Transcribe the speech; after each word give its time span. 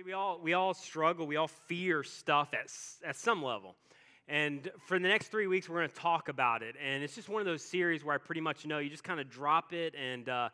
honestly, 0.00 0.10
we 0.10 0.14
all, 0.14 0.40
we 0.42 0.52
all 0.54 0.74
struggle, 0.74 1.26
we 1.26 1.36
all 1.36 1.48
fear 1.48 2.02
stuff 2.02 2.54
at, 2.54 2.70
at 3.06 3.16
some 3.16 3.42
level. 3.42 3.74
And 4.28 4.70
for 4.86 4.98
the 4.98 5.08
next 5.08 5.28
three 5.28 5.46
weeks, 5.46 5.68
we're 5.68 5.78
going 5.78 5.90
to 5.90 5.94
talk 5.94 6.28
about 6.28 6.62
it. 6.62 6.76
And 6.82 7.02
it's 7.02 7.14
just 7.14 7.28
one 7.28 7.40
of 7.40 7.46
those 7.46 7.62
series 7.62 8.04
where 8.04 8.14
I 8.14 8.18
pretty 8.18 8.40
much 8.40 8.64
know 8.64 8.78
you 8.78 8.88
just 8.88 9.04
kind 9.04 9.20
of 9.20 9.28
drop 9.28 9.72
it 9.72 9.94
and 9.94 10.28
uh, 10.28 10.48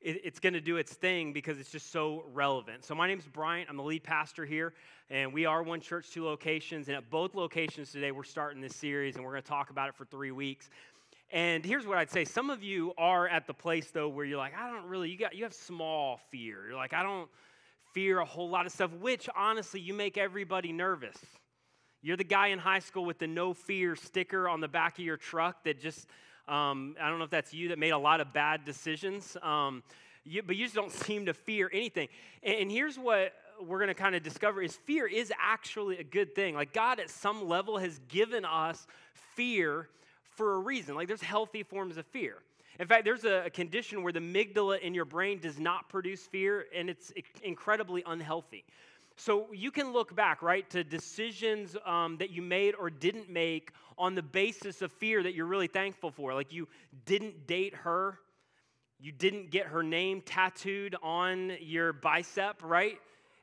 it, 0.00 0.20
it's 0.22 0.38
going 0.38 0.52
to 0.52 0.60
do 0.60 0.76
its 0.76 0.92
thing 0.92 1.32
because 1.32 1.58
it's 1.58 1.70
just 1.70 1.90
so 1.90 2.24
relevant. 2.32 2.84
So, 2.84 2.94
my 2.94 3.08
name 3.08 3.18
is 3.18 3.26
Bryant. 3.26 3.70
I'm 3.70 3.76
the 3.76 3.82
lead 3.82 4.04
pastor 4.04 4.44
here. 4.44 4.74
And 5.08 5.32
we 5.32 5.46
are 5.46 5.62
one 5.62 5.80
church, 5.80 6.10
two 6.12 6.24
locations. 6.24 6.88
And 6.88 6.96
at 6.96 7.08
both 7.10 7.34
locations 7.34 7.90
today, 7.90 8.12
we're 8.12 8.24
starting 8.24 8.60
this 8.60 8.76
series 8.76 9.16
and 9.16 9.24
we're 9.24 9.32
going 9.32 9.42
to 9.42 9.48
talk 9.48 9.70
about 9.70 9.88
it 9.88 9.94
for 9.94 10.04
three 10.04 10.32
weeks. 10.32 10.68
And 11.32 11.64
here's 11.64 11.86
what 11.86 11.98
I'd 11.98 12.10
say 12.10 12.24
some 12.24 12.50
of 12.50 12.62
you 12.62 12.92
are 12.98 13.26
at 13.26 13.46
the 13.46 13.54
place, 13.54 13.90
though, 13.90 14.08
where 14.08 14.24
you're 14.24 14.38
like, 14.38 14.56
I 14.56 14.70
don't 14.70 14.86
really, 14.86 15.10
you, 15.10 15.18
got, 15.18 15.34
you 15.34 15.44
have 15.44 15.54
small 15.54 16.20
fear. 16.30 16.68
You're 16.68 16.76
like, 16.76 16.92
I 16.92 17.02
don't 17.02 17.28
fear 17.96 18.18
a 18.18 18.24
whole 18.26 18.50
lot 18.50 18.66
of 18.66 18.72
stuff, 18.72 18.92
which 19.00 19.26
honestly, 19.34 19.80
you 19.80 19.94
make 19.94 20.18
everybody 20.18 20.70
nervous. 20.70 21.16
You're 22.02 22.18
the 22.18 22.24
guy 22.24 22.48
in 22.48 22.58
high 22.58 22.80
school 22.80 23.06
with 23.06 23.18
the 23.18 23.26
no 23.26 23.54
fear 23.54 23.96
sticker 23.96 24.50
on 24.50 24.60
the 24.60 24.68
back 24.68 24.98
of 24.98 25.04
your 25.06 25.16
truck 25.16 25.64
that 25.64 25.80
just, 25.80 26.06
um, 26.46 26.94
I 27.00 27.08
don't 27.08 27.16
know 27.16 27.24
if 27.24 27.30
that's 27.30 27.54
you 27.54 27.68
that 27.68 27.78
made 27.78 27.92
a 27.92 27.98
lot 27.98 28.20
of 28.20 28.34
bad 28.34 28.66
decisions, 28.66 29.34
um, 29.42 29.82
you, 30.26 30.42
but 30.42 30.56
you 30.56 30.66
just 30.66 30.74
don't 30.74 30.92
seem 31.06 31.24
to 31.24 31.32
fear 31.32 31.70
anything. 31.72 32.08
And, 32.42 32.56
and 32.56 32.70
here's 32.70 32.98
what 32.98 33.32
we're 33.62 33.78
going 33.78 33.88
to 33.88 33.94
kind 33.94 34.14
of 34.14 34.22
discover 34.22 34.60
is 34.60 34.76
fear 34.76 35.06
is 35.06 35.32
actually 35.40 35.96
a 35.96 36.04
good 36.04 36.34
thing. 36.34 36.54
Like 36.54 36.74
God 36.74 37.00
at 37.00 37.08
some 37.08 37.48
level 37.48 37.78
has 37.78 37.98
given 38.08 38.44
us 38.44 38.86
fear 39.36 39.88
for 40.34 40.56
a 40.56 40.58
reason. 40.58 40.96
Like 40.96 41.08
there's 41.08 41.22
healthy 41.22 41.62
forms 41.62 41.96
of 41.96 42.04
fear. 42.04 42.42
In 42.78 42.86
fact, 42.86 43.04
there's 43.04 43.24
a, 43.24 43.50
condition 43.50 44.02
where 44.02 44.12
the 44.12 44.20
amygdala 44.20 44.80
in 44.80 44.92
your 44.94 45.04
brain 45.04 45.38
does 45.38 45.58
not 45.58 45.88
produce 45.88 46.22
fear, 46.26 46.66
and 46.74 46.90
it's 46.90 47.12
incredibly 47.42 48.02
unhealthy. 48.06 48.64
So 49.16 49.46
you 49.54 49.70
can 49.70 49.92
look 49.92 50.14
back, 50.14 50.42
right, 50.42 50.68
to 50.70 50.84
decisions 50.84 51.74
um, 51.86 52.18
that 52.18 52.30
you 52.30 52.42
made 52.42 52.74
or 52.74 52.90
didn't 52.90 53.30
make 53.30 53.72
on 53.96 54.14
the 54.14 54.22
basis 54.22 54.82
of 54.82 54.92
fear 54.92 55.22
that 55.22 55.34
you're 55.34 55.46
really 55.46 55.68
thankful 55.68 56.10
for. 56.10 56.34
Like 56.34 56.52
you 56.52 56.68
didn't 57.06 57.46
date 57.46 57.74
her, 57.74 58.18
you 59.00 59.12
didn't 59.12 59.50
get 59.50 59.66
her 59.66 59.82
name 59.82 60.20
tattooed 60.20 60.96
on 61.02 61.52
your 61.60 61.94
bicep, 61.94 62.62
right? 62.62 62.98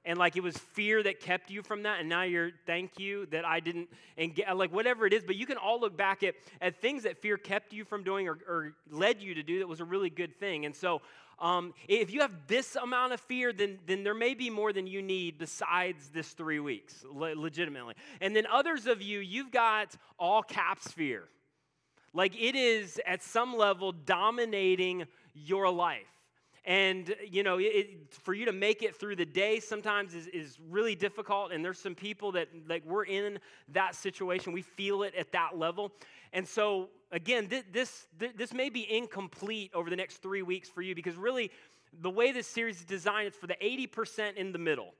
And 0.06 0.20
like 0.20 0.36
it 0.36 0.44
was 0.44 0.58
fear 0.58 1.02
that 1.02 1.20
kept 1.20 1.50
you 1.50 1.62
from 1.62 1.84
that 1.84 2.00
and 2.00 2.10
now 2.10 2.24
you're 2.24 2.52
thank 2.66 3.00
you 3.00 3.26
that 3.28 3.46
i 3.46 3.60
didn't 3.60 3.90
and 4.18 4.36
get, 4.36 4.56
like 4.56 4.72
whatever 4.74 5.06
it 5.06 5.14
is 5.14 5.24
but 5.24 5.36
you 5.36 5.46
can 5.46 5.58
all 5.58 5.80
look 5.80 5.96
back 5.98 6.24
at, 6.24 6.36
at 6.62 6.82
things 6.82 7.04
that 7.04 7.18
fear 7.18 7.38
kept 7.38 7.74
you 7.74 7.86
from 7.86 8.04
doing 8.04 8.28
or, 8.28 8.38
or 8.48 8.74
led 8.90 9.22
you 9.22 9.36
to 9.36 9.44
do 9.44 9.60
that 9.60 9.68
was 9.68 9.80
a 9.80 9.86
really 9.86 10.10
good 10.10 10.40
thing. 10.40 10.66
And 10.66 10.76
so 10.76 11.02
um, 11.40 11.74
if 11.88 12.12
you 12.12 12.22
have 12.22 12.48
this 12.48 12.76
amount 12.76 13.14
of 13.14 13.20
fear 13.20 13.52
then, 13.52 13.80
then 13.86 14.04
there 14.04 14.14
may 14.14 14.34
be 14.34 14.50
more 14.50 14.72
than 14.72 14.88
you 14.88 15.02
need 15.02 15.38
besides 15.38 16.10
this 16.10 16.30
three 16.30 16.60
weeks 16.60 17.04
le- 17.12 17.36
legitimately. 17.36 17.96
And 18.22 18.36
then 18.36 18.46
others 18.52 18.88
of 18.88 19.02
you 19.02 19.20
you've 19.20 19.52
got 19.52 19.96
all 20.20 20.44
caps 20.44 20.92
fear. 20.92 21.24
Like 22.14 22.36
it 22.40 22.56
is 22.56 23.02
at 23.06 23.24
some 23.24 23.58
level 23.58 23.92
dominating 23.92 25.06
your 25.34 25.70
life 25.70 26.02
and, 26.66 27.14
you 27.30 27.44
know, 27.44 27.58
it, 27.60 28.14
for 28.14 28.34
you 28.34 28.46
to 28.46 28.54
make 28.54 28.84
it 28.84 28.96
through 28.96 29.18
the 29.18 29.26
day 29.26 29.60
sometimes 29.60 30.14
is, 30.14 30.28
is 30.28 30.58
really 30.70 30.96
difficult. 30.96 31.52
And 31.52 31.64
there's 31.64 31.80
some 31.80 31.96
people 31.96 32.32
that, 32.34 32.48
like, 32.70 32.84
we're 32.86 33.04
in 33.04 33.40
that 33.70 33.96
situation. 33.96 34.54
We 34.54 34.62
feel 34.62 35.04
it 35.04 35.14
at 35.16 35.34
that 35.34 35.58
level. 35.58 35.92
And 36.32 36.48
so, 36.48 36.90
again, 37.12 37.48
th- 37.48 37.66
this, 37.72 38.08
th- 38.18 38.34
this 38.38 38.54
may 38.54 38.70
be 38.70 38.90
incomplete 38.90 39.72
over 39.74 39.90
the 39.90 39.96
next 39.98 40.18
three 40.18 40.42
weeks 40.42 40.70
for 40.70 40.82
you 40.82 40.96
because 40.96 41.16
really, 41.16 41.52
the 42.02 42.10
way 42.10 42.32
this 42.32 42.48
series 42.48 42.80
is 42.80 42.86
designed, 42.86 43.28
it's 43.28 43.38
for 43.38 43.48
the 43.48 43.58
80% 43.62 44.36
in 44.38 44.52
the 44.52 44.58
middle 44.58 44.94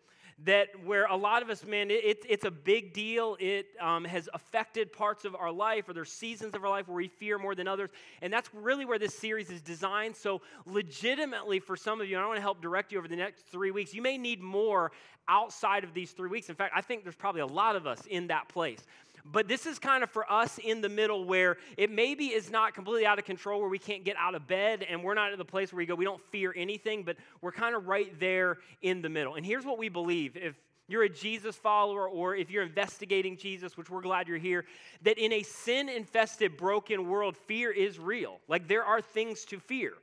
that 0.46 0.68
where 0.84 1.06
a 1.06 1.16
lot 1.16 1.42
of 1.42 1.50
us, 1.50 1.66
man, 1.66 1.90
it, 1.90 2.26
it's 2.28 2.46
a 2.46 2.52
big 2.52 2.94
deal. 2.94 3.38
It 3.40 3.68
um, 3.80 4.04
has 4.04 4.28
affected 4.34 4.92
parts 4.92 5.26
of 5.26 5.36
our 5.36 5.52
life, 5.52 5.88
or 5.88 5.94
there's 5.94 6.12
seasons 6.12 6.54
of 6.54 6.64
our 6.64 6.70
life 6.70 6.88
where 6.88 6.98
we 6.98 7.08
fear 7.08 7.38
more 7.38 7.56
than 7.56 7.68
others. 7.68 7.90
And 8.22 8.32
that's 8.32 8.50
really 8.54 8.86
where 8.86 9.00
this 9.00 9.18
series 9.18 9.50
is 9.50 9.62
designed. 9.62 10.16
So, 10.16 10.42
legitimately, 10.66 11.60
for 11.60 11.78
some 11.78 12.02
of 12.02 12.10
you, 12.10 12.18
I 12.18 12.26
want 12.26 12.38
to 12.38 12.42
help 12.42 12.62
direct 12.62 12.92
you 12.92 12.98
over 12.98 13.08
the 13.08 13.16
next 13.16 13.46
three 13.48 13.72
weeks, 13.72 13.94
you 13.94 14.02
may 14.02 14.18
need 14.18 14.42
more 14.42 14.92
outside 15.28 15.84
of 15.84 15.94
these 15.94 16.12
three 16.12 16.30
weeks. 16.30 16.50
In 16.50 16.56
fact, 16.56 16.74
I 16.76 16.82
think 16.82 17.04
there's 17.04 17.16
probably 17.16 17.42
a 17.42 17.48
lot 17.48 17.76
of 17.76 17.88
us 17.88 18.06
in 18.08 18.28
that 18.28 18.50
place. 18.50 18.80
But 19.26 19.48
this 19.48 19.66
is 19.66 19.80
kind 19.80 20.04
of 20.04 20.10
for 20.10 20.30
us 20.32 20.60
in 20.62 20.82
the 20.82 20.90
middle 20.90 21.24
where 21.24 21.58
it 21.78 21.90
maybe 21.90 22.28
is 22.28 22.52
not 22.52 22.74
completely 22.74 23.06
out 23.06 23.20
of 23.20 23.26
control, 23.26 23.62
where 23.62 23.70
we 23.70 23.80
can't 23.80 24.04
get 24.04 24.18
out 24.18 24.36
of 24.36 24.48
bed 24.48 24.86
and 24.88 25.02
we're 25.02 25.14
not 25.14 25.32
at 25.32 25.38
the 25.38 25.46
place 25.46 25.72
where 25.72 25.78
we 25.78 25.86
go, 25.86 25.96
we 25.96 26.04
don't 26.04 26.22
fear 26.30 26.54
anything, 26.58 27.04
but 27.04 27.16
we're 27.42 27.54
kind 27.54 27.74
of 27.74 27.88
right 27.88 28.20
there 28.20 28.58
in 28.82 29.02
the 29.02 29.10
middle. 29.10 29.36
And 29.36 29.46
here's 29.46 29.66
what 29.66 29.78
we 29.78 29.88
believe 29.88 30.36
if 30.36 30.56
you're 30.90 31.04
a 31.04 31.10
Jesus 31.10 31.56
follower 31.56 32.10
or 32.10 32.36
if 32.36 32.52
you're 32.52 32.64
investigating 32.64 33.38
Jesus, 33.38 33.78
which 33.78 33.90
we're 33.90 34.02
glad 34.02 34.28
you're 34.28 34.38
here, 34.38 34.66
that 35.04 35.18
in 35.18 35.32
a 35.32 35.44
sin 35.44 35.88
infested, 35.88 36.58
broken 36.58 37.08
world, 37.08 37.38
fear 37.38 37.72
is 37.72 37.98
real. 37.98 38.40
Like 38.50 38.68
there 38.68 38.84
are 38.84 39.02
things 39.02 39.46
to 39.46 39.60
fear. 39.60 39.94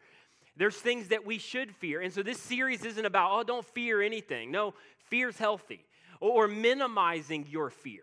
There's 0.56 0.76
things 0.76 1.08
that 1.08 1.26
we 1.26 1.36
should 1.36 1.74
fear. 1.76 2.00
And 2.00 2.12
so 2.12 2.22
this 2.22 2.40
series 2.40 2.84
isn't 2.84 3.04
about, 3.04 3.30
oh, 3.32 3.42
don't 3.42 3.66
fear 3.66 4.00
anything. 4.00 4.50
No, 4.50 4.74
fear's 5.10 5.36
healthy 5.36 5.84
or 6.20 6.48
minimizing 6.48 7.46
your 7.48 7.68
fear. 7.68 8.02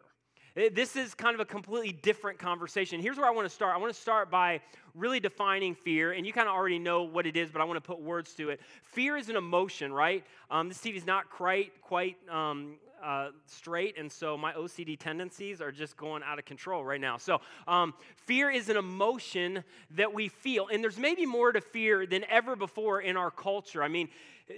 This 0.57 0.95
is 0.95 1.13
kind 1.13 1.35
of 1.35 1.39
a 1.39 1.45
completely 1.45 1.91
different 1.91 2.39
conversation. 2.39 2.99
Here's 2.99 3.17
where 3.17 3.27
I 3.27 3.29
want 3.29 3.47
to 3.47 3.53
start. 3.53 3.75
I 3.75 3.77
want 3.77 3.93
to 3.93 4.01
start 4.01 4.31
by 4.31 4.59
really 4.95 5.19
defining 5.19 5.75
fear, 5.75 6.13
and 6.13 6.25
you 6.25 6.33
kind 6.33 6.49
of 6.49 6.55
already 6.55 6.79
know 6.79 7.03
what 7.03 7.27
it 7.27 7.37
is, 7.37 7.51
but 7.51 7.61
I 7.61 7.63
want 7.63 7.77
to 7.77 7.87
put 7.87 8.01
words 8.01 8.33
to 8.33 8.49
it. 8.49 8.59
Fear 8.81 9.17
is 9.17 9.29
an 9.29 9.35
emotion, 9.35 9.93
right? 9.93 10.25
Um, 10.49 10.67
this 10.67 10.83
is 10.83 11.05
not 11.05 11.29
quite 11.29 11.79
quite 11.83 12.17
um, 12.27 12.77
uh, 13.03 13.29
straight, 13.45 13.97
and 13.97 14.11
so 14.11 14.37
my 14.37 14.53
OCD 14.53 14.97
tendencies 14.97 15.61
are 15.61 15.71
just 15.71 15.97
going 15.97 16.23
out 16.23 16.39
of 16.39 16.45
control 16.45 16.83
right 16.83 17.01
now. 17.01 17.17
So, 17.17 17.39
um, 17.67 17.93
fear 18.15 18.49
is 18.49 18.69
an 18.69 18.77
emotion 18.77 19.63
that 19.91 20.13
we 20.13 20.27
feel, 20.27 20.67
and 20.67 20.83
there's 20.83 20.97
maybe 20.97 21.25
more 21.25 21.51
to 21.51 21.61
fear 21.61 22.05
than 22.05 22.23
ever 22.29 22.55
before 22.55 23.01
in 23.01 23.17
our 23.17 23.31
culture. 23.31 23.83
I 23.83 23.87
mean, 23.87 24.09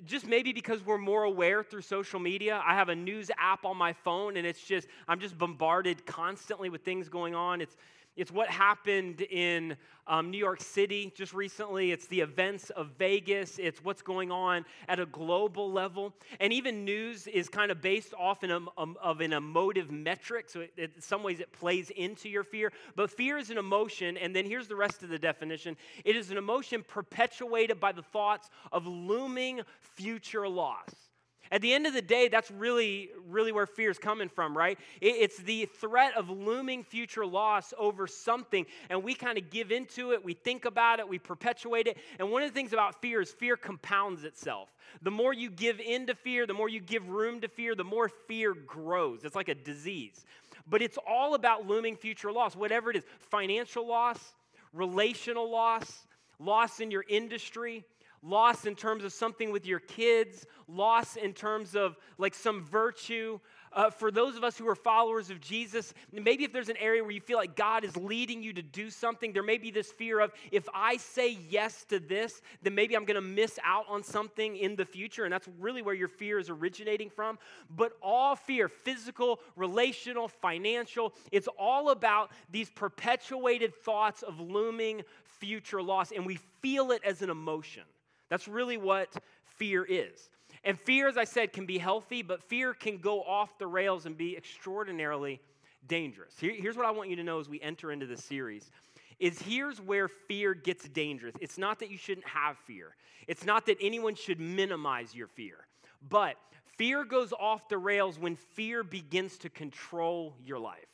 just 0.05 0.27
maybe 0.27 0.53
because 0.53 0.85
we're 0.85 0.97
more 0.97 1.23
aware 1.23 1.63
through 1.63 1.81
social 1.81 2.19
media. 2.19 2.61
I 2.65 2.75
have 2.75 2.89
a 2.89 2.95
news 2.95 3.31
app 3.37 3.65
on 3.65 3.77
my 3.77 3.93
phone, 3.93 4.37
and 4.37 4.45
it's 4.45 4.63
just, 4.63 4.87
I'm 5.07 5.19
just 5.19 5.37
bombarded 5.37 6.05
constantly 6.05 6.69
with 6.69 6.81
things 6.81 7.09
going 7.09 7.33
on. 7.33 7.61
It's, 7.61 7.75
it's 8.19 8.33
what 8.33 8.49
happened 8.49 9.21
in 9.21 9.77
um, 10.05 10.29
New 10.29 10.37
York 10.37 10.59
City 10.59 11.13
just 11.15 11.33
recently. 11.33 11.93
It's 11.93 12.05
the 12.07 12.19
events 12.19 12.69
of 12.71 12.89
Vegas. 12.97 13.57
It's 13.57 13.81
what's 13.81 14.01
going 14.01 14.29
on 14.29 14.65
at 14.89 14.99
a 14.99 15.05
global 15.05 15.71
level. 15.71 16.13
And 16.41 16.51
even 16.51 16.83
news 16.83 17.27
is 17.27 17.47
kind 17.47 17.71
of 17.71 17.81
based 17.81 18.13
off 18.19 18.43
a, 18.43 18.53
um, 18.77 18.97
of 19.01 19.21
an 19.21 19.31
emotive 19.31 19.89
metric. 19.89 20.49
So, 20.49 20.59
it, 20.59 20.73
it, 20.75 20.91
in 20.97 21.01
some 21.01 21.23
ways, 21.23 21.39
it 21.39 21.53
plays 21.53 21.91
into 21.91 22.27
your 22.27 22.43
fear. 22.43 22.73
But 22.97 23.09
fear 23.09 23.37
is 23.37 23.51
an 23.51 23.57
emotion. 23.57 24.17
And 24.17 24.35
then 24.35 24.43
here's 24.43 24.67
the 24.67 24.75
rest 24.75 25.01
of 25.01 25.07
the 25.07 25.19
definition 25.19 25.77
it 26.03 26.17
is 26.17 26.29
an 26.29 26.37
emotion 26.37 26.83
perpetuated 26.85 27.79
by 27.79 27.93
the 27.93 28.03
thoughts 28.03 28.49
of 28.73 28.85
looming 28.85 29.61
future 29.79 30.45
loss. 30.45 31.08
At 31.51 31.61
the 31.61 31.73
end 31.73 31.87
of 31.87 31.93
the 31.93 32.01
day, 32.01 32.27
that's 32.27 32.51
really, 32.51 33.09
really 33.27 33.51
where 33.51 33.65
fear 33.65 33.89
is 33.89 33.97
coming 33.97 34.29
from, 34.29 34.55
right? 34.55 34.77
It's 35.01 35.37
the 35.37 35.65
threat 35.65 36.15
of 36.15 36.29
looming 36.29 36.83
future 36.83 37.25
loss 37.25 37.73
over 37.77 38.05
something, 38.05 38.65
and 38.89 39.03
we 39.03 39.15
kind 39.15 39.37
of 39.37 39.49
give 39.49 39.71
into 39.71 40.11
it, 40.11 40.23
we 40.23 40.33
think 40.33 40.65
about 40.65 40.99
it, 40.99 41.09
we 41.09 41.17
perpetuate 41.17 41.87
it. 41.87 41.97
And 42.19 42.29
one 42.29 42.43
of 42.43 42.49
the 42.49 42.53
things 42.53 42.71
about 42.71 43.01
fear 43.01 43.21
is 43.21 43.31
fear 43.31 43.57
compounds 43.57 44.23
itself. 44.23 44.69
The 45.01 45.11
more 45.11 45.33
you 45.33 45.49
give 45.49 45.79
into 45.79 46.13
fear, 46.13 46.45
the 46.45 46.53
more 46.53 46.69
you 46.69 46.79
give 46.79 47.09
room 47.09 47.41
to 47.41 47.47
fear, 47.47 47.73
the 47.73 47.83
more 47.83 48.09
fear 48.09 48.53
grows. 48.53 49.23
It's 49.23 49.35
like 49.35 49.49
a 49.49 49.55
disease. 49.55 50.25
But 50.69 50.83
it's 50.83 50.99
all 51.07 51.33
about 51.33 51.65
looming 51.65 51.95
future 51.95 52.31
loss, 52.31 52.55
whatever 52.55 52.91
it 52.91 52.95
is 52.95 53.03
financial 53.19 53.87
loss, 53.87 54.35
relational 54.71 55.49
loss, 55.49 56.05
loss 56.39 56.79
in 56.79 56.91
your 56.91 57.05
industry 57.09 57.83
loss 58.21 58.65
in 58.65 58.75
terms 58.75 59.03
of 59.03 59.13
something 59.13 59.51
with 59.51 59.65
your 59.65 59.79
kids, 59.79 60.45
loss 60.67 61.15
in 61.15 61.33
terms 61.33 61.75
of 61.75 61.97
like 62.17 62.33
some 62.33 62.63
virtue. 62.63 63.39
Uh, 63.71 63.89
for 63.89 64.09
those 64.09 64.35
of 64.35 64.43
us 64.43 64.57
who 64.57 64.67
are 64.67 64.75
followers 64.75 65.29
of 65.29 65.39
Jesus, 65.39 65.93
maybe 66.11 66.43
if 66.43 66.51
there's 66.51 66.69
an 66.69 66.77
area 66.77 67.03
where 67.03 67.11
you 67.11 67.21
feel 67.21 67.37
like 67.37 67.55
God 67.55 67.83
is 67.83 67.95
leading 67.95 68.41
you 68.41 68.51
to 68.53 68.63
do 68.63 68.89
something, 68.89 69.31
there 69.31 69.43
may 69.43 69.57
be 69.57 69.69
this 69.69 69.91
fear 69.91 70.19
of 70.19 70.31
if 70.51 70.67
I 70.73 70.97
say 70.97 71.37
yes 71.49 71.85
to 71.89 71.99
this, 71.99 72.41
then 72.63 72.73
maybe 72.73 72.95
I'm 72.95 73.05
going 73.05 73.15
to 73.15 73.21
miss 73.21 73.59
out 73.63 73.85
on 73.87 74.03
something 74.03 74.55
in 74.57 74.75
the 74.75 74.85
future. 74.85 75.23
And 75.23 75.31
that's 75.31 75.47
really 75.59 75.83
where 75.83 75.93
your 75.93 76.07
fear 76.07 76.39
is 76.39 76.49
originating 76.49 77.09
from. 77.11 77.37
But 77.69 77.93
all 78.01 78.35
fear, 78.35 78.69
physical, 78.69 79.39
relational, 79.55 80.27
financial, 80.27 81.13
it's 81.31 81.47
all 81.59 81.91
about 81.91 82.31
these 82.49 82.71
perpetuated 82.71 83.75
thoughts 83.75 84.23
of 84.23 84.39
looming 84.39 85.03
future 85.25 85.81
loss. 85.81 86.11
And 86.11 86.25
we 86.25 86.39
feel 86.61 86.91
it 86.91 87.03
as 87.05 87.21
an 87.21 87.29
emotion. 87.29 87.83
That's 88.29 88.47
really 88.47 88.77
what 88.77 89.13
fear 89.45 89.83
is. 89.83 90.29
And 90.63 90.79
fear, 90.79 91.07
as 91.07 91.17
I 91.17 91.23
said, 91.23 91.53
can 91.53 91.65
be 91.65 91.77
healthy, 91.77 92.21
but 92.21 92.43
fear 92.43 92.73
can 92.73 92.97
go 92.97 93.21
off 93.23 93.57
the 93.57 93.67
rails 93.67 94.05
and 94.05 94.17
be 94.17 94.35
extraordinarily 94.35 95.39
dangerous. 95.87 96.33
Here, 96.39 96.53
here's 96.55 96.75
what 96.75 96.85
I 96.85 96.91
want 96.91 97.09
you 97.09 97.15
to 97.17 97.23
know 97.23 97.39
as 97.39 97.47
we 97.47 97.61
enter 97.61 97.91
into 97.91 98.05
this 98.05 98.23
series 98.23 98.71
is 99.19 99.41
here's 99.41 99.81
where 99.81 100.07
fear 100.07 100.53
gets 100.53 100.87
dangerous. 100.87 101.35
It's 101.41 101.57
not 101.57 101.79
that 101.79 101.91
you 101.91 101.97
shouldn't 101.97 102.27
have 102.27 102.57
fear. 102.57 102.95
It's 103.27 103.45
not 103.45 103.65
that 103.65 103.77
anyone 103.81 104.15
should 104.15 104.39
minimize 104.39 105.13
your 105.13 105.27
fear. 105.27 105.67
But 106.07 106.37
fear 106.77 107.03
goes 107.03 107.33
off 107.33 107.67
the 107.67 107.77
rails 107.77 108.17
when 108.17 108.37
fear 108.37 108.83
begins 108.83 109.37
to 109.39 109.49
control 109.49 110.35
your 110.43 110.57
life. 110.57 110.87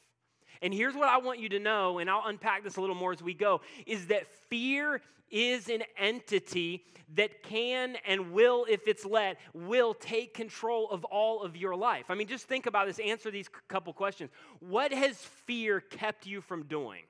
And 0.61 0.73
here's 0.73 0.95
what 0.95 1.07
I 1.07 1.17
want 1.17 1.39
you 1.39 1.49
to 1.49 1.59
know, 1.59 1.99
and 1.99 2.09
I'll 2.09 2.25
unpack 2.25 2.63
this 2.63 2.77
a 2.77 2.81
little 2.81 2.95
more 2.95 3.11
as 3.11 3.21
we 3.21 3.33
go, 3.33 3.61
is 3.85 4.07
that 4.07 4.27
fear 4.49 5.01
is 5.29 5.69
an 5.69 5.83
entity 5.97 6.83
that 7.15 7.43
can 7.43 7.97
and 8.07 8.31
will, 8.31 8.65
if 8.69 8.87
it's 8.87 9.05
let, 9.05 9.37
will 9.53 9.93
take 9.93 10.33
control 10.33 10.89
of 10.89 11.03
all 11.05 11.41
of 11.41 11.55
your 11.55 11.75
life. 11.75 12.05
I 12.09 12.15
mean, 12.15 12.27
just 12.27 12.47
think 12.47 12.65
about 12.65 12.87
this, 12.87 12.99
answer 12.99 13.29
these 13.29 13.49
couple 13.67 13.93
questions. 13.93 14.31
What 14.59 14.91
has 14.91 15.17
fear 15.17 15.81
kept 15.81 16.25
you 16.25 16.41
from 16.41 16.63
doing? 16.63 17.01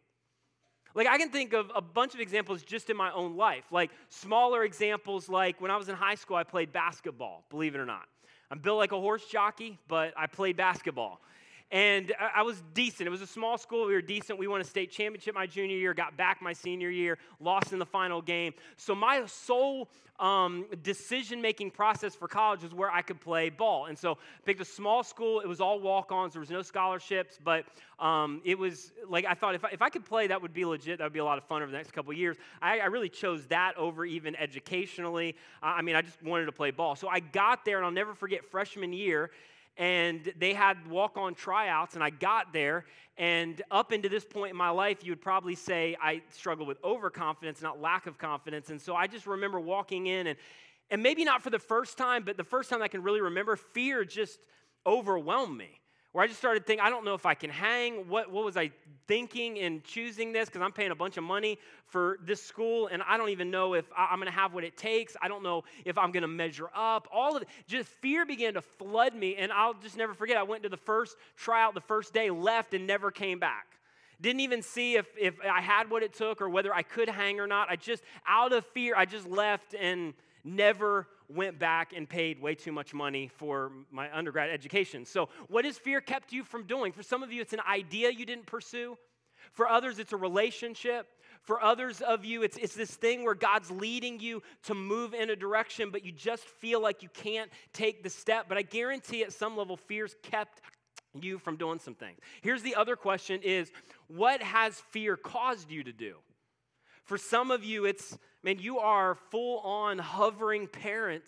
Like, 0.95 1.07
I 1.07 1.17
can 1.17 1.29
think 1.29 1.53
of 1.53 1.71
a 1.75 1.81
bunch 1.81 2.13
of 2.13 2.21
examples 2.21 2.63
just 2.63 2.89
in 2.89 2.95
my 2.95 3.11
own 3.11 3.35
life. 3.35 3.65
Like, 3.69 3.91
smaller 4.09 4.63
examples, 4.63 5.27
like 5.27 5.59
when 5.59 5.69
I 5.69 5.75
was 5.75 5.89
in 5.89 5.95
high 5.95 6.15
school, 6.15 6.37
I 6.37 6.43
played 6.43 6.71
basketball, 6.71 7.43
believe 7.49 7.75
it 7.75 7.79
or 7.79 7.85
not. 7.85 8.03
I'm 8.49 8.59
built 8.59 8.77
like 8.77 8.91
a 8.91 8.99
horse 8.99 9.25
jockey, 9.25 9.77
but 9.87 10.13
I 10.15 10.27
played 10.27 10.55
basketball. 10.55 11.19
And 11.75 12.13
I 12.33 12.41
was 12.43 12.63
decent. 12.73 13.05
It 13.05 13.09
was 13.09 13.19
a 13.19 13.27
small 13.27 13.57
school. 13.57 13.85
We 13.85 13.95
were 13.95 14.01
decent. 14.01 14.39
We 14.39 14.47
won 14.47 14.61
a 14.61 14.63
state 14.63 14.91
championship 14.91 15.35
my 15.35 15.45
junior 15.45 15.75
year, 15.75 15.93
got 15.93 16.15
back 16.15 16.41
my 16.41 16.53
senior 16.53 16.89
year, 16.89 17.17
lost 17.41 17.73
in 17.73 17.79
the 17.79 17.85
final 17.85 18.21
game. 18.21 18.53
So 18.77 18.95
my 18.95 19.25
sole 19.25 19.89
um, 20.17 20.67
decision 20.83 21.41
making 21.41 21.71
process 21.71 22.15
for 22.15 22.29
college 22.29 22.63
was 22.63 22.73
where 22.73 22.89
I 22.89 23.01
could 23.01 23.19
play 23.19 23.49
ball. 23.49 23.87
And 23.87 23.99
so 23.99 24.13
I 24.13 24.41
picked 24.45 24.61
a 24.61 24.65
small 24.65 25.03
school. 25.03 25.41
It 25.41 25.47
was 25.49 25.59
all 25.59 25.81
walk 25.81 26.13
ons, 26.13 26.31
there 26.31 26.39
was 26.39 26.49
no 26.49 26.61
scholarships, 26.61 27.37
but 27.43 27.65
um, 27.99 28.41
it 28.45 28.57
was 28.57 28.93
like 29.09 29.25
I 29.25 29.33
thought 29.33 29.53
if 29.53 29.65
I, 29.65 29.71
if 29.73 29.81
I 29.81 29.89
could 29.89 30.05
play, 30.05 30.27
that 30.27 30.41
would 30.41 30.53
be 30.53 30.63
legit. 30.63 30.99
That 30.99 31.03
would 31.03 31.11
be 31.11 31.19
a 31.19 31.25
lot 31.25 31.37
of 31.37 31.43
fun 31.43 31.61
over 31.61 31.69
the 31.69 31.77
next 31.77 31.91
couple 31.91 32.13
years. 32.13 32.37
I, 32.61 32.79
I 32.79 32.85
really 32.85 33.09
chose 33.09 33.47
that 33.47 33.77
over 33.77 34.05
even 34.05 34.33
educationally. 34.37 35.35
I 35.61 35.81
mean, 35.81 35.97
I 35.97 36.03
just 36.03 36.23
wanted 36.23 36.45
to 36.45 36.53
play 36.53 36.71
ball. 36.71 36.95
So 36.95 37.09
I 37.09 37.19
got 37.19 37.65
there, 37.65 37.75
and 37.75 37.85
I'll 37.85 37.91
never 37.91 38.13
forget 38.13 38.45
freshman 38.45 38.93
year 38.93 39.29
and 39.77 40.31
they 40.37 40.53
had 40.53 40.87
walk 40.87 41.17
on 41.17 41.35
tryouts, 41.35 41.95
and 41.95 42.03
I 42.03 42.09
got 42.09 42.53
there. 42.53 42.85
And 43.17 43.61
up 43.71 43.93
into 43.93 44.09
this 44.09 44.25
point 44.25 44.51
in 44.51 44.57
my 44.57 44.69
life, 44.69 45.03
you 45.03 45.11
would 45.11 45.21
probably 45.21 45.55
say 45.55 45.95
I 46.01 46.21
struggled 46.29 46.67
with 46.67 46.77
overconfidence, 46.83 47.61
not 47.61 47.81
lack 47.81 48.07
of 48.07 48.17
confidence. 48.17 48.69
And 48.69 48.81
so 48.81 48.95
I 48.95 49.07
just 49.07 49.25
remember 49.25 49.59
walking 49.59 50.07
in, 50.07 50.27
and, 50.27 50.37
and 50.89 51.01
maybe 51.01 51.23
not 51.23 51.41
for 51.41 51.49
the 51.49 51.59
first 51.59 51.97
time, 51.97 52.23
but 52.23 52.37
the 52.37 52.43
first 52.43 52.69
time 52.69 52.81
I 52.81 52.87
can 52.87 53.03
really 53.03 53.21
remember, 53.21 53.55
fear 53.55 54.03
just 54.03 54.39
overwhelmed 54.85 55.57
me 55.57 55.79
where 56.15 56.23
I 56.23 56.27
just 56.27 56.39
started 56.39 56.65
thinking, 56.65 56.81
I 56.81 56.89
don't 56.89 57.03
know 57.03 57.13
if 57.13 57.25
I 57.25 57.33
can 57.33 57.49
hang. 57.49 58.07
What, 58.07 58.31
what 58.31 58.45
was 58.45 58.55
I 58.55 58.71
thinking 59.05 59.57
in 59.57 59.81
choosing 59.81 60.31
this? 60.31 60.47
Because 60.47 60.61
I'm 60.61 60.71
paying 60.71 60.91
a 60.91 60.95
bunch 60.95 61.17
of 61.17 61.25
money 61.25 61.59
for 61.87 62.19
this 62.23 62.41
school, 62.41 62.87
and 62.87 63.03
I 63.05 63.17
don't 63.17 63.31
even 63.31 63.51
know 63.51 63.73
if 63.73 63.83
I'm 63.97 64.19
going 64.19 64.31
to 64.31 64.31
have 64.31 64.53
what 64.53 64.63
it 64.63 64.77
takes. 64.77 65.17
I 65.21 65.27
don't 65.27 65.43
know 65.43 65.65
if 65.83 65.97
I'm 65.97 66.13
going 66.13 66.21
to 66.21 66.29
measure 66.29 66.69
up. 66.73 67.09
All 67.11 67.35
of 67.35 67.41
it, 67.41 67.49
just 67.67 67.89
fear 67.89 68.25
began 68.25 68.53
to 68.53 68.61
flood 68.61 69.13
me, 69.13 69.35
and 69.35 69.51
I'll 69.51 69.73
just 69.73 69.97
never 69.97 70.13
forget. 70.13 70.37
I 70.37 70.43
went 70.43 70.63
to 70.63 70.69
the 70.69 70.77
first 70.77 71.17
tryout 71.35 71.73
the 71.73 71.81
first 71.81 72.13
day, 72.13 72.29
left, 72.29 72.73
and 72.73 72.87
never 72.87 73.11
came 73.11 73.37
back. 73.37 73.67
Didn't 74.21 74.39
even 74.39 74.61
see 74.61 74.95
if, 74.95 75.07
if 75.19 75.33
I 75.43 75.59
had 75.59 75.89
what 75.89 76.01
it 76.01 76.13
took 76.13 76.41
or 76.41 76.47
whether 76.47 76.73
I 76.73 76.83
could 76.83 77.09
hang 77.09 77.41
or 77.41 77.47
not. 77.47 77.69
I 77.69 77.75
just, 77.75 78.03
out 78.25 78.53
of 78.53 78.65
fear, 78.67 78.93
I 78.95 79.03
just 79.03 79.27
left 79.27 79.75
and 79.77 80.13
never 80.45 81.09
went 81.29 81.59
back 81.59 81.93
and 81.95 82.07
paid 82.07 82.41
way 82.41 82.55
too 82.55 82.71
much 82.71 82.93
money 82.93 83.27
for 83.27 83.71
my 83.91 84.15
undergrad 84.15 84.49
education. 84.49 85.05
So, 85.05 85.29
what 85.47 85.65
has 85.65 85.77
fear 85.77 86.01
kept 86.01 86.31
you 86.31 86.43
from 86.43 86.63
doing? 86.63 86.91
For 86.91 87.03
some 87.03 87.23
of 87.23 87.31
you, 87.31 87.41
it's 87.41 87.53
an 87.53 87.61
idea 87.69 88.09
you 88.09 88.25
didn't 88.25 88.45
pursue. 88.45 88.97
For 89.53 89.67
others, 89.67 89.99
it's 89.99 90.13
a 90.13 90.17
relationship. 90.17 91.07
For 91.41 91.61
others 91.61 92.01
of 92.01 92.25
you, 92.25 92.41
it's, 92.41 92.57
it's 92.57 92.73
this 92.73 92.89
thing 92.89 93.23
where 93.23 93.35
God's 93.35 93.69
leading 93.69 94.19
you 94.19 94.41
to 94.63 94.73
move 94.73 95.13
in 95.13 95.29
a 95.29 95.35
direction, 95.35 95.91
but 95.91 96.03
you 96.03 96.11
just 96.11 96.43
feel 96.43 96.81
like 96.81 97.03
you 97.03 97.09
can't 97.13 97.51
take 97.71 98.01
the 98.01 98.09
step. 98.09 98.47
But 98.49 98.57
I 98.57 98.63
guarantee 98.63 99.23
at 99.23 99.31
some 99.31 99.55
level, 99.55 99.77
fear's 99.77 100.15
kept 100.23 100.61
you 101.13 101.37
from 101.37 101.55
doing 101.55 101.79
some 101.79 101.93
things. 101.93 102.19
Here's 102.41 102.63
the 102.63 102.75
other 102.75 102.95
question 102.95 103.41
is 103.43 103.71
what 104.07 104.41
has 104.41 104.81
fear 104.91 105.15
caused 105.15 105.69
you 105.71 105.83
to 105.83 105.93
do? 105.93 106.15
For 107.05 107.17
some 107.17 107.51
of 107.51 107.63
you, 107.63 107.85
it's, 107.85 108.17
man, 108.43 108.57
you 108.59 108.79
are 108.79 109.15
full 109.29 109.59
on 109.59 109.99
hovering 109.99 110.67
parent 110.67 111.23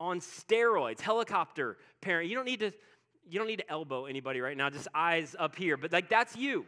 on 0.00 0.20
steroids, 0.20 1.00
helicopter 1.00 1.76
parent. 2.00 2.30
You 2.30 2.36
don't 2.36 2.46
need 2.46 2.60
to, 2.60 2.72
you 3.28 3.38
don't 3.38 3.46
need 3.48 3.58
to 3.58 3.70
elbow 3.70 4.06
anybody 4.06 4.40
right 4.40 4.56
now, 4.56 4.70
just 4.70 4.88
eyes 4.94 5.36
up 5.38 5.56
here, 5.56 5.76
but 5.76 5.92
like 5.92 6.08
that's 6.08 6.36
you. 6.36 6.64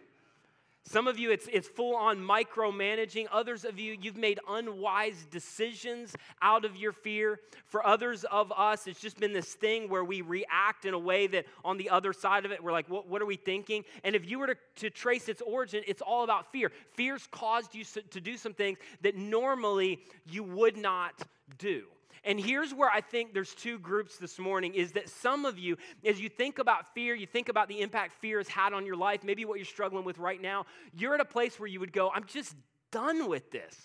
Some 0.85 1.07
of 1.07 1.19
you, 1.19 1.31
it's, 1.31 1.49
it's 1.53 1.69
full 1.69 1.95
on 1.95 2.19
micromanaging. 2.19 3.27
Others 3.31 3.65
of 3.65 3.79
you, 3.79 3.97
you've 4.01 4.17
made 4.17 4.41
unwise 4.49 5.27
decisions 5.31 6.15
out 6.43 6.65
of 6.65 6.77
your 6.77 6.93
fear. 6.93 7.39
For 7.67 7.87
others 7.87 8.25
of 8.25 8.53
us, 8.53 8.87
it's 8.87 9.01
just 9.01 9.19
been 9.19 9.33
this 9.33 9.55
thing 9.55 9.89
where 9.89 10.05
we 10.05 10.23
react 10.23 10.85
in 10.85 10.93
a 10.93 10.99
way 10.99 11.29
that 11.29 11.47
on 11.65 11.77
the 11.77 11.89
other 11.89 12.13
side 12.13 12.45
of 12.45 12.51
it, 12.51 12.63
we're 12.63 12.73
like, 12.73 12.91
what, 12.91 13.07
what 13.07 13.23
are 13.23 13.27
we 13.27 13.37
thinking? 13.37 13.85
And 14.03 14.17
if 14.17 14.29
you 14.29 14.41
were 14.41 14.49
to, 14.49 14.57
to 14.77 14.91
trace 14.91 15.29
its 15.29 15.41
origin, 15.41 15.85
it's 15.87 16.03
all 16.03 16.25
about 16.25 16.51
fear. 16.51 16.73
Fear's 16.95 17.29
caused 17.31 17.75
you 17.75 17.85
to 18.11 18.21
do 18.21 18.37
some 18.37 18.53
things 18.53 18.79
that 19.03 19.17
normally 19.17 20.01
you 20.27 20.43
would 20.43 20.77
not 20.77 21.23
do. 21.59 21.85
And 22.25 22.39
here's 22.39 22.73
where 22.73 22.89
I 22.89 23.01
think 23.01 23.35
there's 23.35 23.55
two 23.55 23.79
groups 23.79 24.17
this 24.17 24.39
morning 24.39 24.75
is 24.75 24.93
that 24.93 25.09
some 25.09 25.45
of 25.45 25.59
you, 25.59 25.77
as 26.05 26.21
you 26.21 26.29
think 26.29 26.59
about 26.59 26.95
fear, 26.95 27.15
you 27.15 27.27
think 27.27 27.49
about 27.49 27.69
the 27.69 27.81
impact 27.81 28.13
fear 28.21 28.39
has 28.39 28.49
had 28.49 28.73
on 28.73 28.87
your 28.87 28.97
life, 28.97 29.25
maybe 29.25 29.45
what 29.45 29.59
you're 29.59 29.65
struggling 29.65 30.05
with 30.05 30.19
right 30.19 30.41
now, 30.41 30.67
you're 30.95 31.15
at 31.15 31.21
a 31.21 31.25
place 31.25 31.59
where 31.59 31.67
you 31.67 31.81
would 31.81 31.93
go, 31.93 32.11
I'm 32.11 32.25
just 32.25 32.55
done 32.93 33.29
with 33.29 33.51
this. 33.51 33.77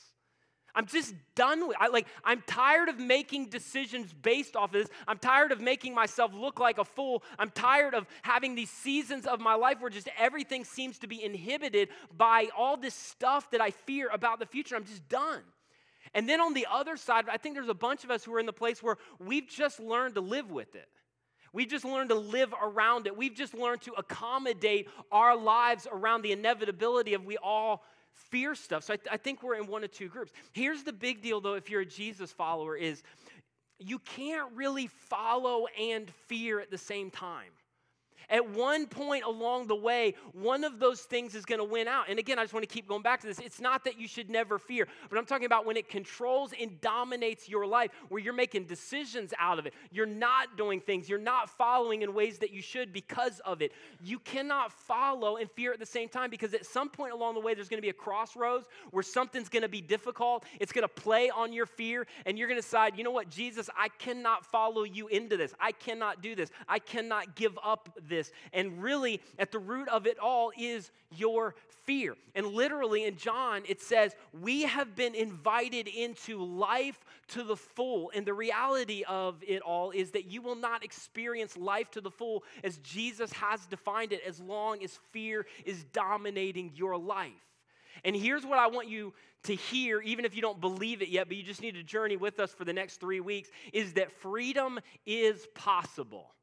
I'm 0.76 0.86
just 0.86 1.16
done 1.34 1.68
with 1.68 1.76
I 1.80 1.88
like 1.88 2.06
I'm 2.24 2.44
tired 2.46 2.88
of 2.88 3.00
making 3.00 3.50
decisions 3.50 4.14
based 4.14 4.56
off 4.56 4.66
of 4.66 4.74
this. 4.74 4.88
I'm 5.08 5.18
tired 5.18 5.52
of 5.52 5.60
making 5.60 5.96
myself 5.96 6.32
look 6.36 6.60
like 6.60 6.78
a 6.78 6.86
fool. 6.86 7.24
I'm 7.40 7.50
tired 7.50 7.96
of 7.96 8.06
having 8.22 8.54
these 8.54 8.70
seasons 8.70 9.26
of 9.26 9.40
my 9.40 9.56
life 9.56 9.82
where 9.82 9.90
just 9.90 10.08
everything 10.20 10.64
seems 10.64 11.00
to 11.00 11.08
be 11.08 11.24
inhibited 11.24 11.90
by 12.16 12.50
all 12.56 12.78
this 12.78 12.94
stuff 12.94 13.50
that 13.52 13.62
I 13.62 13.72
fear 13.72 14.10
about 14.14 14.38
the 14.38 14.46
future. 14.46 14.76
I'm 14.76 14.86
just 14.86 15.10
done. 15.10 15.42
And 16.18 16.28
then 16.28 16.42
on 16.42 16.56
the 16.56 16.66
other 16.72 16.98
side, 16.98 17.26
I 17.32 17.38
think 17.38 17.54
there's 17.54 17.70
a 17.70 17.76
bunch 17.76 18.04
of 18.04 18.10
us 18.10 18.24
who 18.24 18.34
are 18.34 18.40
in 18.40 18.48
the 18.48 18.52
place 18.52 18.82
where 18.82 18.98
we've 19.20 19.48
just 19.48 19.80
learned 19.80 20.16
to 20.16 20.22
live 20.22 20.50
with 20.50 20.74
it. 20.74 20.90
We've 21.54 21.68
just 21.68 21.86
learned 21.86 22.10
to 22.10 22.16
live 22.16 22.56
around 22.60 23.06
it. 23.06 23.16
We've 23.16 23.36
just 23.36 23.54
learned 23.54 23.84
to 23.84 23.94
accommodate 23.94 24.90
our 25.12 25.38
lives 25.38 25.86
around 25.92 26.24
the 26.24 26.32
inevitability 26.32 27.14
of 27.14 27.24
we 27.24 27.38
all 27.38 27.84
fear 28.32 28.56
stuff. 28.56 28.84
So 28.84 28.94
I, 28.94 28.98
th- 28.98 29.10
I 29.12 29.18
think 29.18 29.44
we're 29.44 29.62
in 29.62 29.68
one 29.68 29.84
of 29.84 29.92
two 29.92 30.08
groups. 30.08 30.32
Here's 30.54 30.82
the 30.82 30.92
big 30.92 31.22
deal, 31.22 31.40
though, 31.40 31.54
if 31.54 31.70
you're 31.70 31.82
a 31.82 31.86
Jesus 31.86 32.32
follower, 32.32 32.76
is 32.76 33.04
you 33.78 34.00
can't 34.00 34.52
really 34.56 34.88
follow 34.88 35.68
and 35.80 36.10
fear 36.26 36.60
at 36.60 36.72
the 36.72 36.80
same 36.80 37.12
time. 37.12 37.52
At 38.30 38.50
one 38.50 38.88
point 38.88 39.24
along 39.24 39.68
the 39.68 39.76
way, 39.76 40.16
one 40.34 40.64
of 40.64 40.80
those 40.80 41.02
things 41.02 41.36
is 41.36 41.46
going 41.46 41.60
to 41.60 41.66
win 41.66 41.88
out. 41.88 42.06
And 42.10 42.20
again, 42.20 42.40
I 42.40 42.44
just 42.44 42.54
want 42.54 42.68
to 42.68 42.74
keep 42.74 42.88
going 42.88 43.02
back 43.02 43.22
to 43.22 43.28
this. 43.28 43.40
It's 43.40 43.62
not 43.62 43.86
that 43.86 44.00
you 44.00 44.08
should 44.08 44.30
never 44.30 44.60
fear, 44.60 44.88
but 45.10 45.18
I'm 45.18 45.26
talking 45.26 45.46
about 45.46 45.66
when 45.66 45.78
it 45.78 45.90
controls 45.90 46.52
and 46.60 46.80
dominates 46.82 47.48
your 47.48 47.66
life, 47.66 47.92
where 48.10 48.22
you're 48.22 48.34
making 48.34 48.66
decisions 48.66 49.34
out 49.40 49.60
of 49.60 49.66
it. 49.66 49.74
You're 49.92 50.06
not 50.06 50.58
doing 50.58 50.82
things, 50.82 51.08
you're 51.08 51.20
not 51.20 51.50
following 51.50 52.02
in 52.02 52.14
ways 52.14 52.40
that 52.40 52.52
you 52.52 52.62
should 52.62 52.92
because 52.92 53.40
of 53.46 53.62
it. 53.62 53.72
You 54.04 54.20
cannot 54.20 54.72
follow 54.72 55.38
and 55.38 55.50
fear 55.52 55.72
at 55.72 55.80
the 55.80 55.86
same 55.86 56.10
time 56.10 56.30
because 56.30 56.54
at 56.54 56.66
some 56.66 56.90
point 56.90 57.14
along 57.14 57.36
the 57.36 57.40
way, 57.40 57.54
there's 57.54 57.70
going 57.70 57.78
to 57.78 57.86
be 57.86 57.90
a 57.90 57.94
crossroads 57.94 58.68
where 58.92 59.04
something's 59.04 59.50
going 59.50 59.64
to 59.64 59.70
be 59.70 59.82
difficult. 59.82 60.46
It's 60.60 60.72
going 60.72 60.84
to 60.84 60.88
play 60.88 61.30
on 61.30 61.54
your 61.54 61.66
fear, 61.66 62.08
and 62.26 62.38
you're 62.38 62.48
going 62.48 62.60
to 62.60 62.66
decide, 62.66 62.98
you 62.98 63.04
know 63.04 63.12
what, 63.12 63.30
Jesus, 63.30 63.70
I 63.78 63.90
cannot 63.90 64.46
follow 64.46 64.84
you 64.84 65.08
into 65.08 65.38
this. 65.38 65.54
I 65.60 65.72
cannot 65.72 66.22
do 66.22 66.36
this. 66.36 66.52
I 66.68 66.80
cannot 66.80 67.36
give 67.36 67.58
up 67.64 67.98
this. 68.08 68.32
And 68.54 68.82
really, 68.82 69.22
at 69.38 69.52
the 69.52 69.60
root 69.60 69.88
of 69.90 70.08
it 70.08 70.18
all 70.20 70.52
is 70.58 70.92
your 71.16 71.56
fear. 71.86 72.16
And 72.36 72.48
literally 72.48 73.06
in 73.06 73.16
John, 73.16 73.64
it 73.68 73.82
says, 73.82 74.16
We 74.34 74.64
have 74.64 74.96
been 74.96 75.16
invited 75.16 75.88
into 75.88 76.44
life 76.44 77.00
to 77.30 77.44
the 77.44 77.56
full. 77.56 78.12
And 78.14 78.26
the 78.26 78.34
reality 78.34 79.04
of 79.08 79.42
it 79.48 79.62
all 79.62 79.92
is 79.92 80.12
that 80.12 80.26
you 80.26 80.42
will 80.42 80.56
not 80.56 80.84
experience 80.84 81.58
life 81.58 81.90
to 81.92 82.02
the 82.02 82.12
full 82.12 82.44
as 82.64 82.78
Jesus 82.80 83.32
has 83.34 83.66
defined 83.66 84.12
it 84.12 84.22
as 84.28 84.40
long 84.40 84.84
as 84.84 85.00
fear 85.12 85.46
is 85.66 85.84
dominating 85.86 86.72
your 86.76 86.98
life. 86.98 87.32
And 88.04 88.16
here's 88.16 88.46
what 88.46 88.60
I 88.60 88.68
want 88.68 88.90
you 88.90 89.14
to 89.44 89.56
hear, 89.56 90.02
even 90.02 90.26
if 90.26 90.36
you 90.36 90.42
don't 90.42 90.60
believe 90.60 91.02
it 91.02 91.10
yet, 91.10 91.28
but 91.28 91.38
you 91.38 91.44
just 91.44 91.62
need 91.62 91.76
to 91.76 91.84
journey 91.84 92.18
with 92.18 92.40
us 92.40 92.54
for 92.54 92.66
the 92.66 92.74
next 92.74 93.00
three 93.00 93.20
weeks, 93.20 93.50
is 93.74 93.94
that 93.94 94.12
freedom 94.12 94.80
is 95.06 95.48
possible. 95.56 96.34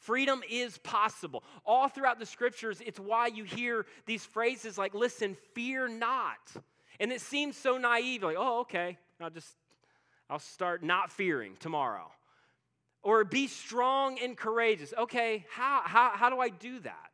Freedom 0.00 0.42
is 0.48 0.78
possible. 0.78 1.44
All 1.66 1.88
throughout 1.88 2.18
the 2.18 2.26
scriptures, 2.26 2.80
it's 2.84 2.98
why 2.98 3.26
you 3.26 3.44
hear 3.44 3.84
these 4.06 4.24
phrases 4.24 4.78
like, 4.78 4.94
listen, 4.94 5.36
fear 5.54 5.88
not. 5.88 6.38
And 6.98 7.12
it 7.12 7.20
seems 7.20 7.56
so 7.56 7.76
naive, 7.76 8.22
like, 8.22 8.36
oh, 8.38 8.60
okay, 8.60 8.96
I'll 9.20 9.30
just, 9.30 9.54
I'll 10.30 10.38
start 10.38 10.82
not 10.82 11.12
fearing 11.12 11.56
tomorrow. 11.60 12.10
Or 13.02 13.24
be 13.24 13.46
strong 13.46 14.18
and 14.22 14.36
courageous. 14.36 14.94
Okay, 14.96 15.44
how, 15.50 15.82
how, 15.84 16.10
how 16.14 16.30
do 16.30 16.38
I 16.38 16.48
do 16.48 16.80
that? 16.80 17.10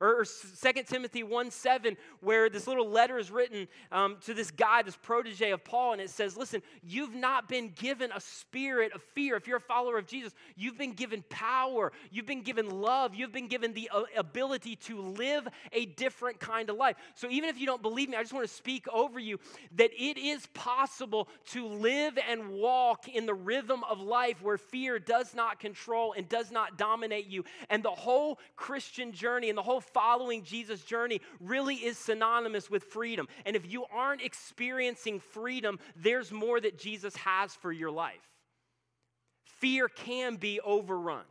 Or, 0.00 0.20
or 0.20 0.24
2 0.24 0.82
Timothy 0.84 1.22
1 1.22 1.50
7, 1.50 1.96
where 2.20 2.48
this 2.48 2.66
little 2.66 2.88
letter 2.88 3.18
is 3.18 3.30
written 3.30 3.68
um, 3.92 4.16
to 4.24 4.34
this 4.34 4.50
guy, 4.50 4.82
this 4.82 4.96
protege 4.96 5.50
of 5.50 5.64
Paul, 5.64 5.92
and 5.92 6.00
it 6.00 6.10
says, 6.10 6.36
Listen, 6.36 6.62
you've 6.82 7.14
not 7.14 7.48
been 7.48 7.72
given 7.74 8.10
a 8.14 8.20
spirit 8.20 8.92
of 8.92 9.02
fear. 9.02 9.36
If 9.36 9.46
you're 9.46 9.58
a 9.58 9.60
follower 9.60 9.98
of 9.98 10.06
Jesus, 10.06 10.34
you've 10.56 10.78
been 10.78 10.92
given 10.92 11.24
power, 11.28 11.92
you've 12.10 12.26
been 12.26 12.42
given 12.42 12.68
love, 12.70 13.14
you've 13.14 13.32
been 13.32 13.48
given 13.48 13.72
the 13.72 13.90
uh, 13.92 14.02
ability 14.16 14.76
to 14.76 15.00
live 15.00 15.48
a 15.72 15.86
different 15.86 16.40
kind 16.40 16.70
of 16.70 16.76
life. 16.76 16.96
So 17.14 17.28
even 17.30 17.48
if 17.48 17.58
you 17.58 17.66
don't 17.66 17.82
believe 17.82 18.08
me, 18.08 18.16
I 18.16 18.22
just 18.22 18.32
want 18.32 18.46
to 18.46 18.54
speak 18.54 18.86
over 18.88 19.18
you 19.18 19.38
that 19.76 19.90
it 19.92 20.18
is 20.18 20.46
possible 20.54 21.28
to 21.46 21.66
live 21.66 22.18
and 22.28 22.50
walk 22.50 23.08
in 23.08 23.26
the 23.26 23.34
rhythm 23.34 23.84
of 23.84 24.00
life 24.00 24.42
where 24.42 24.58
fear 24.58 24.98
does 24.98 25.34
not 25.34 25.60
control 25.60 26.14
and 26.16 26.28
does 26.28 26.50
not 26.50 26.78
dominate 26.78 27.26
you. 27.26 27.44
And 27.70 27.82
the 27.82 27.90
whole 27.90 28.38
Christian 28.56 29.12
journey 29.12 29.48
and 29.48 29.58
the 29.58 29.62
whole 29.62 29.80
following 29.88 30.44
Jesus 30.44 30.82
journey 30.82 31.20
really 31.40 31.76
is 31.76 31.98
synonymous 31.98 32.70
with 32.70 32.84
freedom. 32.84 33.28
And 33.44 33.56
if 33.56 33.70
you 33.70 33.84
aren't 33.92 34.22
experiencing 34.22 35.20
freedom, 35.20 35.78
there's 35.96 36.32
more 36.32 36.60
that 36.60 36.78
Jesus 36.78 37.14
has 37.16 37.54
for 37.54 37.72
your 37.72 37.90
life. 37.90 38.16
Fear 39.60 39.88
can 39.88 40.36
be 40.36 40.60
overrun. 40.60 41.24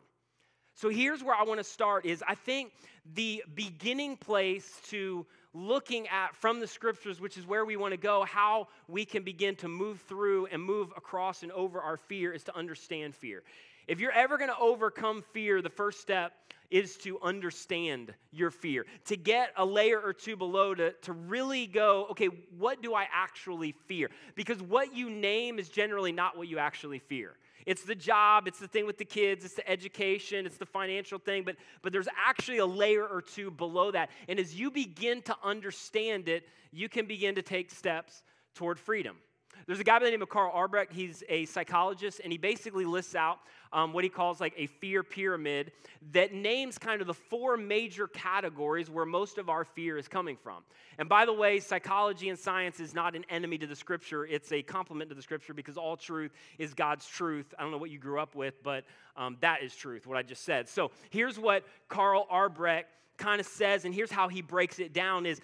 So 0.75 0.89
here's 0.89 1.23
where 1.23 1.35
I 1.35 1.43
want 1.43 1.59
to 1.59 1.63
start 1.63 2.05
is 2.05 2.23
I 2.27 2.35
think 2.35 2.71
the 3.15 3.43
beginning 3.55 4.17
place 4.17 4.79
to 4.89 5.25
looking 5.53 6.07
at 6.09 6.35
from 6.35 6.59
the 6.59 6.67
scriptures, 6.67 7.19
which 7.19 7.37
is 7.37 7.47
where 7.47 7.65
we 7.65 7.77
want 7.77 7.93
to 7.93 7.97
go, 7.97 8.23
how 8.25 8.67
we 8.87 9.05
can 9.05 9.23
begin 9.23 9.55
to 9.55 9.67
move 9.67 9.99
through 10.01 10.45
and 10.47 10.61
move 10.61 10.91
across 10.95 11.41
and 11.41 11.51
over 11.51 11.81
our 11.81 11.97
fear 11.97 12.31
is 12.31 12.43
to 12.43 12.55
understand 12.55 13.15
fear. 13.15 13.41
If 13.87 13.99
you're 13.99 14.11
ever 14.11 14.37
going 14.37 14.49
to 14.49 14.59
overcome 14.59 15.23
fear, 15.33 15.61
the 15.61 15.69
first 15.69 16.01
step 16.01 16.33
is 16.69 16.97
to 16.97 17.19
understand 17.21 18.13
your 18.31 18.51
fear, 18.51 18.85
to 19.05 19.15
get 19.15 19.51
a 19.55 19.65
layer 19.65 19.99
or 19.99 20.13
two 20.13 20.35
below 20.35 20.75
to, 20.75 20.91
to 21.01 21.13
really 21.13 21.65
go, 21.65 22.07
okay, 22.11 22.29
what 22.57 22.81
do 22.81 22.93
I 22.93 23.07
actually 23.11 23.73
fear? 23.87 24.09
Because 24.35 24.61
what 24.61 24.93
you 24.95 25.09
name 25.09 25.59
is 25.59 25.69
generally 25.69 26.11
not 26.11 26.37
what 26.37 26.47
you 26.47 26.59
actually 26.59 26.99
fear. 26.99 27.37
It's 27.65 27.83
the 27.83 27.95
job, 27.95 28.47
it's 28.47 28.59
the 28.59 28.67
thing 28.67 28.85
with 28.85 28.97
the 28.97 29.05
kids, 29.05 29.43
it's 29.43 29.55
the 29.55 29.69
education, 29.69 30.45
it's 30.45 30.57
the 30.57 30.65
financial 30.65 31.19
thing, 31.19 31.43
but, 31.43 31.57
but 31.81 31.91
there's 31.91 32.07
actually 32.17 32.59
a 32.59 32.65
layer 32.65 33.05
or 33.05 33.21
two 33.21 33.51
below 33.51 33.91
that. 33.91 34.09
And 34.29 34.39
as 34.39 34.57
you 34.57 34.71
begin 34.71 35.21
to 35.23 35.35
understand 35.43 36.29
it, 36.29 36.47
you 36.71 36.87
can 36.87 37.07
begin 37.07 37.35
to 37.35 37.41
take 37.41 37.71
steps 37.71 38.23
toward 38.55 38.79
freedom. 38.79 39.17
There's 39.65 39.79
a 39.79 39.83
guy 39.83 39.99
by 39.99 40.05
the 40.05 40.11
name 40.11 40.21
of 40.21 40.29
Karl 40.29 40.51
Albrecht. 40.53 40.93
He's 40.93 41.23
a 41.27 41.45
psychologist, 41.45 42.21
and 42.23 42.31
he 42.31 42.37
basically 42.37 42.85
lists 42.85 43.15
out 43.15 43.39
um, 43.73 43.93
what 43.93 44.03
he 44.03 44.09
calls 44.09 44.39
like 44.39 44.53
a 44.57 44.67
fear 44.67 45.03
pyramid 45.03 45.71
that 46.11 46.33
names 46.33 46.77
kind 46.77 47.01
of 47.01 47.07
the 47.07 47.13
four 47.13 47.57
major 47.57 48.07
categories 48.07 48.89
where 48.89 49.05
most 49.05 49.37
of 49.37 49.49
our 49.49 49.65
fear 49.65 49.97
is 49.97 50.07
coming 50.07 50.37
from. 50.37 50.63
And 50.97 51.09
by 51.09 51.25
the 51.25 51.33
way, 51.33 51.59
psychology 51.59 52.29
and 52.29 52.39
science 52.39 52.79
is 52.79 52.93
not 52.93 53.15
an 53.15 53.25
enemy 53.29 53.57
to 53.57 53.67
the 53.67 53.75
scripture, 53.75 54.25
it's 54.25 54.51
a 54.51 54.61
complement 54.61 55.09
to 55.09 55.15
the 55.15 55.21
scripture 55.21 55.53
because 55.53 55.77
all 55.77 55.97
truth 55.97 56.31
is 56.57 56.73
God's 56.73 57.05
truth. 57.07 57.53
I 57.57 57.63
don't 57.63 57.71
know 57.71 57.77
what 57.77 57.89
you 57.89 57.99
grew 57.99 58.19
up 58.19 58.35
with, 58.35 58.61
but 58.63 58.85
um, 59.15 59.37
that 59.41 59.63
is 59.63 59.75
truth, 59.75 60.07
what 60.07 60.17
I 60.17 60.23
just 60.23 60.43
said. 60.43 60.69
So 60.69 60.91
here's 61.09 61.39
what 61.39 61.65
Karl 61.89 62.27
Albrecht 62.29 62.89
kind 63.17 63.39
of 63.39 63.47
says, 63.47 63.85
and 63.85 63.93
here's 63.93 64.11
how 64.11 64.27
he 64.27 64.41
breaks 64.41 64.79
it 64.79 64.93
down 64.93 65.25
is 65.25 65.41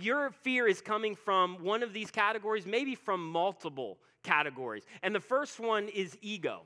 your 0.00 0.30
fear 0.30 0.66
is 0.66 0.80
coming 0.80 1.14
from 1.14 1.62
one 1.62 1.82
of 1.82 1.92
these 1.92 2.10
categories, 2.10 2.66
maybe 2.66 2.94
from 2.94 3.26
multiple 3.28 3.98
categories. 4.22 4.84
And 5.02 5.14
the 5.14 5.20
first 5.20 5.60
one 5.60 5.88
is 5.88 6.16
ego. 6.20 6.62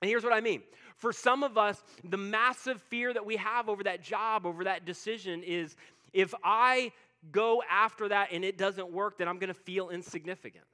And 0.00 0.08
here's 0.08 0.24
what 0.24 0.32
I 0.32 0.40
mean. 0.40 0.62
For 0.96 1.12
some 1.12 1.42
of 1.42 1.58
us, 1.58 1.82
the 2.04 2.16
massive 2.16 2.80
fear 2.82 3.12
that 3.12 3.24
we 3.24 3.36
have 3.36 3.68
over 3.68 3.82
that 3.84 4.02
job, 4.02 4.46
over 4.46 4.64
that 4.64 4.84
decision 4.84 5.42
is 5.42 5.76
if 6.12 6.34
I 6.42 6.92
go 7.32 7.62
after 7.70 8.08
that 8.08 8.28
and 8.32 8.44
it 8.44 8.56
doesn't 8.56 8.90
work, 8.90 9.18
then 9.18 9.28
I'm 9.28 9.38
going 9.38 9.48
to 9.48 9.54
feel 9.54 9.90
insignificant. 9.90 10.64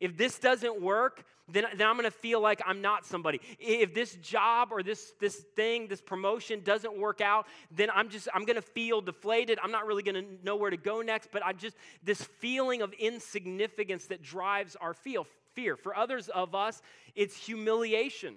If 0.00 0.16
this 0.16 0.38
doesn't 0.38 0.80
work, 0.80 1.24
then, 1.48 1.64
then 1.76 1.86
I'm 1.86 1.94
going 1.94 2.04
to 2.04 2.10
feel 2.10 2.40
like 2.40 2.60
I'm 2.66 2.82
not 2.82 3.06
somebody. 3.06 3.40
If 3.58 3.94
this 3.94 4.14
job 4.16 4.68
or 4.72 4.82
this, 4.82 5.12
this 5.20 5.36
thing, 5.54 5.86
this 5.86 6.00
promotion 6.00 6.60
doesn't 6.64 6.98
work 6.98 7.20
out, 7.20 7.46
then 7.70 7.88
I'm 7.94 8.08
just, 8.08 8.28
I'm 8.34 8.44
going 8.44 8.56
to 8.56 8.62
feel 8.62 9.00
deflated. 9.00 9.58
I'm 9.62 9.70
not 9.70 9.86
really 9.86 10.02
going 10.02 10.16
to 10.16 10.44
know 10.44 10.56
where 10.56 10.70
to 10.70 10.76
go 10.76 11.02
next, 11.02 11.30
but 11.32 11.44
I 11.44 11.52
just, 11.52 11.76
this 12.02 12.22
feeling 12.40 12.82
of 12.82 12.92
insignificance 12.94 14.06
that 14.06 14.22
drives 14.22 14.76
our 14.76 14.92
feel, 14.92 15.26
fear. 15.54 15.76
For 15.76 15.96
others 15.96 16.28
of 16.28 16.54
us, 16.54 16.82
it's 17.14 17.36
humiliation. 17.36 18.34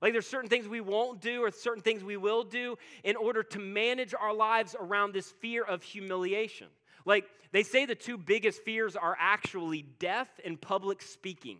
Like 0.00 0.12
there's 0.12 0.26
certain 0.26 0.50
things 0.50 0.68
we 0.68 0.80
won't 0.80 1.20
do 1.20 1.42
or 1.42 1.50
certain 1.50 1.82
things 1.82 2.04
we 2.04 2.16
will 2.16 2.44
do 2.44 2.76
in 3.02 3.16
order 3.16 3.42
to 3.42 3.58
manage 3.58 4.14
our 4.14 4.34
lives 4.34 4.76
around 4.78 5.14
this 5.14 5.30
fear 5.40 5.64
of 5.64 5.82
humiliation. 5.82 6.68
Like 7.06 7.24
they 7.52 7.62
say 7.62 7.86
the 7.86 7.94
two 7.94 8.18
biggest 8.18 8.62
fears 8.62 8.96
are 8.96 9.16
actually 9.18 9.86
death 9.98 10.28
and 10.44 10.60
public 10.60 11.00
speaking. 11.00 11.58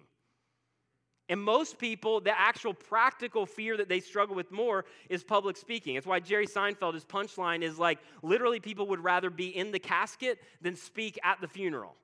And 1.28 1.42
most 1.42 1.78
people, 1.78 2.20
the 2.20 2.38
actual 2.38 2.72
practical 2.74 3.46
fear 3.46 3.76
that 3.78 3.88
they 3.88 3.98
struggle 3.98 4.36
with 4.36 4.52
more 4.52 4.84
is 5.08 5.24
public 5.24 5.56
speaking. 5.56 5.96
It's 5.96 6.06
why 6.06 6.20
Jerry 6.20 6.46
Seinfeld, 6.46 6.94
his 6.94 7.04
punchline 7.04 7.62
is 7.62 7.78
like 7.78 7.98
literally 8.22 8.60
people 8.60 8.86
would 8.88 9.02
rather 9.02 9.30
be 9.30 9.48
in 9.48 9.72
the 9.72 9.78
casket 9.78 10.38
than 10.60 10.76
speak 10.76 11.18
at 11.24 11.40
the 11.40 11.48
funeral. 11.48 11.96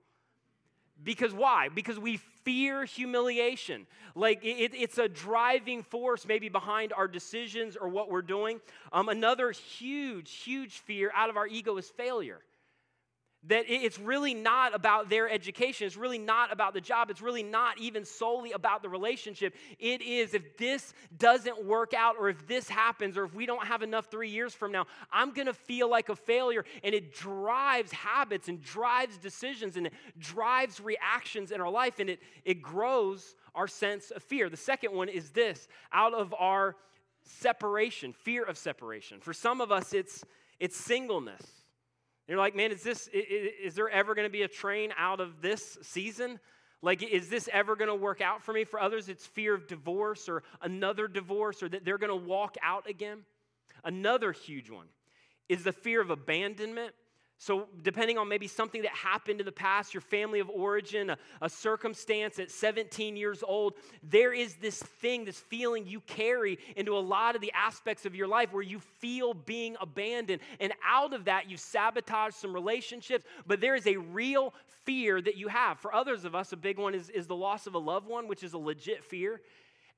Because 1.05 1.33
why? 1.33 1.69
Because 1.69 1.99
we 1.99 2.19
fear 2.45 2.85
humiliation. 2.85 3.87
Like 4.15 4.45
it, 4.45 4.73
it's 4.75 4.99
a 4.99 5.09
driving 5.09 5.83
force 5.83 6.27
maybe 6.27 6.49
behind 6.49 6.93
our 6.93 7.09
decisions 7.09 7.77
or 7.77 7.89
what 7.89 8.11
we're 8.11 8.23
doing. 8.23 8.61
Um, 8.93 9.09
another 9.09 9.53
huge, 9.53 10.33
huge 10.33 10.79
fear 10.79 11.13
out 11.15 11.31
of 11.31 11.37
our 11.37 11.47
ego 11.47 11.77
is 11.77 11.89
failure. 11.89 12.41
That 13.49 13.65
it's 13.69 13.99
really 13.99 14.35
not 14.35 14.73
about 14.73 15.11
their 15.11 15.29
education. 15.29 15.87
It's 15.87 15.97
really 15.97 16.19
not 16.19 16.53
about 16.53 16.75
the 16.75 16.81
job. 16.81 17.11
It's 17.11 17.21
really 17.21 17.43
not 17.43 17.77
even 17.79 18.05
solely 18.05 18.53
about 18.53 18.83
the 18.83 18.89
relationship. 18.89 19.55
It 19.81 20.01
is 20.01 20.33
if 20.35 20.57
this 20.57 20.95
doesn't 21.19 21.65
work 21.65 21.93
out, 21.93 22.15
or 22.21 22.29
if 22.29 22.47
this 22.47 22.69
happens, 22.69 23.17
or 23.17 23.25
if 23.25 23.35
we 23.35 23.45
don't 23.45 23.67
have 23.67 23.83
enough 23.83 24.07
three 24.07 24.29
years 24.29 24.55
from 24.55 24.71
now, 24.71 24.87
I'm 25.13 25.33
going 25.33 25.47
to 25.47 25.55
feel 25.55 25.91
like 25.91 26.09
a 26.09 26.15
failure. 26.15 26.65
And 26.85 26.95
it 26.95 27.13
drives 27.13 27.91
habits 27.91 28.47
and 28.47 28.63
drives 28.63 29.17
decisions 29.17 29.77
and 29.77 29.89
it 29.89 29.93
drives 30.21 30.81
reactions 30.81 31.51
in 31.51 31.61
our 31.61 31.71
life 31.71 31.99
and 31.99 32.11
it, 32.11 32.21
it 32.45 32.63
grows 32.63 33.35
our 33.57 33.67
sense 33.67 34.13
of 34.13 34.23
fear. 34.23 34.49
The 34.49 34.57
second 34.57 34.95
one 34.95 35.09
is 35.09 35.31
this 35.31 35.67
out 35.93 36.15
of 36.15 36.33
our 36.39 36.77
separation, 37.25 38.13
fear 38.13 38.45
of 38.45 38.57
separation. 38.57 39.21
For 39.21 39.33
some 39.33 39.61
of 39.61 39.73
us, 39.73 39.93
it's, 39.93 40.25
it's 40.61 40.77
singleness. 40.77 41.62
You're 42.29 42.38
like, 42.38 42.55
man, 42.55 42.73
is 42.73 42.83
this 42.83 43.09
is 43.12 43.75
there 43.75 43.88
ever 43.88 44.14
going 44.14 44.26
to 44.26 44.33
be 44.33 44.43
a 44.43 44.49
train 44.49 44.93
out 44.97 45.21
of 45.21 45.43
this 45.43 45.79
season? 45.83 46.38
Like, 46.81 47.02
is 47.02 47.29
this 47.29 47.49
ever 47.52 47.76
going 47.76 47.88
to 47.88 47.95
work 47.95 48.21
out 48.21 48.43
for 48.43 48.52
me? 48.52 48.64
For 48.64 48.81
others, 48.81 49.09
it's 49.09 49.25
fear 49.25 49.55
of 49.55 49.69
divorce 49.69 50.29
or 50.29 50.43
another 50.61 51.07
divorce 51.07 51.62
or 51.62 51.69
that 51.69 51.85
they're 51.85 51.99
going 51.99 52.11
to 52.11 52.29
walk 52.29 52.57
out 52.62 52.88
again. 52.88 53.19
Another 53.85 54.33
huge 54.33 54.71
one 54.71 54.87
is 55.49 55.62
the 55.64 55.73
fear 55.73 56.00
of 56.00 56.11
abandonment 56.11 56.95
so, 57.39 57.67
depending 57.83 58.19
on 58.19 58.29
maybe 58.29 58.47
something 58.47 58.83
that 58.83 58.93
happened 58.93 59.41
in 59.41 59.47
the 59.47 59.51
past, 59.51 59.93
your 59.93 60.01
family 60.01 60.39
of 60.39 60.49
origin, 60.49 61.11
a, 61.11 61.19
a, 61.41 61.49
circumstance 61.49 62.39
at 62.39 62.53
17 62.53 63.17
years 63.17 63.43
old, 63.43 63.75
there 64.01 64.33
is 64.33 64.55
this 64.55 64.81
thing, 64.81 65.25
this 65.25 65.41
feeling 65.41 65.85
you 65.85 66.01
carry 66.03 66.57
into 66.77 66.97
a 66.97 67.01
lot 67.01 67.35
of 67.35 67.41
the 67.41 67.51
aspects 67.53 68.07
of 68.07 68.15
your 68.15 68.29
life 68.29 68.53
where 68.53 68.62
you 68.62 68.79
feel 68.79 69.35
being 69.35 69.75
abandoned. 69.81 70.41
And 70.61 70.73
out 70.87 71.12
of 71.15 71.25
that, 71.25 71.51
you 71.51 71.57
sabotage 71.57 72.35
some 72.35 72.55
relationships, 72.55 73.25
but 73.45 73.61
there 73.61 73.75
is 73.75 73.89
a 73.89 73.97
real 73.97 74.55
fear 74.85 75.21
that 75.21 75.37
you 75.37 75.49
have. 75.49 75.81
For 75.81 75.93
others 75.93 76.25
of 76.25 76.37
us, 76.37 76.53
a 76.53 76.57
big 76.57 76.79
one 76.79 76.95
is, 76.95 77.11
is 77.11 77.27
the 77.27 77.35
loss 77.35 77.67
of 77.67 77.75
a 77.75 77.79
loved 77.79 78.07
one, 78.07 78.29
which 78.29 78.45
is 78.45 78.53
a 78.53 78.59
legit 78.59 79.05
fear. 79.05 79.41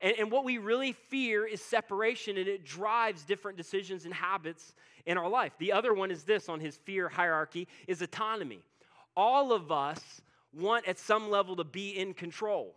And, 0.01 0.15
and 0.19 0.31
what 0.31 0.45
we 0.45 0.59
really 0.59 0.93
fear 0.93 1.47
is 1.47 1.61
separation, 1.61 2.37
and 2.37 2.49
it 2.49 2.65
drives 2.65 3.23
different 3.23 3.57
decisions 3.57 4.05
and 4.05 4.15
habits 4.15 4.75
in 5.07 5.19
our 5.19 5.29
life. 5.29 5.53
The 5.59 5.73
other 5.73 5.95
one 5.95 6.11
is 6.11 6.25
this 6.25 6.49
on 6.49 6.61
his 6.61 6.77
fear 6.77 7.09
hierarchy 7.09 7.69
is 7.87 8.03
autonomy. 8.03 8.61
All 9.17 9.53
of 9.53 9.71
us 9.71 10.01
want 10.53 10.87
at 10.87 10.99
some 10.99 11.31
level 11.31 11.57
to 11.57 11.65
be 11.65 11.91
in 11.91 12.15
control. 12.15 12.75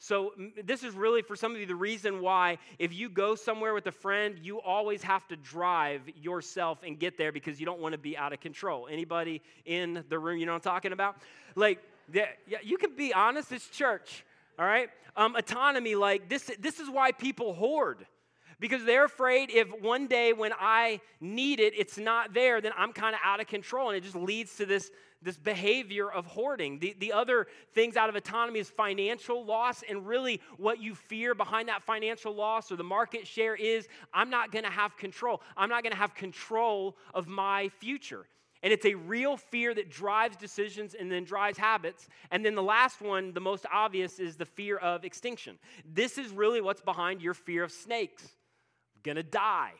So, 0.00 0.32
this 0.64 0.84
is 0.84 0.94
really 0.94 1.22
for 1.22 1.34
some 1.34 1.52
of 1.52 1.60
you 1.60 1.66
the 1.66 1.74
reason 1.74 2.20
why, 2.20 2.58
if 2.78 2.94
you 2.94 3.08
go 3.08 3.34
somewhere 3.34 3.74
with 3.74 3.88
a 3.88 3.92
friend, 3.92 4.38
you 4.40 4.60
always 4.60 5.02
have 5.02 5.26
to 5.26 5.36
drive 5.36 6.02
yourself 6.14 6.78
and 6.84 6.96
get 7.00 7.18
there 7.18 7.32
because 7.32 7.58
you 7.58 7.66
don't 7.66 7.80
want 7.80 7.92
to 7.92 7.98
be 7.98 8.16
out 8.16 8.32
of 8.32 8.38
control. 8.38 8.86
Anybody 8.88 9.42
in 9.64 10.04
the 10.08 10.16
room, 10.16 10.38
you 10.38 10.46
know 10.46 10.52
what 10.52 10.64
I'm 10.64 10.72
talking 10.72 10.92
about? 10.92 11.16
Like, 11.56 11.80
yeah, 12.12 12.26
you 12.62 12.78
can 12.78 12.94
be 12.94 13.12
honest, 13.12 13.50
it's 13.50 13.68
church, 13.68 14.24
all 14.58 14.66
right? 14.66 14.88
Um, 15.16 15.36
autonomy, 15.36 15.94
like, 15.94 16.28
this, 16.28 16.50
this 16.58 16.80
is 16.80 16.88
why 16.88 17.12
people 17.12 17.54
hoard 17.54 18.06
because 18.60 18.84
they're 18.84 19.04
afraid 19.04 19.50
if 19.50 19.68
one 19.80 20.06
day 20.06 20.32
when 20.32 20.52
I 20.58 21.00
need 21.20 21.60
it, 21.60 21.74
it's 21.76 21.98
not 21.98 22.34
there, 22.34 22.60
then 22.60 22.72
I'm 22.76 22.92
kind 22.92 23.14
of 23.14 23.20
out 23.22 23.40
of 23.40 23.46
control. 23.46 23.88
And 23.88 23.96
it 23.96 24.02
just 24.02 24.16
leads 24.16 24.56
to 24.56 24.66
this, 24.66 24.90
this 25.22 25.36
behavior 25.36 26.10
of 26.10 26.26
hoarding. 26.26 26.78
The, 26.80 26.96
the 26.98 27.12
other 27.12 27.46
things 27.72 27.96
out 27.96 28.08
of 28.08 28.16
autonomy 28.16 28.58
is 28.58 28.68
financial 28.68 29.44
loss. 29.44 29.84
And 29.88 30.06
really, 30.06 30.40
what 30.56 30.80
you 30.80 30.94
fear 30.94 31.34
behind 31.34 31.68
that 31.68 31.84
financial 31.84 32.34
loss 32.34 32.72
or 32.72 32.76
the 32.76 32.84
market 32.84 33.26
share 33.26 33.54
is 33.54 33.86
I'm 34.12 34.30
not 34.30 34.50
going 34.50 34.64
to 34.64 34.70
have 34.70 34.96
control. 34.96 35.40
I'm 35.56 35.68
not 35.68 35.84
going 35.84 35.92
to 35.92 35.98
have 35.98 36.14
control 36.14 36.96
of 37.14 37.28
my 37.28 37.68
future. 37.78 38.26
And 38.62 38.72
it's 38.72 38.86
a 38.86 38.94
real 38.94 39.36
fear 39.36 39.72
that 39.74 39.90
drives 39.90 40.36
decisions 40.36 40.94
and 40.94 41.10
then 41.10 41.24
drives 41.24 41.58
habits. 41.58 42.08
And 42.30 42.44
then 42.44 42.54
the 42.54 42.62
last 42.62 43.00
one, 43.00 43.32
the 43.32 43.40
most 43.40 43.66
obvious, 43.72 44.18
is 44.18 44.36
the 44.36 44.46
fear 44.46 44.78
of 44.78 45.04
extinction. 45.04 45.58
This 45.84 46.18
is 46.18 46.32
really 46.32 46.60
what's 46.60 46.80
behind 46.80 47.22
your 47.22 47.34
fear 47.34 47.62
of 47.62 47.70
snakes 47.70 48.28
gonna 49.04 49.22
die, 49.22 49.72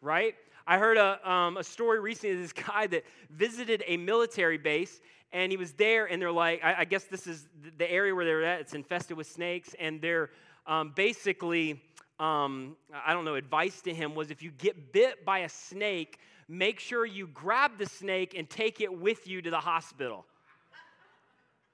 right? 0.00 0.34
I 0.66 0.78
heard 0.78 0.96
a, 0.96 1.28
um, 1.28 1.56
a 1.56 1.64
story 1.64 2.00
recently 2.00 2.36
of 2.36 2.42
this 2.42 2.52
guy 2.66 2.86
that 2.88 3.04
visited 3.30 3.82
a 3.86 3.96
military 3.96 4.58
base 4.58 5.00
and 5.32 5.50
he 5.50 5.56
was 5.56 5.72
there 5.72 6.06
and 6.06 6.20
they're 6.20 6.30
like, 6.30 6.62
I, 6.62 6.80
I 6.80 6.84
guess 6.84 7.04
this 7.04 7.26
is 7.26 7.48
the 7.78 7.90
area 7.90 8.14
where 8.14 8.24
they're 8.24 8.44
at, 8.44 8.60
it's 8.60 8.74
infested 8.74 9.16
with 9.16 9.26
snakes, 9.26 9.74
and 9.80 10.00
they're 10.00 10.30
um, 10.66 10.92
basically, 10.94 11.82
um, 12.20 12.76
I 12.92 13.14
don't 13.14 13.24
know, 13.24 13.34
advice 13.34 13.80
to 13.82 13.94
him 13.94 14.14
was 14.14 14.30
if 14.30 14.42
you 14.42 14.50
get 14.50 14.92
bit 14.92 15.24
by 15.24 15.40
a 15.40 15.48
snake, 15.48 16.18
make 16.52 16.80
sure 16.80 17.06
you 17.06 17.26
grab 17.28 17.78
the 17.78 17.86
snake 17.86 18.34
and 18.36 18.48
take 18.48 18.80
it 18.80 18.92
with 18.92 19.26
you 19.26 19.40
to 19.40 19.50
the 19.50 19.60
hospital. 19.60 20.26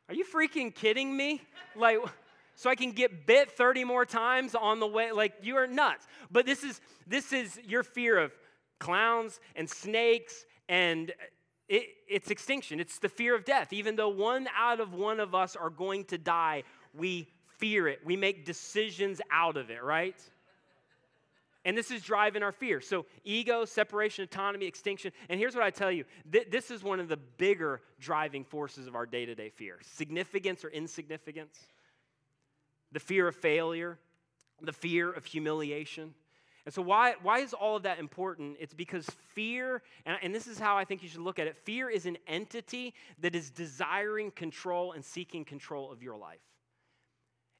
Are 0.08 0.14
you 0.14 0.25
freaking 0.25 0.75
kidding 0.75 1.14
me? 1.14 1.42
Like, 1.76 1.99
so 2.54 2.70
I 2.70 2.75
can 2.75 2.92
get 2.92 3.26
bit 3.26 3.50
30 3.50 3.85
more 3.85 4.06
times 4.06 4.54
on 4.54 4.80
the 4.80 4.87
way. 4.87 5.12
Like 5.12 5.35
you 5.42 5.56
are 5.56 5.66
nuts. 5.66 6.06
But 6.30 6.47
this 6.47 6.64
is 6.64 6.80
this 7.06 7.32
is 7.32 7.58
your 7.66 7.82
fear 7.82 8.18
of 8.18 8.32
clowns 8.78 9.40
and 9.56 9.68
snakes 9.68 10.44
and 10.68 11.12
it, 11.68 11.85
it's 12.08 12.30
extinction. 12.30 12.80
It's 12.80 12.99
the 12.99 13.08
fear 13.08 13.35
of 13.35 13.44
death. 13.44 13.73
Even 13.73 13.97
though 13.97 14.08
one 14.08 14.49
out 14.56 14.80
of 14.80 14.94
one 14.94 15.20
of 15.20 15.35
us 15.35 15.56
are 15.56 15.70
going 15.70 16.04
to 16.06 16.18
die, 16.18 16.62
we 16.94 17.28
fear 17.58 17.88
it. 17.88 18.00
We 18.04 18.16
make 18.16 18.47
decisions 18.47 19.20
out 19.30 19.56
of 19.56 19.70
it, 19.70 19.82
right? 19.82 20.16
And 21.64 21.76
this 21.76 21.90
is 21.90 22.02
driving 22.02 22.42
our 22.42 22.52
fear. 22.52 22.80
So, 22.80 23.04
ego, 23.24 23.64
separation, 23.64 24.24
autonomy, 24.24 24.66
extinction. 24.66 25.12
And 25.28 25.40
here's 25.40 25.54
what 25.54 25.64
I 25.64 25.70
tell 25.70 25.90
you 25.90 26.04
th- 26.32 26.50
this 26.50 26.70
is 26.70 26.82
one 26.82 27.00
of 27.00 27.08
the 27.08 27.16
bigger 27.16 27.80
driving 28.00 28.44
forces 28.44 28.86
of 28.86 28.94
our 28.94 29.06
day 29.06 29.26
to 29.26 29.34
day 29.34 29.50
fear 29.50 29.78
significance 29.82 30.64
or 30.64 30.68
insignificance 30.68 31.58
the 32.92 33.00
fear 33.00 33.28
of 33.28 33.36
failure, 33.36 33.98
the 34.62 34.72
fear 34.72 35.12
of 35.12 35.24
humiliation. 35.24 36.14
And 36.64 36.74
so, 36.74 36.82
why, 36.82 37.14
why 37.22 37.38
is 37.38 37.54
all 37.54 37.76
of 37.76 37.84
that 37.84 37.98
important? 37.98 38.58
It's 38.60 38.74
because 38.74 39.06
fear, 39.34 39.82
and, 40.04 40.18
and 40.22 40.34
this 40.34 40.46
is 40.46 40.58
how 40.58 40.76
I 40.76 40.84
think 40.84 41.02
you 41.02 41.08
should 41.08 41.20
look 41.20 41.38
at 41.38 41.46
it 41.46 41.56
fear 41.56 41.88
is 41.88 42.04
an 42.06 42.18
entity 42.26 42.94
that 43.20 43.34
is 43.34 43.50
desiring 43.50 44.30
control 44.30 44.92
and 44.92 45.04
seeking 45.04 45.44
control 45.44 45.90
of 45.90 46.02
your 46.02 46.16
life. 46.16 46.40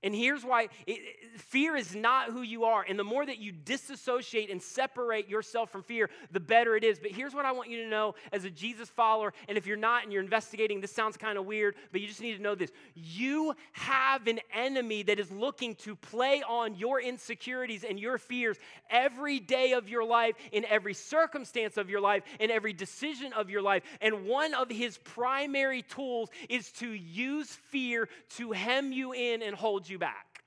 And 0.02 0.14
here's 0.14 0.44
why 0.44 0.68
it, 0.86 1.00
fear 1.38 1.74
is 1.74 1.94
not 1.94 2.30
who 2.30 2.42
you 2.42 2.64
are. 2.64 2.84
And 2.88 2.96
the 2.96 3.04
more 3.04 3.26
that 3.26 3.38
you 3.38 3.50
disassociate 3.50 4.48
and 4.48 4.62
separate 4.62 5.28
yourself 5.28 5.70
from 5.70 5.82
fear, 5.82 6.08
the 6.30 6.38
better 6.38 6.76
it 6.76 6.84
is. 6.84 7.00
But 7.00 7.10
here's 7.10 7.34
what 7.34 7.44
I 7.44 7.50
want 7.50 7.68
you 7.68 7.82
to 7.82 7.88
know 7.88 8.14
as 8.32 8.44
a 8.44 8.50
Jesus 8.50 8.88
follower. 8.88 9.32
And 9.48 9.58
if 9.58 9.66
you're 9.66 9.76
not 9.76 10.04
and 10.04 10.12
you're 10.12 10.22
investigating, 10.22 10.80
this 10.80 10.92
sounds 10.92 11.16
kind 11.16 11.36
of 11.36 11.46
weird, 11.46 11.74
but 11.90 12.00
you 12.00 12.06
just 12.06 12.20
need 12.20 12.36
to 12.36 12.42
know 12.42 12.54
this. 12.54 12.70
You 12.94 13.54
have 13.72 14.28
an 14.28 14.38
enemy 14.54 15.02
that 15.02 15.18
is 15.18 15.32
looking 15.32 15.74
to 15.76 15.96
play 15.96 16.44
on 16.48 16.76
your 16.76 17.00
insecurities 17.00 17.82
and 17.82 17.98
your 17.98 18.18
fears 18.18 18.56
every 18.90 19.40
day 19.40 19.72
of 19.72 19.88
your 19.88 20.04
life, 20.04 20.36
in 20.52 20.64
every 20.66 20.94
circumstance 20.94 21.76
of 21.76 21.90
your 21.90 22.00
life, 22.00 22.22
in 22.38 22.52
every 22.52 22.72
decision 22.72 23.32
of 23.32 23.50
your 23.50 23.62
life. 23.62 23.82
And 24.00 24.26
one 24.26 24.54
of 24.54 24.70
his 24.70 24.98
primary 24.98 25.82
tools 25.82 26.30
is 26.48 26.70
to 26.72 26.88
use 26.88 27.48
fear 27.48 28.08
to 28.36 28.52
hem 28.52 28.92
you 28.92 29.12
in 29.12 29.42
and 29.42 29.56
hold 29.56 29.88
you 29.88 29.99
back. 29.99 30.38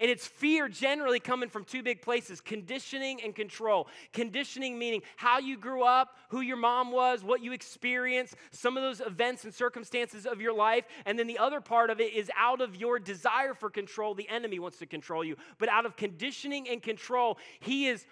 And 0.00 0.08
it's 0.08 0.26
fear 0.26 0.68
generally 0.68 1.18
coming 1.18 1.48
from 1.48 1.64
two 1.64 1.82
big 1.82 2.02
places 2.02 2.40
conditioning 2.40 3.20
and 3.22 3.34
control. 3.34 3.88
Conditioning 4.12 4.78
meaning 4.78 5.02
how 5.16 5.40
you 5.40 5.56
grew 5.56 5.82
up, 5.82 6.16
who 6.28 6.40
your 6.40 6.56
mom 6.56 6.92
was, 6.92 7.24
what 7.24 7.42
you 7.42 7.52
experienced, 7.52 8.36
some 8.52 8.76
of 8.76 8.84
those 8.84 9.00
events 9.00 9.42
and 9.44 9.52
circumstances 9.52 10.24
of 10.24 10.40
your 10.40 10.52
life. 10.52 10.84
And 11.04 11.18
then 11.18 11.26
the 11.26 11.38
other 11.38 11.60
part 11.60 11.90
of 11.90 12.00
it 12.00 12.12
is 12.12 12.30
out 12.36 12.60
of 12.60 12.76
your 12.76 13.00
desire 13.00 13.54
for 13.54 13.70
control, 13.70 14.14
the 14.14 14.28
enemy 14.28 14.60
wants 14.60 14.78
to 14.78 14.86
control 14.86 15.24
you. 15.24 15.36
But 15.58 15.68
out 15.68 15.84
of 15.84 15.96
conditioning 15.96 16.68
and 16.68 16.80
control, 16.80 17.38
he 17.58 17.88
is 17.88 18.06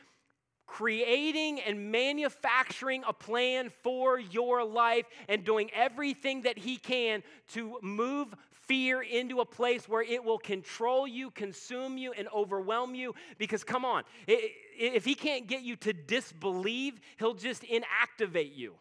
creating 0.66 1.60
and 1.60 1.92
manufacturing 1.92 3.04
a 3.06 3.12
plan 3.12 3.70
for 3.84 4.18
your 4.18 4.64
life 4.64 5.06
and 5.28 5.44
doing 5.44 5.70
everything 5.72 6.42
that 6.42 6.58
he 6.58 6.76
can 6.76 7.22
to 7.52 7.78
move 7.82 8.34
fear 8.66 9.02
into 9.02 9.40
a 9.40 9.44
place 9.44 9.88
where 9.88 10.02
it 10.02 10.22
will 10.22 10.38
control 10.38 11.06
you, 11.06 11.30
consume 11.30 11.96
you, 11.98 12.12
and 12.12 12.28
overwhelm 12.34 12.94
you. 12.94 13.14
Because, 13.38 13.64
come 13.64 13.84
on, 13.84 14.02
if 14.26 15.04
he 15.04 15.14
can't 15.14 15.46
get 15.46 15.62
you 15.62 15.76
to 15.76 15.92
disbelieve, 15.92 17.00
he'll 17.18 17.34
just 17.34 17.62
inactivate 17.62 18.56
you. 18.56 18.74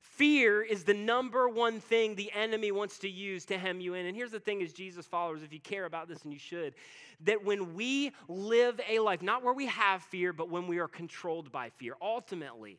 Fear 0.00 0.62
is 0.62 0.84
the 0.84 0.94
number 0.94 1.48
one 1.48 1.80
thing 1.80 2.14
the 2.14 2.30
enemy 2.32 2.70
wants 2.70 2.98
to 2.98 3.08
use 3.08 3.46
to 3.46 3.58
hem 3.58 3.80
you 3.80 3.94
in. 3.94 4.06
And 4.06 4.14
here's 4.14 4.30
the 4.30 4.40
thing 4.40 4.62
as 4.62 4.72
Jesus 4.72 5.06
followers, 5.06 5.42
if 5.42 5.52
you 5.52 5.60
care 5.60 5.86
about 5.86 6.06
this 6.06 6.22
and 6.22 6.32
you 6.32 6.38
should, 6.38 6.74
that 7.24 7.44
when 7.44 7.74
we 7.74 8.12
live 8.28 8.78
a 8.88 8.98
life, 8.98 9.22
not 9.22 9.42
where 9.42 9.54
we 9.54 9.66
have 9.66 10.02
fear, 10.02 10.32
but 10.32 10.50
when 10.50 10.66
we 10.66 10.78
are 10.78 10.88
controlled 10.88 11.50
by 11.50 11.70
fear, 11.70 11.94
ultimately, 12.00 12.78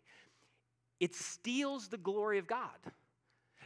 it 0.99 1.15
steals 1.15 1.87
the 1.87 1.97
glory 1.97 2.37
of 2.37 2.47
God. 2.47 2.69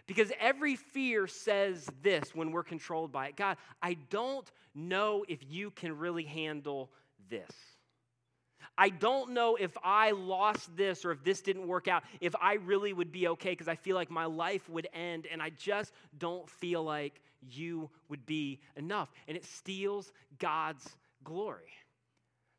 Because 0.08 0.32
every 0.39 0.76
fear 0.76 1.28
says 1.28 1.88
this 2.02 2.34
when 2.34 2.52
we're 2.52 2.63
controlled 2.63 3.12
by 3.12 3.28
it 3.28 3.36
God, 3.36 3.58
I 3.82 3.96
don't 4.10 4.50
know 4.74 5.26
if 5.28 5.39
you 5.48 5.72
can 5.72 5.98
really 5.98 6.24
handle 6.24 6.89
this. 7.30 7.52
I 8.78 8.89
don't 8.89 9.32
know 9.32 9.56
if 9.56 9.76
I 9.84 10.12
lost 10.12 10.76
this 10.78 11.04
or 11.04 11.12
if 11.12 11.24
this 11.24 11.41
didn't 11.41 11.67
work 11.67 11.88
out, 11.88 12.04
if 12.22 12.36
I 12.39 12.56
really 12.56 12.93
would 12.93 13.12
be 13.12 13.28
okay 13.30 13.50
because 13.50 13.67
I 13.67 13.76
feel 13.76 13.96
like 13.96 14.12
my 14.12 14.26
life 14.26 14.70
would 14.70 14.88
end 14.93 15.28
and 15.32 15.41
I 15.41 15.50
just 15.50 15.93
don't 16.20 16.48
feel 16.48 16.84
like 16.84 17.20
you 17.50 17.89
would 18.08 18.26
be 18.26 18.60
enough. 18.76 19.12
And 19.28 19.36
it 19.36 19.46
steals 19.46 20.12
God's 20.38 20.88
glory. 21.24 21.74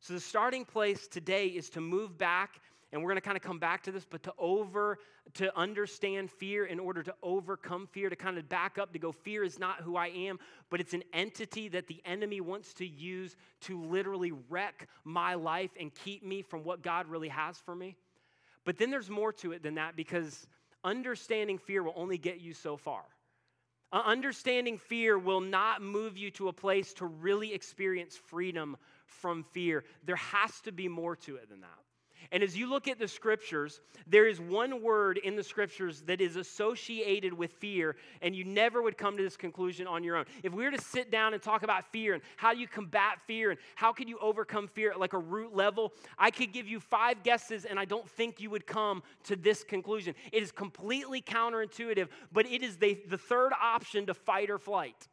So 0.01 0.13
the 0.13 0.21
starting 0.21 0.65
place 0.65 1.07
today 1.07 1.47
is 1.47 1.71
to 1.71 1.81
move 1.81 2.19
back 2.19 2.61
and 2.93 3.03
we're 3.03 3.09
going 3.09 3.17
to 3.17 3.23
kind 3.23 3.37
of 3.37 3.43
come 3.43 3.59
back 3.59 3.83
to 3.83 3.93
this 3.93 4.05
but 4.05 4.23
to 4.23 4.33
over 4.39 4.99
to 5.35 5.57
understand 5.59 6.31
fear 6.31 6.65
in 6.65 6.81
order 6.81 7.03
to 7.03 7.15
overcome 7.23 7.87
fear 7.87 8.09
to 8.09 8.17
kind 8.17 8.39
of 8.39 8.49
back 8.49 8.79
up 8.79 8.93
to 8.93 8.99
go 8.99 9.13
fear 9.13 9.45
is 9.45 9.59
not 9.59 9.83
who 9.83 9.97
i 9.97 10.09
am 10.09 10.39
but 10.71 10.81
it's 10.81 10.95
an 10.95 11.03
entity 11.13 11.69
that 11.69 11.87
the 11.87 12.01
enemy 12.05 12.41
wants 12.41 12.73
to 12.75 12.87
use 12.87 13.37
to 13.61 13.83
literally 13.85 14.33
wreck 14.49 14.89
my 15.05 15.35
life 15.35 15.71
and 15.79 15.95
keep 15.95 16.25
me 16.25 16.43
from 16.43 16.65
what 16.65 16.83
god 16.83 17.07
really 17.07 17.29
has 17.29 17.57
for 17.59 17.75
me 17.75 17.97
but 18.65 18.79
then 18.79 18.91
there's 18.91 19.11
more 19.11 19.33
to 19.33 19.53
it 19.53 19.63
than 19.63 19.75
that 19.75 19.97
because 19.97 20.47
understanding 20.85 21.59
fear 21.59 21.83
will 21.83 21.95
only 21.97 22.19
get 22.19 22.41
you 22.41 22.55
so 22.55 22.77
far 22.77 23.05
uh, 23.91 24.03
understanding 24.05 24.77
fear 24.77 25.19
will 25.19 25.41
not 25.41 25.81
move 25.81 26.19
you 26.19 26.31
to 26.31 26.49
a 26.49 26.53
place 26.53 26.93
to 26.93 27.07
really 27.07 27.55
experience 27.55 28.17
freedom 28.17 28.77
from 29.07 29.43
fear. 29.43 29.85
There 30.05 30.17
has 30.17 30.61
to 30.63 30.73
be 30.73 30.89
more 30.89 31.17
to 31.17 31.37
it 31.37 31.49
than 31.49 31.63
that. 31.63 31.88
And 32.31 32.43
as 32.43 32.57
you 32.57 32.69
look 32.69 32.89
at 32.89 32.99
the 32.99 33.09
scriptures, 33.09 33.81
there 34.07 34.27
is 34.27 34.41
one 34.41 34.83
word 34.83 35.19
in 35.19 35.35
the 35.35 35.43
scriptures 35.43 36.03
that 36.03 36.21
is 36.21 36.37
associated 36.37 37.33
with 37.33 37.53
fear, 37.53 37.97
and 38.21 38.37
you 38.37 38.45
never 38.45 38.83
would 38.83 38.99
come 38.99 39.17
to 39.17 39.23
this 39.23 39.37
conclusion 39.37 39.87
on 39.87 40.05
your 40.05 40.17
own. 40.17 40.27
If 40.43 40.53
we 40.53 40.65
were 40.65 40.71
to 40.71 40.81
sit 40.81 41.11
down 41.11 41.33
and 41.33 41.43
talk 41.43 41.63
about 41.63 41.91
fear 41.91 42.15
and 42.15 42.23
how 42.37 42.53
you 42.53 42.69
combat 42.69 43.21
fear 43.27 43.51
and 43.51 43.59
how 43.77 43.93
can 43.93 44.09
you 44.09 44.19
overcome 44.19 44.69
fear 44.69 44.91
at 44.91 45.01
like 45.01 45.15
a 45.15 45.19
root 45.19 45.55
level, 45.55 45.93
I 46.19 46.31
could 46.31 46.53
give 46.53 46.69
you 46.69 46.81
five 46.81 47.23
guesses, 47.23 47.65
and 47.65 47.79
I 47.79 47.85
don't 47.85 48.09
think 48.09 48.41
you 48.41 48.51
would 48.51 48.67
come 48.67 49.03
to 49.25 49.37
this 49.37 49.65
conclusion. 49.65 50.15
It 50.33 50.43
is 50.43 50.53
completely 50.53 51.23
counterintuitive, 51.23 52.09
but 52.31 52.47
it 52.47 52.63
is 52.63 52.77
the, 52.77 52.99
the 53.09 53.19
third 53.19 53.53
option 53.61 54.07
to 54.07 54.15
fight 54.15 54.51
or 54.51 54.59
flight. 54.59 55.09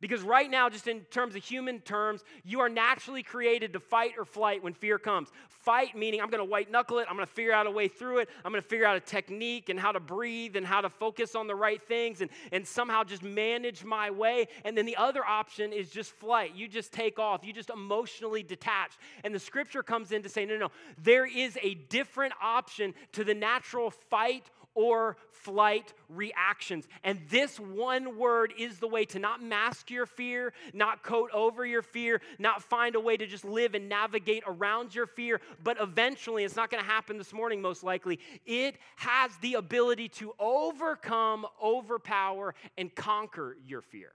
Because 0.00 0.22
right 0.22 0.50
now, 0.50 0.68
just 0.68 0.86
in 0.86 1.00
terms 1.10 1.34
of 1.34 1.42
human 1.42 1.80
terms, 1.80 2.22
you 2.44 2.60
are 2.60 2.68
naturally 2.68 3.22
created 3.22 3.72
to 3.72 3.80
fight 3.80 4.12
or 4.16 4.24
flight 4.24 4.62
when 4.62 4.72
fear 4.72 4.98
comes. 4.98 5.28
Fight 5.48 5.96
meaning 5.96 6.20
I'm 6.20 6.30
going 6.30 6.44
to 6.44 6.50
white 6.50 6.70
knuckle 6.70 6.98
it, 6.98 7.06
I'm 7.08 7.16
going 7.16 7.26
to 7.26 7.32
figure 7.32 7.52
out 7.52 7.66
a 7.66 7.70
way 7.70 7.88
through 7.88 8.18
it, 8.18 8.28
I'm 8.44 8.52
going 8.52 8.62
to 8.62 8.68
figure 8.68 8.86
out 8.86 8.96
a 8.96 9.00
technique 9.00 9.68
and 9.68 9.78
how 9.78 9.92
to 9.92 10.00
breathe 10.00 10.56
and 10.56 10.64
how 10.64 10.80
to 10.80 10.88
focus 10.88 11.34
on 11.34 11.46
the 11.46 11.54
right 11.54 11.82
things 11.82 12.20
and, 12.20 12.30
and 12.52 12.66
somehow 12.66 13.02
just 13.02 13.22
manage 13.22 13.84
my 13.84 14.10
way. 14.10 14.46
And 14.64 14.78
then 14.78 14.86
the 14.86 14.96
other 14.96 15.24
option 15.24 15.72
is 15.72 15.90
just 15.90 16.12
flight. 16.12 16.54
You 16.54 16.68
just 16.68 16.92
take 16.92 17.18
off, 17.18 17.44
you 17.44 17.52
just 17.52 17.70
emotionally 17.70 18.42
detach. 18.42 18.92
And 19.24 19.34
the 19.34 19.40
scripture 19.40 19.82
comes 19.82 20.12
in 20.12 20.22
to 20.22 20.28
say, 20.28 20.44
no, 20.44 20.54
no, 20.54 20.60
no, 20.60 20.70
there 21.02 21.26
is 21.26 21.58
a 21.62 21.74
different 21.74 22.34
option 22.40 22.94
to 23.12 23.24
the 23.24 23.34
natural 23.34 23.90
fight 23.90 24.48
or 24.78 25.16
flight 25.32 25.92
reactions. 26.08 26.86
And 27.02 27.18
this 27.30 27.58
one 27.58 28.16
word 28.16 28.54
is 28.56 28.78
the 28.78 28.86
way 28.86 29.04
to 29.06 29.18
not 29.18 29.42
mask 29.42 29.90
your 29.90 30.06
fear, 30.06 30.52
not 30.72 31.02
coat 31.02 31.30
over 31.34 31.66
your 31.66 31.82
fear, 31.82 32.20
not 32.38 32.62
find 32.62 32.94
a 32.94 33.00
way 33.00 33.16
to 33.16 33.26
just 33.26 33.44
live 33.44 33.74
and 33.74 33.88
navigate 33.88 34.44
around 34.46 34.94
your 34.94 35.06
fear, 35.06 35.40
but 35.64 35.78
eventually, 35.80 36.44
it's 36.44 36.54
not 36.54 36.70
going 36.70 36.82
to 36.82 36.88
happen 36.88 37.18
this 37.18 37.32
morning, 37.32 37.60
most 37.60 37.82
likely. 37.82 38.20
It 38.46 38.76
has 38.94 39.32
the 39.38 39.54
ability 39.54 40.10
to 40.10 40.32
overcome, 40.38 41.44
overpower, 41.60 42.54
and 42.76 42.94
conquer 42.94 43.56
your 43.66 43.82
fear. 43.82 44.12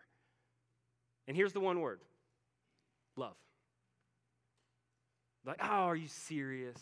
And 1.28 1.36
here's 1.36 1.52
the 1.52 1.60
one 1.60 1.82
word 1.82 1.99
love. 3.17 3.36
Like, 5.45 5.60
oh, 5.62 5.67
are 5.67 5.95
you 5.97 6.08
serious? 6.08 6.80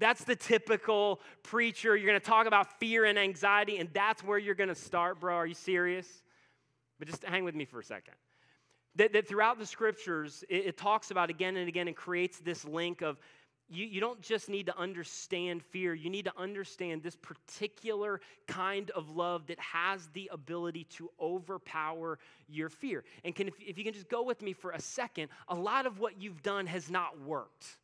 That's 0.00 0.24
the 0.24 0.34
typical 0.34 1.20
preacher. 1.42 1.96
You're 1.96 2.08
going 2.08 2.18
to 2.18 2.26
talk 2.26 2.46
about 2.46 2.80
fear 2.80 3.04
and 3.04 3.18
anxiety, 3.18 3.76
and 3.76 3.88
that's 3.92 4.24
where 4.24 4.38
you're 4.38 4.54
going 4.54 4.68
to 4.70 4.74
start, 4.74 5.20
bro. 5.20 5.36
Are 5.36 5.46
you 5.46 5.54
serious? 5.54 6.08
But 6.98 7.08
just 7.08 7.22
hang 7.22 7.44
with 7.44 7.54
me 7.54 7.66
for 7.66 7.78
a 7.78 7.84
second. 7.84 8.14
That, 8.96 9.12
that 9.12 9.28
throughout 9.28 9.58
the 9.58 9.66
scriptures, 9.66 10.42
it, 10.48 10.66
it 10.66 10.76
talks 10.76 11.10
about 11.10 11.30
again 11.30 11.56
and 11.56 11.68
again 11.68 11.86
and 11.86 11.96
creates 11.96 12.40
this 12.40 12.64
link 12.64 13.02
of 13.02 13.18
you, 13.68 13.86
you 13.86 14.00
don't 14.00 14.20
just 14.20 14.48
need 14.48 14.66
to 14.66 14.76
understand 14.76 15.62
fear, 15.62 15.94
you 15.94 16.10
need 16.10 16.24
to 16.24 16.32
understand 16.36 17.02
this 17.02 17.16
particular 17.16 18.20
kind 18.48 18.90
of 18.90 19.10
love 19.10 19.46
that 19.46 19.60
has 19.60 20.08
the 20.12 20.28
ability 20.32 20.84
to 20.96 21.08
overpower 21.20 22.18
your 22.48 22.68
fear. 22.68 23.04
And 23.24 23.34
can, 23.34 23.46
if, 23.46 23.54
if 23.60 23.78
you 23.78 23.84
can 23.84 23.92
just 23.92 24.08
go 24.08 24.24
with 24.24 24.42
me 24.42 24.54
for 24.54 24.72
a 24.72 24.80
second, 24.80 25.28
a 25.46 25.54
lot 25.54 25.86
of 25.86 26.00
what 26.00 26.20
you've 26.20 26.42
done 26.42 26.66
has 26.66 26.90
not 26.90 27.20
worked. 27.20 27.76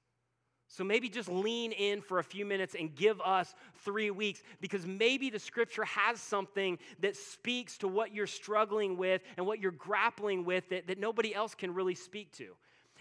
So 0.68 0.82
maybe 0.82 1.08
just 1.08 1.28
lean 1.28 1.72
in 1.72 2.00
for 2.00 2.18
a 2.18 2.24
few 2.24 2.44
minutes 2.44 2.74
and 2.78 2.94
give 2.94 3.20
us 3.20 3.54
three 3.84 4.10
weeks 4.10 4.42
because 4.60 4.84
maybe 4.84 5.30
the 5.30 5.38
scripture 5.38 5.84
has 5.84 6.20
something 6.20 6.78
that 7.00 7.16
speaks 7.16 7.78
to 7.78 7.88
what 7.88 8.12
you're 8.12 8.26
struggling 8.26 8.96
with 8.96 9.22
and 9.36 9.46
what 9.46 9.60
you're 9.60 9.70
grappling 9.70 10.44
with 10.44 10.68
that, 10.70 10.88
that 10.88 10.98
nobody 10.98 11.34
else 11.34 11.54
can 11.54 11.72
really 11.72 11.94
speak 11.94 12.32
to. 12.32 12.54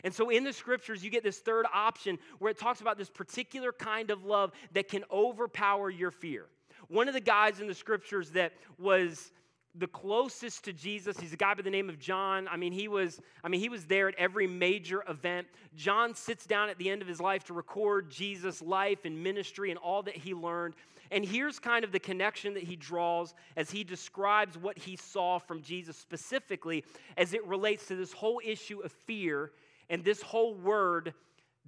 And 0.04 0.14
so 0.14 0.30
in 0.30 0.44
the 0.44 0.54
scriptures, 0.54 1.04
you 1.04 1.10
get 1.10 1.24
this 1.24 1.40
third 1.40 1.66
option 1.74 2.20
where 2.38 2.52
it 2.52 2.60
talks 2.60 2.82
about 2.82 2.98
this 2.98 3.10
particular 3.10 3.72
kind 3.72 4.12
of 4.12 4.24
love 4.24 4.52
that 4.74 4.88
can 4.88 5.04
overpower 5.12 5.90
your 5.90 6.12
fear. 6.12 6.46
One 6.88 7.08
of 7.08 7.16
the 7.16 7.22
guys 7.22 7.60
in 7.60 7.68
the 7.68 7.74
scriptures 7.74 8.30
that 8.32 8.54
was 8.78 9.32
the 9.78 9.88
closest 9.88 10.64
to 10.66 10.74
Jesus. 10.74 11.20
He's 11.20 11.34
a 11.34 11.38
guy 11.38 11.54
by 11.54 11.62
the 11.62 11.70
name 11.70 11.90
of 11.90 12.00
John. 12.00 12.48
I 12.48 12.58
mean, 12.58 12.72
he 12.72 12.88
was, 12.88 13.20
I 13.44 13.50
mean, 13.50 13.60
he 13.60 13.70
was 13.70 13.86
there 13.86 14.08
at 14.08 14.16
every 14.16 14.48
major 14.48 15.04
event. 15.08 15.48
John 15.76 16.16
sits 16.16 16.46
down 16.46 16.70
at 16.70 16.78
the 16.78 16.90
end 16.90 17.02
of 17.02 17.08
his 17.08 17.20
life 17.20 17.44
to 17.46 17.54
record 17.54 18.10
Jesus' 18.10 18.62
life 18.62 19.06
and 19.06 19.22
ministry 19.22 19.72
and 19.72 19.80
all 19.80 20.04
that 20.04 20.16
he 20.16 20.34
learned. 20.34 20.76
And 21.12 21.26
here's 21.26 21.60
kind 21.60 21.84
of 21.84 21.92
the 21.92 22.00
connection 22.00 22.54
that 22.56 22.64
he 22.64 22.76
draws 22.76 23.34
as 23.56 23.70
he 23.70 23.84
describes 23.84 24.58
what 24.58 24.78
he 24.78 24.96
saw 24.96 25.38
from 25.40 25.62
Jesus 25.62 25.98
specifically 25.98 26.84
as 27.18 27.34
it 27.34 27.46
relates 27.46 27.88
to 27.88 27.96
this 27.96 28.12
whole 28.12 28.42
issue 28.44 28.80
of 28.80 28.92
fear 28.92 29.52
and 29.90 30.04
this 30.04 30.22
whole 30.22 30.56
word 30.56 31.14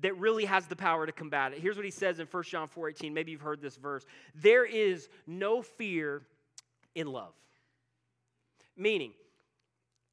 that 0.02 0.18
really 0.18 0.46
has 0.46 0.68
the 0.68 0.76
power 0.76 1.06
to 1.06 1.12
combat 1.12 1.54
it. 1.54 1.60
Here's 1.60 1.76
what 1.76 1.86
he 1.86 1.92
says 1.92 2.20
in 2.20 2.28
1 2.28 2.44
John 2.44 2.68
4:18. 2.68 3.14
Maybe 3.14 3.32
you've 3.32 3.42
heard 3.42 3.62
this 3.62 3.78
verse. 3.78 4.06
There 4.36 4.66
is 4.66 5.10
no 5.26 5.62
fear 5.62 6.24
in 6.96 7.08
love. 7.08 7.34
Meaning, 8.78 9.14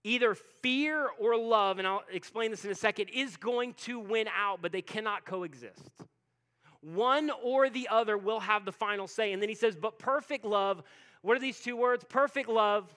either 0.03 0.35
fear 0.35 1.09
or 1.20 1.37
love, 1.37 1.79
and 1.79 1.87
I'll 1.87 2.05
explain 2.11 2.50
this 2.50 2.64
in 2.64 2.70
a 2.70 2.74
second, 2.74 3.11
is 3.11 3.37
going 3.37 3.74
to 3.85 3.98
win 3.98 4.29
out, 4.35 4.61
but 4.62 4.72
they 4.72 4.83
cannot 4.83 5.24
coexist. 5.24 5.90
One 6.81 7.31
or 7.42 7.70
the 7.70 7.88
other 7.90 8.18
will 8.18 8.40
have 8.40 8.64
the 8.64 8.72
final 8.72 9.07
say. 9.07 9.33
And 9.33 9.40
then 9.40 9.48
he 9.48 9.55
says, 9.55 9.77
but 9.77 9.98
perfect 9.98 10.44
love, 10.44 10.83
what 11.22 11.37
are 11.37 11.40
these 11.40 11.61
two 11.61 11.77
words? 11.77 12.05
Perfect 12.05 12.48
love 12.48 12.94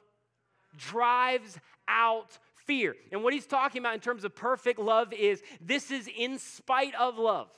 drives 0.77 1.58
out 1.88 2.38
fear. 2.65 2.95
And 3.12 3.23
what 3.23 3.34
he's 3.34 3.45
talking 3.45 3.80
about 3.80 3.93
in 3.93 4.01
terms 4.01 4.25
of 4.25 4.36
perfect 4.36 4.80
love 4.80 5.13
is 5.13 5.41
this 5.62 5.91
is 5.91 6.10
in 6.17 6.38
spite 6.38 6.93
of 6.95 7.17
love. 7.17 7.49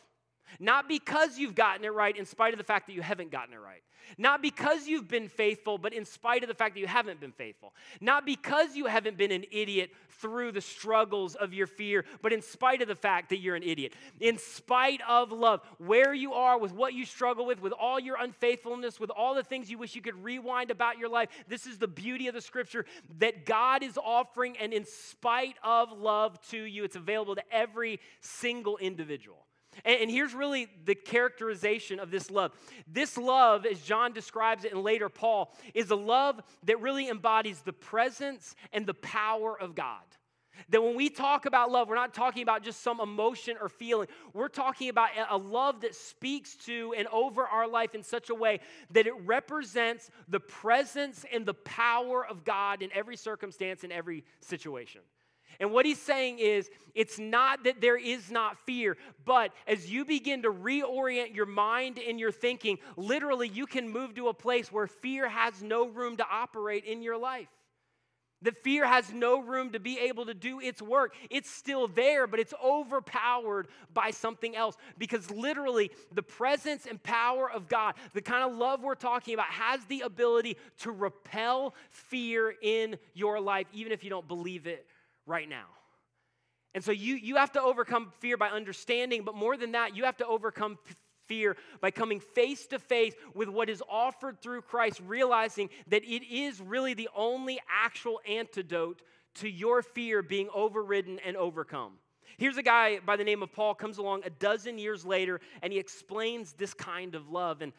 Not 0.60 0.88
because 0.88 1.38
you've 1.38 1.56
gotten 1.56 1.84
it 1.84 1.93
right, 1.93 2.15
in 2.15 2.26
spite 2.26 2.54
of 2.54 2.58
the 2.58 2.63
fact 2.63 2.88
that 2.88 2.93
you 2.93 3.02
haven't 3.02 3.32
gotten 3.32 3.54
it 3.54 3.60
right. 3.60 3.84
Not 4.17 4.41
because 4.41 4.88
you've 4.88 5.08
been 5.08 5.30
faithful, 5.30 5.78
but 5.78 5.93
in 5.93 6.06
spite 6.06 6.43
of 6.43 6.50
the 6.50 6.56
fact 6.56 6.76
that 6.76 6.80
you 6.80 6.88
haven't 6.88 7.19
been 7.19 7.32
faithful. 7.32 7.74
Not 8.02 8.26
because 8.26 8.76
you 8.76 8.86
haven't 8.86 9.17
been 9.17 9.32
an 9.32 9.45
idiot 9.52 9.91
through 10.19 10.52
the 10.52 10.62
struggles 10.62 11.36
of 11.36 11.54
your 11.54 11.67
fear, 11.67 12.06
but 12.22 12.34
in 12.34 12.41
spite 12.41 12.82
of 12.82 12.88
the 12.88 12.95
fact 12.95 13.30
that 13.30 13.38
you're 13.38 13.56
an 13.56 13.63
idiot. 13.63 13.93
In 14.19 14.38
spite 14.38 15.02
of 15.08 15.32
love, 15.32 15.62
where 15.78 16.13
you 16.13 16.34
are, 16.34 16.58
with 16.58 16.74
what 16.74 16.93
you 16.93 17.06
struggle 17.06 17.45
with, 17.45 17.62
with 17.62 17.74
all 17.74 18.00
your 18.00 18.17
unfaithfulness, 18.19 19.00
with 19.00 19.12
all 19.12 19.36
the 19.36 19.43
things 19.43 19.69
you 19.69 19.78
wish 19.78 19.95
you 19.95 20.02
could 20.02 20.22
rewind 20.24 20.72
about 20.72 20.98
your 20.98 21.10
life, 21.10 21.30
this 21.48 21.65
is 21.65 21.78
the 21.78 21.88
beauty 21.88 22.28
of 22.28 22.34
the 22.34 22.41
scripture 22.41 22.86
that 23.19 23.45
God 23.45 23.84
is 23.84 23.98
offering, 23.98 24.58
and 24.58 24.74
in 24.74 24.86
spite 24.86 25.56
of 25.63 25.91
love 25.91 26.39
to 26.50 26.62
you, 26.62 26.84
it's 26.84 26.95
available 26.95 27.36
to 27.36 27.43
every 27.52 28.00
single 28.22 28.78
individual. 28.78 29.45
And, 29.86 30.02
and, 30.02 30.12
here's 30.12 30.34
really 30.34 30.68
the 30.86 30.96
characterization 30.96 32.00
of 32.00 32.12
this 32.12 32.30
love. 32.30 32.52
This 32.88 33.18
love, 33.18 33.65
as 33.65 33.80
John 33.82 34.13
describes 34.13 34.65
it 34.65 34.74
and 34.74 34.84
later 34.84 35.10
Paul, 35.10 35.54
is 35.74 35.92
a 35.92 35.96
love 35.96 36.42
that 36.63 36.82
really 36.82 37.10
embodies 37.10 37.62
the 37.62 37.74
presence 37.74 38.56
and 38.74 38.86
the 38.86 38.94
power 38.94 39.60
of 39.60 39.76
God. 39.76 40.04
That 40.70 40.84
when 40.84 40.96
we 40.96 41.10
talk 41.10 41.46
about 41.46 41.72
love, 41.72 41.88
we're 41.88 41.96
not 41.96 42.13
talking 42.13 42.44
about 42.44 42.63
just 42.63 42.82
some 42.82 43.00
emotion 43.00 43.58
or 43.62 43.70
feeling. 43.70 44.08
We're 44.34 44.50
talking 44.50 44.89
about 44.89 45.10
a 45.30 45.38
love 45.38 45.82
that 45.82 45.96
speaks 45.96 46.56
to 46.65 46.94
and 46.98 47.08
over 47.08 47.44
our 47.44 47.68
life 47.68 47.96
in 47.96 48.04
such 48.04 48.30
a 48.30 48.36
way 48.36 48.60
that 48.92 49.08
it 49.08 49.13
represents 49.26 50.10
the 50.28 50.39
presence 50.39 51.26
and 51.32 51.46
the 51.46 51.54
power 51.54 52.26
of 52.26 52.44
God 52.44 52.82
in 52.82 52.89
every 52.94 53.15
circumstance, 53.15 53.84
in 53.84 53.92
every 53.92 54.24
situation. 54.42 55.02
And 55.60 55.72
what 55.72 55.86
he's 55.86 56.02
saying 56.02 56.40
is, 56.40 56.70
it's 56.96 57.20
not 57.20 57.64
that 57.66 57.82
there 57.82 57.98
is 57.98 58.32
not 58.32 58.58
fear, 58.66 58.98
but 59.26 59.52
as 59.68 59.92
you 59.92 60.06
begin 60.06 60.44
to 60.44 60.52
reorient 60.52 61.36
your 61.36 61.46
mind 61.46 62.00
and 62.00 62.20
your 62.20 62.32
thinking, 62.32 62.78
literally 62.98 63.48
you 63.48 63.66
can 63.66 63.90
move 63.90 64.16
to 64.16 64.28
a 64.28 64.34
place 64.34 64.72
where 64.72 64.88
fear 64.88 65.30
has 65.30 65.62
no 65.62 65.88
room 65.88 66.18
to 66.18 66.26
operate 66.30 66.86
in 66.86 67.02
your 67.02 67.18
life. 67.18 67.48
The 68.42 68.54
fear 68.54 68.86
has 68.86 69.12
no 69.12 69.42
room 69.42 69.72
to 69.72 69.80
be 69.80 70.00
able 70.00 70.26
to 70.28 70.34
do 70.34 70.62
its 70.62 70.82
work. 70.82 71.14
It's 71.30 71.50
still 71.50 71.88
there, 71.90 72.26
but 72.26 72.40
it's 72.40 72.54
overpowered 72.64 73.68
by 73.94 74.12
something 74.12 74.56
else. 74.56 74.78
Because 74.98 75.30
literally, 75.30 75.92
the 76.14 76.24
presence 76.24 76.86
and 76.86 77.04
power 77.04 77.52
of 77.52 77.68
God, 77.68 77.96
the 78.14 78.22
kind 78.22 78.50
of 78.50 78.58
love 78.58 78.82
we're 78.82 78.96
talking 78.96 79.34
about, 79.34 79.48
has 79.48 79.84
the 79.86 80.02
ability 80.02 80.56
to 80.80 80.92
repel 80.92 81.76
fear 81.90 82.56
in 82.62 82.98
your 83.14 83.42
life, 83.42 83.68
even 83.74 83.92
if 83.92 84.06
you 84.06 84.10
don't 84.10 84.28
believe 84.28 84.68
it 84.68 84.88
right 85.30 85.48
now. 85.48 85.65
And 86.76 86.84
so 86.84 86.92
you, 86.92 87.15
you 87.15 87.38
have 87.38 87.52
to 87.54 87.62
overcome 87.62 88.12
fear 88.20 88.38
by 88.38 88.50
understanding, 88.50 89.24
but 89.24 89.36
more 89.36 89.58
than 89.58 89.72
that, 89.72 89.96
you 89.96 90.04
have 90.04 90.18
to 90.18 90.28
overcome 90.28 90.78
fear 91.28 91.56
by 91.82 91.92
coming 91.92 92.20
face 92.20 92.65
to 92.68 92.80
face 92.80 93.13
with 93.34 93.48
what 93.48 93.70
is 93.70 93.82
offered 93.89 94.42
through 94.42 94.62
Christ, 94.62 95.02
realizing 95.06 95.70
that 95.88 96.04
it 96.04 96.24
is 96.30 96.60
really 96.60 96.94
the 96.94 97.10
only 97.15 97.60
actual 97.70 98.20
antidote 98.28 99.02
to 99.36 99.50
your 99.50 99.82
fear 99.82 100.22
being 100.22 100.50
overridden 100.54 101.20
and 101.20 101.38
overcome. 101.38 101.94
Here's 102.38 102.58
a 102.58 102.63
guy 102.63 103.00
by 103.00 103.15
the 103.15 103.24
name 103.24 103.44
of 103.44 103.52
Paul 103.52 103.76
comes 103.76 103.98
along 103.98 104.22
a 104.26 104.30
dozen 104.30 104.78
years 104.78 105.06
later 105.06 105.42
and 105.62 105.74
he 105.74 105.80
explains 105.80 106.54
this 106.54 106.74
kind 106.74 107.15
of 107.15 107.30
love 107.30 107.62
and 107.62 107.74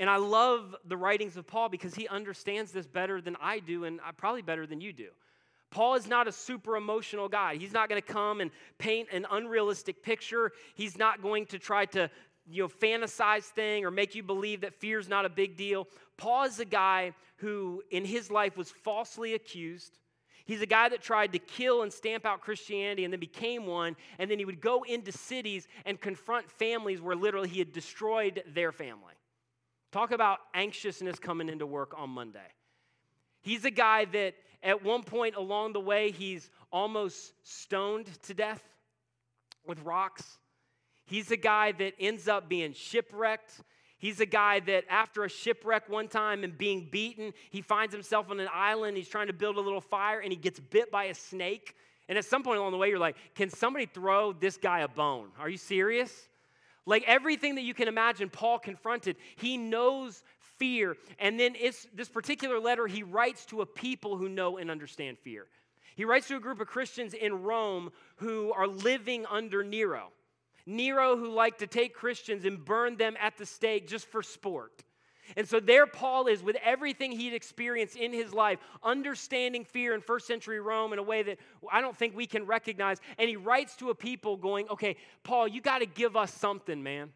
and 0.00 0.10
I 0.10 0.16
love 0.16 0.74
the 0.86 0.96
writings 0.96 1.36
of 1.36 1.46
Paul 1.46 1.68
because 1.68 1.94
he 1.94 2.08
understands 2.08 2.72
this 2.72 2.88
better 2.88 3.20
than 3.20 3.36
I 3.40 3.60
do 3.60 3.84
and 3.84 4.00
probably 4.16 4.42
better 4.42 4.66
than 4.66 4.80
you 4.80 4.92
do. 4.92 5.10
Paul 5.72 5.94
is 5.94 6.06
not 6.06 6.28
a 6.28 6.32
super 6.32 6.76
emotional 6.76 7.28
guy. 7.28 7.56
He's 7.56 7.72
not 7.72 7.88
going 7.88 8.00
to 8.00 8.06
come 8.06 8.42
and 8.42 8.50
paint 8.76 9.08
an 9.10 9.26
unrealistic 9.30 10.02
picture. 10.02 10.52
He's 10.74 10.98
not 10.98 11.22
going 11.22 11.46
to 11.46 11.58
try 11.58 11.86
to, 11.86 12.10
you 12.46 12.62
know, 12.62 12.68
fantasize 12.68 13.44
thing 13.44 13.86
or 13.86 13.90
make 13.90 14.14
you 14.14 14.22
believe 14.22 14.60
that 14.60 14.74
fear 14.74 14.98
is 14.98 15.08
not 15.08 15.24
a 15.24 15.30
big 15.30 15.56
deal. 15.56 15.88
Paul 16.18 16.44
is 16.44 16.60
a 16.60 16.66
guy 16.66 17.14
who 17.36 17.82
in 17.90 18.04
his 18.04 18.30
life 18.30 18.56
was 18.56 18.70
falsely 18.70 19.32
accused. 19.32 19.98
He's 20.44 20.60
a 20.60 20.66
guy 20.66 20.90
that 20.90 21.00
tried 21.00 21.32
to 21.32 21.38
kill 21.38 21.82
and 21.82 21.90
stamp 21.90 22.26
out 22.26 22.42
Christianity 22.42 23.04
and 23.04 23.12
then 23.12 23.20
became 23.20 23.64
one, 23.64 23.96
and 24.18 24.30
then 24.30 24.38
he 24.38 24.44
would 24.44 24.60
go 24.60 24.82
into 24.82 25.10
cities 25.10 25.68
and 25.86 25.98
confront 25.98 26.50
families 26.50 27.00
where 27.00 27.16
literally 27.16 27.48
he 27.48 27.60
had 27.60 27.72
destroyed 27.72 28.42
their 28.52 28.72
family. 28.72 29.14
Talk 29.90 30.10
about 30.10 30.38
anxiousness 30.52 31.18
coming 31.18 31.48
into 31.48 31.64
work 31.64 31.94
on 31.96 32.10
Monday. 32.10 32.40
He's 33.40 33.64
a 33.64 33.70
guy 33.70 34.04
that 34.06 34.34
at 34.62 34.84
one 34.84 35.02
point 35.02 35.36
along 35.36 35.72
the 35.72 35.80
way, 35.80 36.10
he's 36.10 36.50
almost 36.70 37.32
stoned 37.42 38.06
to 38.22 38.34
death 38.34 38.62
with 39.66 39.80
rocks. 39.82 40.38
He's 41.04 41.30
a 41.30 41.36
guy 41.36 41.72
that 41.72 41.94
ends 41.98 42.28
up 42.28 42.48
being 42.48 42.72
shipwrecked. 42.72 43.60
He's 43.98 44.20
a 44.20 44.26
guy 44.26 44.60
that, 44.60 44.84
after 44.88 45.24
a 45.24 45.28
shipwreck 45.28 45.88
one 45.88 46.08
time 46.08 46.42
and 46.42 46.56
being 46.56 46.88
beaten, 46.90 47.32
he 47.50 47.60
finds 47.60 47.92
himself 47.94 48.30
on 48.30 48.40
an 48.40 48.48
island. 48.52 48.96
He's 48.96 49.08
trying 49.08 49.28
to 49.28 49.32
build 49.32 49.56
a 49.56 49.60
little 49.60 49.80
fire 49.80 50.20
and 50.20 50.32
he 50.32 50.36
gets 50.36 50.58
bit 50.58 50.90
by 50.90 51.04
a 51.04 51.14
snake. 51.14 51.76
And 52.08 52.18
at 52.18 52.24
some 52.24 52.42
point 52.42 52.58
along 52.58 52.72
the 52.72 52.78
way, 52.78 52.88
you're 52.88 52.98
like, 52.98 53.16
can 53.34 53.48
somebody 53.48 53.86
throw 53.86 54.32
this 54.32 54.56
guy 54.56 54.80
a 54.80 54.88
bone? 54.88 55.28
Are 55.38 55.48
you 55.48 55.56
serious? 55.56 56.28
Like 56.84 57.04
everything 57.06 57.54
that 57.54 57.62
you 57.62 57.74
can 57.74 57.86
imagine, 57.86 58.28
Paul 58.28 58.58
confronted. 58.58 59.16
He 59.36 59.56
knows 59.56 60.22
fear. 60.62 60.96
And 61.18 61.40
then 61.40 61.56
it's 61.58 61.88
this 61.92 62.08
particular 62.08 62.60
letter 62.60 62.86
he 62.86 63.02
writes 63.02 63.44
to 63.46 63.62
a 63.62 63.66
people 63.66 64.16
who 64.16 64.28
know 64.28 64.58
and 64.58 64.70
understand 64.70 65.18
fear. 65.18 65.48
He 65.96 66.04
writes 66.04 66.28
to 66.28 66.36
a 66.36 66.40
group 66.40 66.60
of 66.60 66.68
Christians 66.68 67.14
in 67.14 67.42
Rome 67.42 67.90
who 68.18 68.52
are 68.52 68.68
living 68.68 69.26
under 69.28 69.64
Nero. 69.64 70.10
Nero, 70.64 71.16
who 71.16 71.30
liked 71.32 71.58
to 71.58 71.66
take 71.66 71.94
Christians 71.94 72.44
and 72.44 72.64
burn 72.64 72.96
them 72.96 73.16
at 73.18 73.36
the 73.36 73.44
stake 73.44 73.88
just 73.88 74.06
for 74.06 74.22
sport. 74.22 74.84
And 75.36 75.48
so 75.48 75.58
there 75.58 75.88
Paul 75.88 76.28
is 76.28 76.44
with 76.44 76.56
everything 76.62 77.10
he'd 77.10 77.34
experienced 77.34 77.96
in 77.96 78.12
his 78.12 78.32
life, 78.32 78.60
understanding 78.84 79.64
fear 79.64 79.94
in 79.94 80.00
first 80.00 80.28
century 80.28 80.60
Rome 80.60 80.92
in 80.92 81.00
a 81.00 81.02
way 81.02 81.24
that 81.24 81.38
I 81.72 81.80
don't 81.80 81.96
think 81.96 82.14
we 82.14 82.26
can 82.26 82.46
recognize. 82.46 82.98
And 83.18 83.28
he 83.28 83.34
writes 83.34 83.74
to 83.76 83.90
a 83.90 83.96
people 83.96 84.36
going, 84.36 84.68
okay, 84.68 84.94
Paul, 85.24 85.48
you 85.48 85.60
got 85.60 85.80
to 85.80 85.86
give 85.86 86.16
us 86.16 86.32
something, 86.32 86.80
man. 86.80 87.10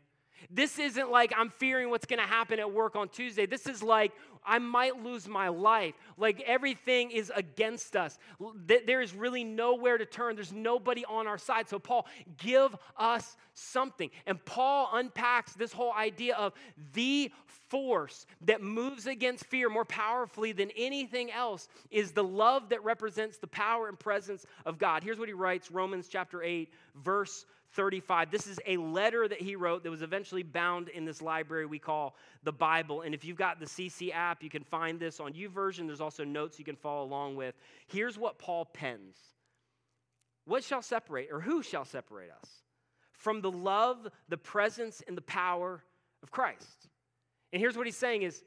This 0.51 0.79
isn't 0.79 1.11
like 1.11 1.33
I'm 1.37 1.51
fearing 1.51 1.90
what's 1.90 2.07
going 2.07 2.20
to 2.20 2.27
happen 2.27 2.59
at 2.59 2.72
work 2.72 2.96
on 2.96 3.09
Tuesday. 3.09 3.46
This 3.46 3.66
is 3.66 3.83
like 3.83 4.12
I 4.46 4.59
might 4.59 5.03
lose 5.03 5.27
my 5.27 5.49
life. 5.49 5.94
Like 6.16 6.40
everything 6.46 7.11
is 7.11 7.33
against 7.35 7.96
us. 7.96 8.18
There 8.66 9.01
is 9.01 9.14
really 9.14 9.42
nowhere 9.42 9.99
to 9.99 10.07
turn. 10.07 10.37
There's 10.37 10.53
nobody 10.53 11.05
on 11.05 11.27
our 11.27 11.38
side. 11.38 11.68
So, 11.68 11.79
Paul, 11.79 12.07
give 12.38 12.75
us 12.96 13.37
something. 13.55 14.11
And 14.27 14.42
Paul 14.44 14.90
unpacks 14.92 15.55
this 15.55 15.72
whole 15.72 15.92
idea 15.92 16.37
of 16.37 16.53
the 16.92 17.33
force 17.68 18.27
that 18.42 18.62
moves 18.62 19.07
against 19.07 19.46
fear 19.46 19.68
more 19.68 19.85
powerfully 19.85 20.53
than 20.53 20.70
anything 20.77 21.33
else 21.33 21.68
is 21.90 22.12
the 22.12 22.22
love 22.22 22.68
that 22.68 22.85
represents 22.85 23.38
the 23.38 23.49
power 23.49 23.88
and 23.88 23.99
presence 23.99 24.46
of 24.64 24.79
God. 24.79 25.03
Here's 25.03 25.18
what 25.18 25.29
he 25.29 25.35
writes 25.35 25.70
Romans 25.70 26.07
chapter 26.09 26.42
8, 26.42 26.72
verse 26.94 27.46
35. 27.72 28.31
This 28.31 28.46
is 28.46 28.59
a 28.66 28.76
letter 28.76 29.29
that 29.29 29.40
he 29.40 29.57
wrote 29.57 29.83
that 29.83 29.90
was 29.90 30.02
eventually 30.02 30.42
bound 30.42 30.88
in 30.88 31.05
this 31.05 31.20
library 31.20 31.66
we 31.66 31.79
call 31.79 32.16
the 32.42 32.52
Bible. 32.52 33.02
And 33.02 33.14
if 33.14 33.24
you've 33.24 33.37
got 33.37 33.61
the 33.61 33.66
CC 33.66 34.12
app, 34.14 34.42
you 34.42 34.50
can 34.50 34.62
find 34.62 34.98
this 34.98 35.20
on 35.20 35.33
YouVersion. 35.33 35.87
There's 35.87 36.00
also 36.00 36.24
notes 36.24 36.59
you 36.59 36.64
can 36.64 36.76
follow 36.76 37.05
along 37.05 37.37
with. 37.37 37.55
Here's 37.87 38.18
what 38.18 38.38
Paul 38.38 38.64
pens 38.64 39.16
What 40.44 40.64
shall 40.64 40.83
separate, 40.83 41.29
or 41.33 41.40
who 41.40 41.62
shall 41.62 41.85
separate 41.85 42.31
us 42.31 42.50
from 43.12 43.40
the 43.40 43.50
love, 43.50 44.07
the 44.29 44.37
presence, 44.37 45.02
and 45.07 45.16
the 45.16 45.22
power 45.22 45.83
of 46.22 46.31
Christ? 46.31 46.88
And 47.52 47.61
here's 47.61 47.76
what 47.76 47.87
he's 47.87 47.96
saying 47.96 48.22
is 48.22 48.42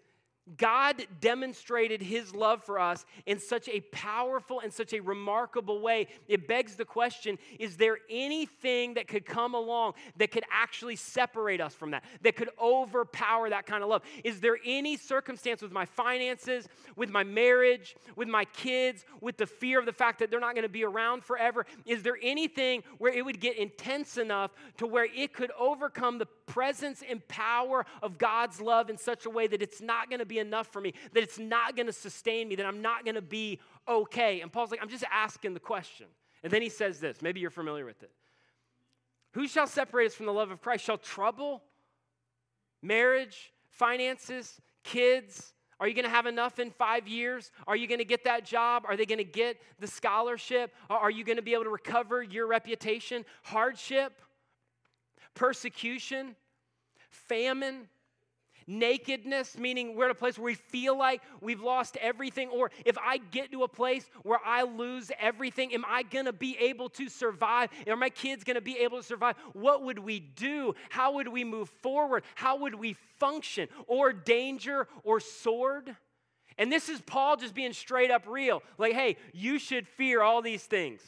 God 0.57 1.05
demonstrated 1.21 2.01
his 2.01 2.33
love 2.33 2.63
for 2.63 2.79
us 2.79 3.05
in 3.25 3.39
such 3.39 3.67
a 3.69 3.81
powerful 3.91 4.59
and 4.59 4.73
such 4.73 4.93
a 4.93 4.99
remarkable 4.99 5.81
way. 5.81 6.07
It 6.27 6.47
begs 6.47 6.75
the 6.75 6.85
question 6.85 7.37
is 7.59 7.77
there 7.77 7.99
anything 8.09 8.95
that 8.95 9.07
could 9.07 9.25
come 9.25 9.53
along 9.53 9.93
that 10.17 10.31
could 10.31 10.43
actually 10.51 10.95
separate 10.95 11.61
us 11.61 11.73
from 11.73 11.91
that, 11.91 12.03
that 12.21 12.35
could 12.35 12.49
overpower 12.61 13.49
that 13.49 13.65
kind 13.65 13.83
of 13.83 13.89
love? 13.89 14.01
Is 14.23 14.39
there 14.39 14.57
any 14.65 14.97
circumstance 14.97 15.61
with 15.61 15.71
my 15.71 15.85
finances, 15.85 16.67
with 16.95 17.09
my 17.09 17.23
marriage, 17.23 17.95
with 18.15 18.27
my 18.27 18.45
kids, 18.45 19.05
with 19.21 19.37
the 19.37 19.45
fear 19.45 19.79
of 19.79 19.85
the 19.85 19.93
fact 19.93 20.19
that 20.19 20.31
they're 20.31 20.39
not 20.39 20.55
going 20.55 20.63
to 20.63 20.69
be 20.69 20.83
around 20.83 21.23
forever? 21.23 21.65
Is 21.85 22.03
there 22.03 22.17
anything 22.21 22.83
where 22.97 23.13
it 23.13 23.23
would 23.23 23.39
get 23.39 23.57
intense 23.57 24.17
enough 24.17 24.51
to 24.77 24.87
where 24.87 25.07
it 25.15 25.33
could 25.33 25.51
overcome 25.57 26.17
the 26.17 26.25
presence 26.49 27.03
and 27.07 27.25
power 27.27 27.85
of 28.01 28.17
God's 28.17 28.59
love 28.59 28.89
in 28.89 28.97
such 28.97 29.25
a 29.25 29.29
way 29.29 29.47
that 29.47 29.61
it's 29.61 29.81
not 29.81 30.09
going 30.09 30.19
to 30.19 30.25
be 30.25 30.39
enough 30.39 30.67
for 30.67 30.81
me, 30.81 30.93
that 31.13 31.21
it's 31.23 31.39
not 31.39 31.75
going 31.75 31.85
to 31.85 31.93
sustain 31.93 32.49
me, 32.49 32.55
that 32.55 32.65
I'm 32.65 32.81
not 32.81 33.05
going 33.05 33.15
to 33.15 33.21
be 33.21 33.59
okay. 33.87 34.41
And 34.41 34.51
Paul's 34.51 34.71
like, 34.71 34.81
I'm 34.81 34.89
just 34.89 35.05
asking 35.11 35.53
the 35.53 35.59
question. 35.59 36.07
And 36.43 36.51
then 36.51 36.61
he 36.61 36.69
says 36.69 36.99
this, 36.99 37.21
maybe 37.21 37.39
you're 37.39 37.51
familiar 37.51 37.85
with 37.85 38.01
it. 38.03 38.11
Who 39.33 39.47
shall 39.47 39.67
separate 39.67 40.07
us 40.07 40.15
from 40.15 40.25
the 40.25 40.33
love 40.33 40.49
of 40.49 40.59
Christ? 40.59 40.83
Shall 40.83 40.97
trouble, 40.97 41.61
marriage, 42.81 43.53
finances, 43.69 44.59
kids? 44.83 45.53
Are 45.79 45.87
you 45.87 45.93
going 45.93 46.05
to 46.05 46.11
have 46.11 46.25
enough 46.25 46.59
in 46.59 46.71
five 46.71 47.07
years? 47.07 47.51
Are 47.67 47.75
you 47.75 47.87
going 47.87 47.99
to 47.99 48.05
get 48.05 48.23
that 48.23 48.43
job? 48.43 48.83
Are 48.87 48.97
they 48.97 49.05
going 49.05 49.19
to 49.19 49.23
get 49.23 49.61
the 49.79 49.87
scholarship? 49.87 50.73
Are 50.89 51.11
you 51.11 51.23
going 51.23 51.37
to 51.37 51.43
be 51.43 51.53
able 51.53 51.65
to 51.65 51.69
recover 51.69 52.23
your 52.23 52.47
reputation? 52.47 53.23
Hardship, 53.43 54.19
persecution, 55.35 56.35
famine, 57.09 57.87
Nakedness, 58.69 59.57
meaning 59.57 59.95
we're 59.95 60.05
at 60.05 60.11
a 60.11 60.15
place 60.15 60.37
where 60.37 60.45
we 60.45 60.53
feel 60.53 60.95
like 60.95 61.23
we've 61.41 61.59
lost 61.59 61.97
everything. 61.97 62.49
Or 62.49 62.69
if 62.85 62.99
I 62.99 63.17
get 63.17 63.51
to 63.51 63.63
a 63.63 63.67
place 63.67 64.07
where 64.21 64.39
I 64.45 64.61
lose 64.61 65.11
everything, 65.19 65.73
am 65.73 65.83
I 65.87 66.03
to 66.25 66.33
be 66.33 66.55
able 66.59 66.87
to 66.89 67.09
survive? 67.09 67.71
Are 67.87 67.95
my 67.95 68.11
kids 68.11 68.43
to 68.55 68.61
be 68.61 68.77
able 68.77 68.97
to 68.99 69.03
survive? 69.03 69.37
What 69.53 69.83
would 69.85 69.97
we 69.97 70.19
do? 70.19 70.75
How 70.89 71.13
would 71.13 71.27
we 71.27 71.43
move 71.43 71.67
forward? 71.81 72.23
How 72.35 72.57
would 72.57 72.75
we 72.75 72.93
function? 73.17 73.69
Or 73.87 74.13
danger 74.13 74.87
or 75.03 75.19
sword? 75.19 75.95
And 76.59 76.71
this 76.71 76.89
is 76.89 77.01
Paul 77.01 77.37
just 77.37 77.55
being 77.55 77.73
straight 77.73 78.11
up 78.11 78.25
real. 78.27 78.61
Like, 78.77 78.93
hey, 78.93 79.17
you 79.33 79.57
should 79.57 79.87
fear 79.87 80.21
all 80.21 80.43
these 80.43 80.63
things. 80.63 81.01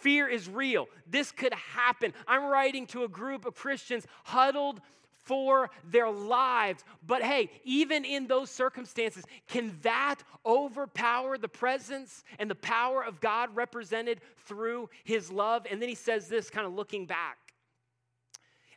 Fear 0.00 0.28
is 0.28 0.48
real. 0.48 0.88
This 1.06 1.30
could 1.30 1.54
happen. 1.54 2.12
I'm 2.26 2.44
writing 2.44 2.86
to 2.88 3.04
a 3.04 3.08
group 3.08 3.46
of 3.46 3.54
Christians 3.54 4.06
huddled 4.24 4.80
for 5.24 5.70
their 5.84 6.10
lives. 6.10 6.82
But 7.06 7.22
hey, 7.22 7.50
even 7.64 8.04
in 8.04 8.26
those 8.26 8.50
circumstances, 8.50 9.24
can 9.48 9.78
that 9.82 10.16
overpower 10.44 11.38
the 11.38 11.48
presence 11.48 12.24
and 12.38 12.50
the 12.50 12.54
power 12.54 13.04
of 13.04 13.20
God 13.20 13.54
represented 13.54 14.20
through 14.46 14.88
his 15.04 15.30
love? 15.30 15.66
And 15.70 15.80
then 15.80 15.88
he 15.88 15.94
says 15.94 16.28
this, 16.28 16.50
kind 16.50 16.66
of 16.66 16.72
looking 16.72 17.06
back. 17.06 17.36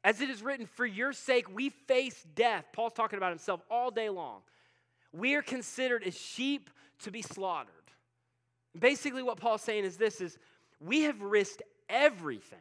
As 0.03 0.19
it 0.19 0.29
is 0.29 0.43
written, 0.43 0.65
for 0.65 0.85
your 0.85 1.13
sake 1.13 1.53
we 1.53 1.69
face 1.69 2.25
death. 2.35 2.65
Paul's 2.73 2.93
talking 2.93 3.17
about 3.17 3.31
himself 3.31 3.61
all 3.71 3.89
day 3.89 4.09
long. 4.09 4.41
We 5.13 5.35
are 5.35 5.41
considered 5.41 6.03
as 6.03 6.19
sheep 6.19 6.69
to 7.03 7.11
be 7.11 7.21
slaughtered. 7.21 7.71
Basically, 8.77 9.23
what 9.23 9.37
Paul's 9.37 9.61
saying 9.61 9.85
is 9.85 9.97
this 9.97 10.19
is 10.19 10.37
we 10.79 11.01
have 11.03 11.21
risked 11.21 11.61
everything 11.89 12.59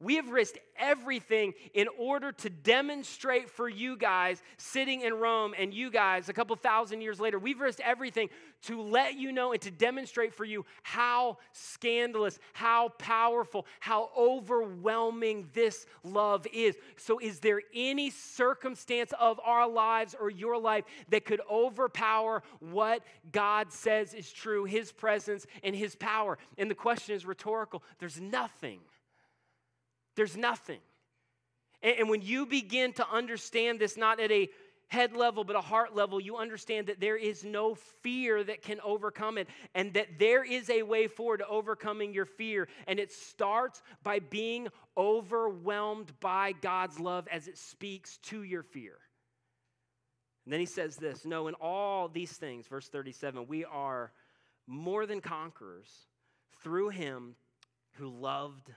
we 0.00 0.14
have 0.14 0.28
risked 0.28 0.58
everything 0.76 1.54
in 1.74 1.88
order 1.98 2.30
to 2.30 2.48
demonstrate 2.48 3.50
for 3.50 3.68
you 3.68 3.96
guys 3.96 4.40
sitting 4.56 5.00
in 5.00 5.14
Rome 5.14 5.54
and 5.58 5.74
you 5.74 5.90
guys 5.90 6.28
a 6.28 6.32
couple 6.32 6.54
thousand 6.54 7.00
years 7.00 7.18
later. 7.18 7.38
We've 7.38 7.58
risked 7.58 7.80
everything 7.80 8.28
to 8.62 8.80
let 8.80 9.16
you 9.16 9.32
know 9.32 9.52
and 9.52 9.60
to 9.62 9.72
demonstrate 9.72 10.32
for 10.32 10.44
you 10.44 10.64
how 10.84 11.38
scandalous, 11.52 12.38
how 12.52 12.90
powerful, 12.90 13.66
how 13.80 14.10
overwhelming 14.16 15.48
this 15.52 15.84
love 16.04 16.46
is. 16.52 16.76
So, 16.96 17.18
is 17.18 17.40
there 17.40 17.62
any 17.74 18.10
circumstance 18.10 19.12
of 19.18 19.40
our 19.44 19.68
lives 19.68 20.14
or 20.18 20.30
your 20.30 20.58
life 20.58 20.84
that 21.08 21.24
could 21.24 21.40
overpower 21.50 22.44
what 22.60 23.02
God 23.32 23.72
says 23.72 24.14
is 24.14 24.30
true, 24.30 24.64
His 24.64 24.92
presence 24.92 25.44
and 25.64 25.74
His 25.74 25.96
power? 25.96 26.38
And 26.56 26.70
the 26.70 26.76
question 26.76 27.16
is 27.16 27.26
rhetorical. 27.26 27.82
There's 27.98 28.20
nothing. 28.20 28.78
There's 30.18 30.36
nothing. 30.36 30.80
And, 31.80 32.00
and 32.00 32.08
when 32.10 32.22
you 32.22 32.44
begin 32.44 32.92
to 32.94 33.08
understand 33.08 33.78
this, 33.78 33.96
not 33.96 34.18
at 34.18 34.32
a 34.32 34.48
head 34.88 35.14
level, 35.14 35.44
but 35.44 35.54
a 35.54 35.60
heart 35.60 35.94
level, 35.94 36.20
you 36.20 36.36
understand 36.36 36.88
that 36.88 36.98
there 36.98 37.16
is 37.16 37.44
no 37.44 37.76
fear 37.76 38.42
that 38.42 38.60
can 38.60 38.80
overcome 38.80 39.38
it, 39.38 39.46
and 39.76 39.94
that 39.94 40.18
there 40.18 40.42
is 40.42 40.68
a 40.70 40.82
way 40.82 41.06
forward 41.06 41.36
to 41.36 41.46
overcoming 41.46 42.12
your 42.12 42.24
fear. 42.24 42.66
And 42.88 42.98
it 42.98 43.12
starts 43.12 43.80
by 44.02 44.18
being 44.18 44.66
overwhelmed 44.96 46.12
by 46.18 46.50
God's 46.50 46.98
love 46.98 47.28
as 47.30 47.46
it 47.46 47.56
speaks 47.56 48.16
to 48.24 48.42
your 48.42 48.64
fear. 48.64 48.98
And 50.46 50.52
then 50.52 50.58
he 50.58 50.66
says 50.66 50.96
this 50.96 51.24
No, 51.24 51.46
in 51.46 51.54
all 51.54 52.08
these 52.08 52.32
things, 52.32 52.66
verse 52.66 52.88
37, 52.88 53.46
we 53.46 53.64
are 53.64 54.10
more 54.66 55.06
than 55.06 55.20
conquerors 55.20 56.08
through 56.60 56.88
him 56.88 57.36
who 57.92 58.08
loved 58.08 58.72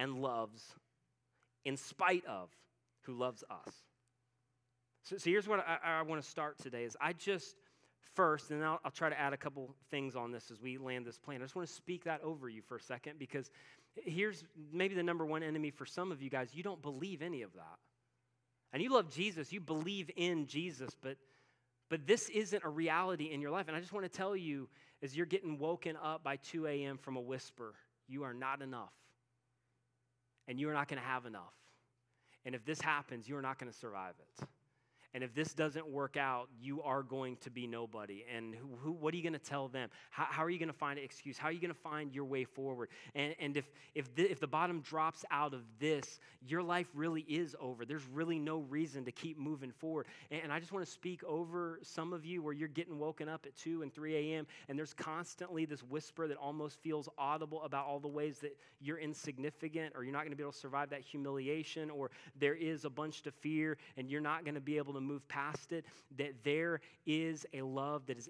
and 0.00 0.22
loves 0.22 0.64
in 1.66 1.76
spite 1.76 2.24
of 2.24 2.48
who 3.02 3.12
loves 3.12 3.44
us. 3.50 3.74
So, 5.02 5.18
so 5.18 5.28
here's 5.28 5.46
what 5.46 5.60
I, 5.60 5.98
I 5.98 6.02
want 6.02 6.22
to 6.22 6.28
start 6.28 6.58
today 6.58 6.84
is 6.84 6.96
I 7.00 7.12
just 7.12 7.54
first, 8.14 8.50
and 8.50 8.64
I'll, 8.64 8.80
I'll 8.82 8.90
try 8.90 9.10
to 9.10 9.20
add 9.20 9.34
a 9.34 9.36
couple 9.36 9.74
things 9.90 10.16
on 10.16 10.32
this 10.32 10.50
as 10.50 10.60
we 10.60 10.78
land 10.78 11.06
this 11.06 11.18
plane. 11.18 11.42
I 11.42 11.44
just 11.44 11.54
want 11.54 11.68
to 11.68 11.74
speak 11.74 12.04
that 12.04 12.22
over 12.22 12.48
you 12.48 12.62
for 12.62 12.76
a 12.76 12.80
second 12.80 13.18
because 13.18 13.50
here's 13.94 14.42
maybe 14.72 14.94
the 14.94 15.02
number 15.02 15.26
one 15.26 15.42
enemy 15.42 15.70
for 15.70 15.84
some 15.84 16.10
of 16.10 16.22
you 16.22 16.30
guys. 16.30 16.48
You 16.54 16.62
don't 16.62 16.80
believe 16.80 17.20
any 17.20 17.42
of 17.42 17.52
that. 17.52 17.78
And 18.72 18.82
you 18.82 18.90
love 18.90 19.12
Jesus, 19.12 19.52
you 19.52 19.60
believe 19.60 20.10
in 20.16 20.46
Jesus, 20.46 20.90
but 21.00 21.18
but 21.90 22.06
this 22.06 22.28
isn't 22.28 22.62
a 22.64 22.68
reality 22.68 23.32
in 23.32 23.40
your 23.40 23.50
life. 23.50 23.66
And 23.66 23.76
I 23.76 23.80
just 23.80 23.92
want 23.92 24.04
to 24.04 24.16
tell 24.16 24.36
you, 24.36 24.68
as 25.02 25.16
you're 25.16 25.26
getting 25.26 25.58
woken 25.58 25.96
up 26.00 26.22
by 26.22 26.36
2 26.36 26.68
a.m. 26.68 26.98
from 26.98 27.16
a 27.16 27.20
whisper, 27.20 27.74
you 28.06 28.22
are 28.22 28.32
not 28.32 28.62
enough 28.62 28.92
and 30.48 30.58
you're 30.58 30.74
not 30.74 30.88
going 30.88 31.00
to 31.00 31.06
have 31.06 31.26
enough. 31.26 31.54
And 32.44 32.54
if 32.54 32.64
this 32.64 32.80
happens, 32.80 33.28
you're 33.28 33.42
not 33.42 33.58
going 33.58 33.70
to 33.70 33.76
survive 33.76 34.14
it. 34.18 34.46
And 35.12 35.24
if 35.24 35.34
this 35.34 35.54
doesn't 35.54 35.88
work 35.88 36.16
out, 36.16 36.48
you 36.60 36.82
are 36.82 37.02
going 37.02 37.36
to 37.38 37.50
be 37.50 37.66
nobody. 37.66 38.24
And 38.34 38.54
who, 38.54 38.68
who 38.80 38.92
what 38.92 39.12
are 39.12 39.16
you 39.16 39.22
going 39.22 39.32
to 39.32 39.38
tell 39.38 39.68
them? 39.68 39.88
How, 40.10 40.26
how, 40.28 40.44
are 40.44 40.50
you 40.50 40.58
going 40.58 40.68
to 40.68 40.72
find 40.72 40.98
an 40.98 41.04
excuse? 41.04 41.36
How 41.36 41.48
are 41.48 41.52
you 41.52 41.60
going 41.60 41.74
to 41.74 41.80
find 41.80 42.12
your 42.12 42.24
way 42.24 42.44
forward? 42.44 42.90
And, 43.14 43.34
and 43.40 43.56
if, 43.56 43.64
if, 43.94 44.14
the, 44.14 44.30
if 44.30 44.38
the 44.38 44.46
bottom 44.46 44.80
drops 44.82 45.24
out 45.30 45.52
of 45.52 45.62
this, 45.80 46.20
your 46.46 46.62
life 46.62 46.86
really 46.94 47.22
is 47.22 47.56
over. 47.60 47.84
There's 47.84 48.06
really 48.12 48.38
no 48.38 48.60
reason 48.60 49.04
to 49.04 49.12
keep 49.12 49.36
moving 49.36 49.72
forward. 49.72 50.06
And, 50.30 50.42
and 50.44 50.52
I 50.52 50.60
just 50.60 50.70
want 50.70 50.84
to 50.84 50.90
speak 50.90 51.24
over 51.24 51.80
some 51.82 52.12
of 52.12 52.24
you 52.24 52.42
where 52.42 52.54
you're 52.54 52.68
getting 52.68 52.98
woken 52.98 53.28
up 53.28 53.46
at 53.46 53.56
2 53.56 53.82
and 53.82 53.92
3 53.92 54.14
a.m. 54.14 54.46
and 54.68 54.78
there's 54.78 54.94
constantly 54.94 55.64
this 55.64 55.82
whisper 55.82 56.28
that 56.28 56.36
almost 56.36 56.80
feels 56.82 57.08
audible 57.18 57.62
about 57.62 57.86
all 57.86 57.98
the 57.98 58.08
ways 58.08 58.38
that 58.38 58.56
you're 58.80 58.98
insignificant 58.98 59.92
or 59.96 60.04
you're 60.04 60.12
not 60.12 60.20
going 60.20 60.30
to 60.30 60.36
be 60.36 60.42
able 60.42 60.52
to 60.52 60.58
survive 60.58 60.90
that 60.90 61.00
humiliation 61.00 61.90
or 61.90 62.10
there 62.38 62.54
is 62.54 62.84
a 62.84 62.90
bunch 62.90 63.22
to 63.22 63.30
fear 63.30 63.76
and 63.96 64.08
you're 64.08 64.20
not 64.20 64.44
going 64.44 64.54
to 64.54 64.60
be 64.60 64.76
able 64.76 64.92
to 64.92 64.99
to 65.00 65.06
move 65.06 65.26
past 65.28 65.72
it, 65.72 65.84
that 66.16 66.32
there 66.44 66.80
is 67.06 67.46
a 67.52 67.62
love 67.62 68.06
that 68.06 68.18
is 68.18 68.28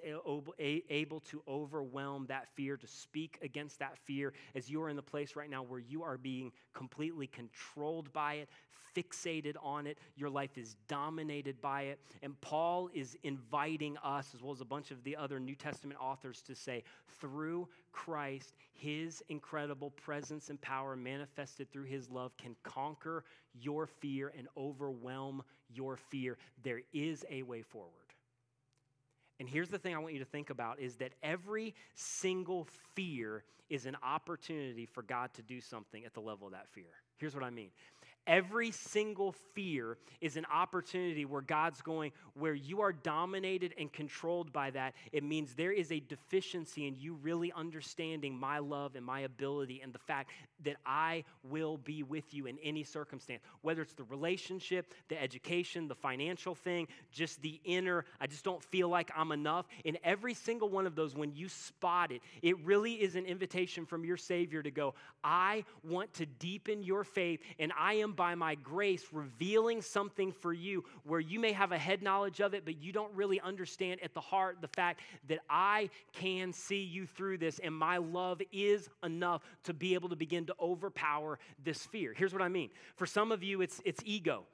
able 0.89 1.21
to 1.21 1.43
overwhelm 1.49 2.27
that 2.29 2.49
fear, 2.55 2.77
to 2.77 2.87
speak 2.87 3.39
against 3.43 3.79
that 3.79 3.99
fear 3.99 4.33
as 4.55 4.71
you 4.71 4.81
are 4.83 4.89
in 4.89 4.97
the 4.97 5.03
place 5.03 5.37
right 5.37 5.51
now 5.51 5.63
where 5.63 5.81
you 5.81 6.03
are 6.03 6.17
being 6.17 6.53
completely 6.73 7.27
controlled 7.27 8.13
by 8.13 8.35
it, 8.35 8.49
fixated 8.97 9.55
on 9.63 9.87
it, 9.87 9.99
your 10.17 10.29
life 10.31 10.59
is 10.59 10.75
dominated 10.89 11.61
by 11.61 11.83
it. 11.83 12.01
And 12.23 12.41
Paul 12.41 12.91
is 12.93 13.17
inviting 13.23 13.97
us, 13.99 14.35
as 14.35 14.43
well 14.43 14.53
as 14.53 14.61
a 14.61 14.65
bunch 14.65 14.91
of 14.91 15.05
the 15.05 15.17
other 15.17 15.39
New 15.39 15.55
Testament 15.55 16.01
authors, 16.01 16.43
to 16.43 16.55
say, 16.55 16.83
through 17.21 17.69
Christ, 17.93 18.55
his 18.73 19.23
incredible 19.29 19.91
presence 19.91 20.51
and 20.51 20.61
power 20.61 20.97
manifested 20.97 21.71
through 21.71 21.85
his 21.85 22.11
love 22.11 22.37
can 22.37 22.57
conquer 22.63 23.25
your 23.55 23.87
fear 23.87 24.33
and 24.37 24.49
overwhelm 24.57 25.43
your 25.75 25.97
fear. 25.97 26.37
There 26.63 26.81
is 26.93 27.25
a 27.31 27.43
way 27.43 27.63
forward. 27.63 27.91
And 29.39 29.49
here's 29.49 29.71
the 29.71 29.79
thing 29.79 29.95
I 29.95 29.99
want 29.99 30.13
you 30.13 30.19
to 30.19 30.27
think 30.27 30.51
about 30.51 30.81
is 30.81 30.97
that 30.97 31.13
every 31.23 31.75
single 31.95 32.67
fear 32.95 33.43
is 33.71 33.87
an 33.87 33.97
opportunity 34.03 34.85
for 34.85 35.03
God 35.03 35.33
to 35.35 35.43
do 35.43 35.61
something 35.61 36.05
at 36.05 36.13
the 36.13 36.21
level 36.21 36.47
of 36.47 36.53
that 36.53 36.69
fear. 36.69 36.93
Here's 37.17 37.35
what 37.35 37.45
I 37.45 37.51
mean. 37.51 37.71
Every 38.27 38.71
single 38.71 39.33
fear 39.55 39.97
is 40.21 40.37
an 40.37 40.47
opportunity 40.53 41.25
where 41.25 41.41
God's 41.41 41.81
going, 41.81 42.13
where 42.35 42.55
you 42.55 42.83
are 42.83 42.93
dominated 42.93 43.75
and 43.79 43.93
controlled 43.93 44.53
by 44.53 44.71
that. 44.71 44.95
It 45.11 45.25
means 45.25 45.55
there 45.55 45.73
is 45.73 45.91
a 45.91 46.01
deficiency 46.01 46.87
in 46.87 46.95
you 46.97 47.15
really 47.15 47.53
understanding 47.53 48.39
my 48.39 48.59
love 48.59 48.95
and 48.95 49.05
my 49.05 49.21
ability 49.21 49.81
and 49.83 49.93
the 49.93 49.99
fact 49.99 50.31
that 50.65 50.77
I 50.85 51.25
will 51.43 51.79
be 51.79 52.03
with 52.03 52.33
you 52.35 52.47
in 52.47 52.59
any 52.63 52.85
circumstance, 52.85 53.43
whether 53.63 53.83
it's 53.83 53.95
the 53.95 54.05
relationship, 54.05 54.93
the 55.09 55.21
education, 55.21 55.89
the 55.89 55.95
financial 55.95 56.55
thing, 56.55 56.87
just 57.11 57.41
the 57.43 57.61
inner, 57.65 58.05
I 58.21 58.27
just 58.27 58.45
don't 58.45 58.63
feel 58.63 58.89
like 58.89 59.11
I'm 59.17 59.33
enough. 59.33 59.67
In 59.85 59.99
every 60.05 60.35
single 60.35 60.69
one 60.69 60.87
of 60.87 60.95
those, 60.95 61.15
when 61.15 61.33
you 61.35 61.49
spot 61.49 62.13
it, 62.13 62.21
it 62.43 62.59
really 62.65 62.95
is 62.95 63.17
an 63.17 63.25
invitation 63.25 63.87
from 63.87 64.05
your 64.05 64.19
Savior 64.19 64.63
to 64.63 64.71
go, 64.71 64.95
I 65.25 65.65
want 65.83 66.13
to 66.15 66.27
deepen 66.27 66.83
your 66.83 67.03
faith 67.05 67.41
and 67.59 67.73
I 67.79 67.95
am 67.95 68.10
by 68.12 68.35
my 68.35 68.55
grace 68.57 69.05
revealing 69.12 69.83
something 69.83 70.33
for 70.33 70.53
you 70.53 70.85
where 71.05 71.20
you 71.20 71.40
may 71.40 71.53
have 71.53 71.73
a 71.73 71.79
head 71.79 72.03
knowledge 72.03 72.40
of 72.40 72.55
it, 72.55 72.64
but 72.64 72.83
you 72.83 72.92
don't 72.92 73.12
really 73.14 73.40
understand 73.40 74.01
at 74.03 74.14
the 74.14 74.20
heart 74.20 74.59
the 74.61 74.68
fact 74.68 75.01
that 75.29 75.40
I 75.49 75.90
can 76.12 76.53
see 76.53 76.83
you 76.83 77.07
through 77.07 77.38
this, 77.38 77.59
and 77.59 77.75
my 77.75 77.99
love 77.99 78.40
is 78.53 78.88
enough 79.03 79.42
to 79.64 79.75
be 79.75 79.94
able 79.94 80.09
to 80.11 80.16
begin 80.16 80.46
to 80.46 80.55
overpower 80.61 81.38
this 81.64 81.87
fear. 81.87 82.14
Here's 82.16 82.33
what 82.33 82.42
I 82.42 82.49
mean. 82.49 82.70
For 82.96 83.07
some 83.07 83.33
of 83.33 83.42
you, 83.42 83.61
it's, 83.61 83.81
it's 83.85 84.03
ego 84.05 84.44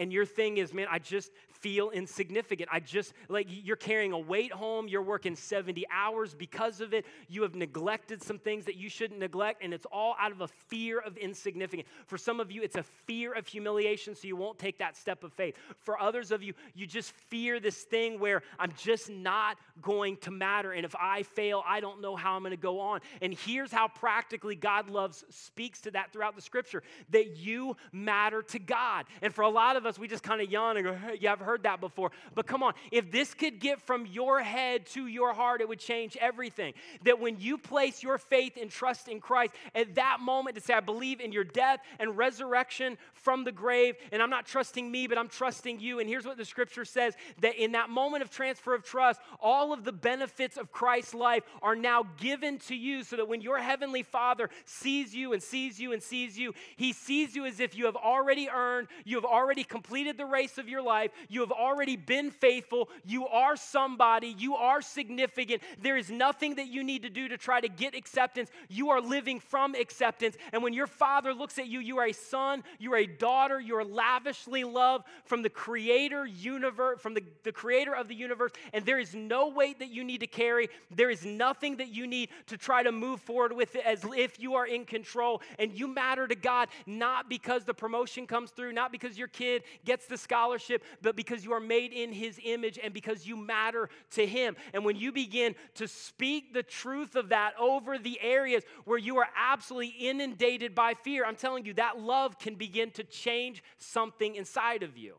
and 0.00 0.12
your 0.12 0.24
thing 0.24 0.56
is, 0.56 0.74
man, 0.74 0.88
I 0.90 0.98
just 0.98 1.30
feel 1.60 1.90
insignificant. 1.90 2.70
I 2.72 2.80
just, 2.80 3.12
like, 3.28 3.46
you're 3.50 3.76
carrying 3.76 4.12
a 4.12 4.18
weight 4.18 4.50
home. 4.50 4.88
You're 4.88 5.02
working 5.02 5.36
70 5.36 5.84
hours 5.92 6.34
because 6.34 6.80
of 6.80 6.94
it. 6.94 7.04
You 7.28 7.42
have 7.42 7.54
neglected 7.54 8.22
some 8.22 8.38
things 8.38 8.64
that 8.64 8.76
you 8.76 8.88
shouldn't 8.88 9.20
neglect, 9.20 9.62
and 9.62 9.74
it's 9.74 9.86
all 9.92 10.16
out 10.18 10.32
of 10.32 10.40
a 10.40 10.48
fear 10.48 10.98
of 10.98 11.16
insignificance. 11.18 11.88
For 12.06 12.16
some 12.16 12.40
of 12.40 12.50
you, 12.50 12.62
it's 12.62 12.76
a 12.76 12.82
fear 12.82 13.34
of 13.34 13.46
humiliation, 13.46 14.14
so 14.14 14.26
you 14.26 14.36
won't 14.36 14.58
take 14.58 14.78
that 14.78 14.96
step 14.96 15.22
of 15.22 15.32
faith. 15.34 15.56
For 15.80 16.00
others 16.00 16.30
of 16.30 16.42
you, 16.42 16.54
you 16.74 16.86
just 16.86 17.12
fear 17.28 17.60
this 17.60 17.82
thing 17.82 18.18
where 18.18 18.42
I'm 18.58 18.72
just 18.78 19.10
not 19.10 19.58
going 19.82 20.16
to 20.18 20.30
matter. 20.30 20.72
And 20.72 20.84
if 20.84 20.96
I 20.96 21.22
fail, 21.24 21.62
I 21.66 21.80
don't 21.80 22.00
know 22.00 22.16
how 22.16 22.36
I'm 22.36 22.42
going 22.42 22.52
to 22.52 22.56
go 22.56 22.80
on. 22.80 23.00
And 23.20 23.34
here's 23.34 23.70
how 23.70 23.88
practically 23.88 24.54
God 24.54 24.88
loves 24.88 25.24
speaks 25.28 25.82
to 25.82 25.90
that 25.90 26.12
throughout 26.12 26.36
the 26.36 26.42
scripture 26.42 26.82
that 27.10 27.36
you 27.36 27.76
matter 27.92 28.42
to 28.42 28.58
God. 28.58 29.04
And 29.20 29.34
for 29.34 29.42
a 29.42 29.48
lot 29.48 29.76
of 29.76 29.84
us, 29.84 29.89
us, 29.90 29.98
we 29.98 30.08
just 30.08 30.22
kind 30.22 30.40
of 30.40 30.50
yawn 30.50 30.76
and 30.76 30.86
go, 30.86 30.96
yeah, 31.20 31.32
I've 31.32 31.40
heard 31.40 31.64
that 31.64 31.80
before. 31.80 32.10
But 32.34 32.46
come 32.46 32.62
on, 32.62 32.72
if 32.90 33.10
this 33.10 33.34
could 33.34 33.60
get 33.60 33.80
from 33.82 34.06
your 34.06 34.40
head 34.40 34.86
to 34.86 35.06
your 35.06 35.34
heart, 35.34 35.60
it 35.60 35.68
would 35.68 35.80
change 35.80 36.16
everything. 36.18 36.72
That 37.04 37.20
when 37.20 37.38
you 37.38 37.58
place 37.58 38.02
your 38.02 38.16
faith 38.16 38.56
and 38.60 38.70
trust 38.70 39.08
in 39.08 39.20
Christ, 39.20 39.54
at 39.74 39.96
that 39.96 40.20
moment 40.20 40.56
to 40.56 40.62
say, 40.62 40.72
I 40.74 40.80
believe 40.80 41.20
in 41.20 41.32
your 41.32 41.44
death 41.44 41.80
and 41.98 42.16
resurrection 42.16 42.96
from 43.12 43.44
the 43.44 43.52
grave, 43.52 43.96
and 44.12 44.22
I'm 44.22 44.30
not 44.30 44.46
trusting 44.46 44.90
me, 44.90 45.06
but 45.06 45.18
I'm 45.18 45.28
trusting 45.28 45.80
you. 45.80 45.98
And 46.00 46.08
here's 46.08 46.24
what 46.24 46.36
the 46.36 46.44
scripture 46.44 46.84
says 46.84 47.14
that 47.40 47.56
in 47.62 47.72
that 47.72 47.90
moment 47.90 48.22
of 48.22 48.30
transfer 48.30 48.74
of 48.74 48.84
trust, 48.84 49.20
all 49.40 49.72
of 49.72 49.84
the 49.84 49.92
benefits 49.92 50.56
of 50.56 50.72
Christ's 50.72 51.14
life 51.14 51.42
are 51.60 51.76
now 51.76 52.04
given 52.18 52.58
to 52.60 52.74
you 52.74 53.02
so 53.02 53.16
that 53.16 53.28
when 53.28 53.40
your 53.40 53.58
heavenly 53.58 54.02
Father 54.02 54.48
sees 54.64 55.14
you 55.14 55.32
and 55.32 55.42
sees 55.42 55.80
you 55.80 55.92
and 55.92 56.02
sees 56.02 56.38
you, 56.38 56.54
he 56.76 56.92
sees 56.92 57.34
you 57.34 57.44
as 57.44 57.60
if 57.60 57.76
you 57.76 57.86
have 57.86 57.96
already 57.96 58.48
earned, 58.48 58.88
you 59.04 59.16
have 59.16 59.24
already 59.24 59.64
completed 59.64 59.79
completed 59.80 60.18
the 60.18 60.26
race 60.26 60.58
of 60.58 60.68
your 60.68 60.82
life. 60.82 61.10
You 61.30 61.40
have 61.40 61.50
already 61.50 61.96
been 61.96 62.30
faithful. 62.30 62.90
You 63.02 63.26
are 63.28 63.56
somebody. 63.56 64.34
You 64.38 64.54
are 64.54 64.82
significant. 64.82 65.62
There 65.80 65.96
is 65.96 66.10
nothing 66.10 66.56
that 66.56 66.66
you 66.66 66.84
need 66.84 67.02
to 67.04 67.08
do 67.08 67.28
to 67.28 67.38
try 67.38 67.62
to 67.62 67.68
get 67.68 67.94
acceptance. 67.94 68.50
You 68.68 68.90
are 68.90 69.00
living 69.00 69.40
from 69.40 69.74
acceptance. 69.74 70.36
And 70.52 70.62
when 70.62 70.74
your 70.74 70.86
father 70.86 71.32
looks 71.32 71.58
at 71.58 71.66
you, 71.66 71.80
you 71.80 71.96
are 71.96 72.08
a 72.08 72.12
son, 72.12 72.62
you 72.78 72.92
are 72.92 72.98
a 72.98 73.06
daughter, 73.06 73.58
you 73.58 73.74
are 73.76 73.84
lavishly 73.84 74.64
loved 74.64 75.06
from 75.24 75.40
the 75.40 75.48
creator 75.48 76.26
universe, 76.26 77.00
from 77.00 77.14
the, 77.14 77.22
the 77.42 77.52
creator 77.52 77.96
of 77.96 78.06
the 78.06 78.14
universe. 78.14 78.52
And 78.74 78.84
there 78.84 78.98
is 78.98 79.14
no 79.14 79.48
weight 79.48 79.78
that 79.78 79.88
you 79.88 80.04
need 80.04 80.20
to 80.20 80.26
carry. 80.26 80.68
There 80.90 81.08
is 81.08 81.24
nothing 81.24 81.78
that 81.78 81.88
you 81.88 82.06
need 82.06 82.28
to 82.48 82.58
try 82.58 82.82
to 82.82 82.92
move 82.92 83.22
forward 83.22 83.54
with 83.54 83.76
it 83.76 83.86
as 83.86 84.04
if 84.14 84.38
you 84.38 84.56
are 84.56 84.66
in 84.66 84.84
control. 84.84 85.40
And 85.58 85.72
you 85.72 85.88
matter 85.88 86.28
to 86.28 86.34
God 86.34 86.68
not 86.84 87.30
because 87.30 87.64
the 87.64 87.72
promotion 87.72 88.26
comes 88.26 88.50
through, 88.50 88.72
not 88.72 88.92
because 88.92 89.16
your 89.16 89.28
kid 89.28 89.59
gets 89.84 90.06
the 90.06 90.16
scholarship, 90.16 90.82
but 91.02 91.16
because 91.16 91.44
you 91.44 91.52
are 91.52 91.60
made 91.60 91.92
in 91.92 92.12
his 92.12 92.40
image 92.44 92.78
and 92.82 92.92
because 92.92 93.26
you 93.26 93.36
matter 93.36 93.88
to 94.12 94.26
him. 94.26 94.56
And 94.72 94.84
when 94.84 94.96
you 94.96 95.12
begin 95.12 95.54
to 95.74 95.88
speak 95.88 96.52
the 96.52 96.62
truth 96.62 97.16
of 97.16 97.30
that 97.30 97.52
over 97.58 97.98
the 97.98 98.20
areas 98.20 98.64
where 98.84 98.98
you 98.98 99.18
are 99.18 99.28
absolutely 99.36 99.94
inundated 99.98 100.74
by 100.74 100.94
fear, 100.94 101.24
I'm 101.24 101.36
telling 101.36 101.64
you, 101.64 101.74
that 101.74 102.00
love 102.00 102.38
can 102.38 102.54
begin 102.54 102.90
to 102.92 103.04
change 103.04 103.62
something 103.78 104.34
inside 104.34 104.82
of 104.82 104.96
you. 104.96 105.14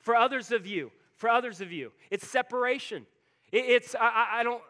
For 0.00 0.16
others 0.16 0.50
of 0.50 0.66
you, 0.66 0.90
for 1.16 1.28
others 1.28 1.60
of 1.60 1.70
you, 1.70 1.92
it's 2.10 2.26
separation. 2.26 3.06
It's, 3.52 3.94
I, 3.94 4.28
I 4.40 4.42
don't, 4.42 4.62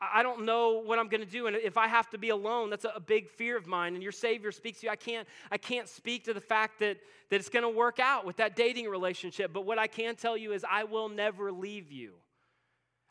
I 0.00 0.22
don't 0.22 0.44
know 0.44 0.82
what 0.84 0.98
I'm 0.98 1.08
going 1.08 1.22
to 1.22 1.30
do. 1.30 1.46
And 1.46 1.56
if 1.56 1.76
I 1.76 1.86
have 1.86 2.10
to 2.10 2.18
be 2.18 2.30
alone, 2.30 2.70
that's 2.70 2.84
a 2.84 3.00
big 3.00 3.28
fear 3.28 3.56
of 3.56 3.66
mine. 3.66 3.94
And 3.94 4.02
your 4.02 4.12
Savior 4.12 4.52
speaks 4.52 4.80
to 4.80 4.86
you. 4.86 4.92
I 4.92 4.96
can't, 4.96 5.26
I 5.50 5.56
can't 5.56 5.88
speak 5.88 6.24
to 6.24 6.34
the 6.34 6.40
fact 6.40 6.80
that, 6.80 6.98
that 7.30 7.36
it's 7.36 7.48
going 7.48 7.62
to 7.62 7.68
work 7.68 8.00
out 8.00 8.26
with 8.26 8.36
that 8.36 8.56
dating 8.56 8.88
relationship. 8.88 9.52
But 9.52 9.64
what 9.64 9.78
I 9.78 9.86
can 9.86 10.16
tell 10.16 10.36
you 10.36 10.52
is 10.52 10.64
I 10.68 10.84
will 10.84 11.08
never 11.08 11.52
leave 11.52 11.90
you. 11.92 12.14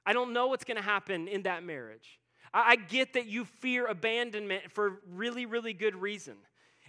I 0.06 0.14
don't 0.14 0.34
know 0.34 0.48
what's 0.48 0.66
going 0.66 0.78
to 0.78 0.84
happen 0.84 1.28
in 1.28 1.44
that 1.44 1.64
marriage. 1.64 2.20
I, 2.54 2.72
I 2.72 2.76
get 2.76 3.14
that 3.14 3.26
you 3.28 3.46
fear 3.46 3.88
abandonment 3.88 4.72
for 4.72 5.00
really, 5.10 5.46
really 5.46 5.74
good 5.74 5.96
reason. 5.96 6.36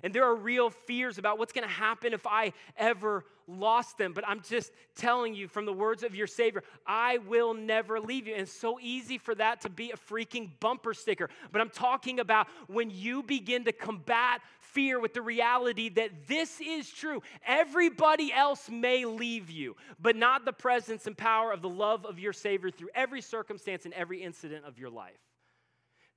And 0.03 0.13
there 0.13 0.25
are 0.25 0.35
real 0.35 0.71
fears 0.71 1.19
about 1.19 1.39
what's 1.39 1.53
going 1.53 1.67
to 1.67 1.75
happen 1.75 2.13
if 2.13 2.27
I 2.27 2.53
ever 2.77 3.25
lost 3.47 3.99
them. 3.99 4.13
But 4.13 4.25
I'm 4.27 4.41
just 4.43 4.73
telling 4.97 5.35
you 5.35 5.49
from 5.49 5.67
the 5.67 5.73
words 5.73 6.03
of 6.03 6.15
your 6.15 6.27
Savior, 6.27 6.63
I 6.87 7.19
will 7.19 7.55
never 7.55 8.01
leave 8.01 8.27
you. 8.27 8.35
And 8.35 8.43
it's 8.43 8.53
so 8.53 8.79
easy 8.81 9.19
for 9.19 9.35
that 9.35 9.61
to 9.63 9.69
be 9.69 9.91
a 9.91 9.97
freaking 9.97 10.51
bumper 10.61 10.95
sticker. 10.95 11.29
But 11.53 11.61
I'm 11.61 11.71
talking 11.71 12.21
about 12.21 12.49
when 12.67 12.91
you 12.91 13.23
begin 13.23 13.65
to 13.65 13.73
combat 13.73 14.41
fear 14.61 14.99
with 14.99 15.15
the 15.15 15.23
reality 15.23 15.89
that 15.91 16.27
this 16.27 16.61
is 16.61 16.91
true. 16.91 17.23
Everybody 17.47 18.33
else 18.33 18.69
may 18.69 19.05
leave 19.05 19.51
you, 19.51 19.77
but 20.01 20.17
not 20.17 20.45
the 20.45 20.53
presence 20.53 21.07
and 21.07 21.17
power 21.17 21.53
of 21.53 21.63
the 21.63 21.69
love 21.69 22.05
of 22.05 22.19
your 22.19 22.33
Savior 22.33 22.71
through 22.71 22.91
every 22.95 23.21
circumstance 23.21 23.85
and 23.85 23.95
every 23.95 24.23
incident 24.23 24.65
of 24.65 24.79
your 24.79 24.91
life. 24.91 25.13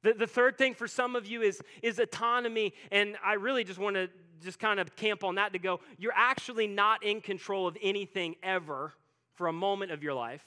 The, 0.04 0.14
the 0.14 0.28
third 0.28 0.58
thing 0.58 0.74
for 0.74 0.88
some 0.88 1.16
of 1.16 1.26
you 1.26 1.42
is, 1.42 1.62
is 1.82 2.00
autonomy, 2.00 2.74
and 2.92 3.16
I 3.24 3.34
really 3.34 3.64
just 3.64 3.80
want 3.80 3.96
to 3.96 4.10
just 4.44 4.60
kind 4.60 4.80
of 4.80 4.96
camp 4.96 5.24
on 5.24 5.36
that 5.36 5.54
to 5.54 5.60
go, 5.60 5.80
you're 5.98 6.14
actually 6.16 6.68
not 6.68 7.04
in 7.04 7.22
control 7.22 7.68
of 7.68 7.78
anything 7.82 8.36
ever 8.44 8.94
for 9.34 9.48
a 9.48 9.54
moment 9.54 9.92
of 9.92 10.04
your 10.04 10.14
life. 10.14 10.44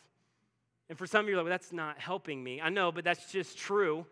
And 0.88 0.98
for 0.98 1.06
some 1.06 1.24
of 1.24 1.28
you, 1.28 1.36
like, 1.36 1.44
well, 1.44 1.50
that's 1.50 1.72
not 1.72 1.98
helping 1.98 2.42
me. 2.42 2.60
I 2.60 2.68
know, 2.68 2.90
but 2.90 3.04
that's 3.04 3.30
just 3.30 3.56
true. 3.56 4.06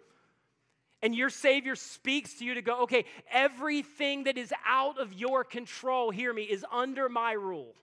And 1.02 1.14
your 1.14 1.30
Savior 1.30 1.76
speaks 1.76 2.34
to 2.34 2.44
you 2.44 2.54
to 2.54 2.62
go, 2.62 2.82
okay, 2.82 3.04
everything 3.32 4.24
that 4.24 4.36
is 4.36 4.52
out 4.66 4.98
of 4.98 5.12
your 5.12 5.44
control, 5.44 6.10
hear 6.10 6.32
me, 6.32 6.42
is 6.42 6.64
under 6.72 7.08
my 7.08 7.32
rule. 7.32 7.74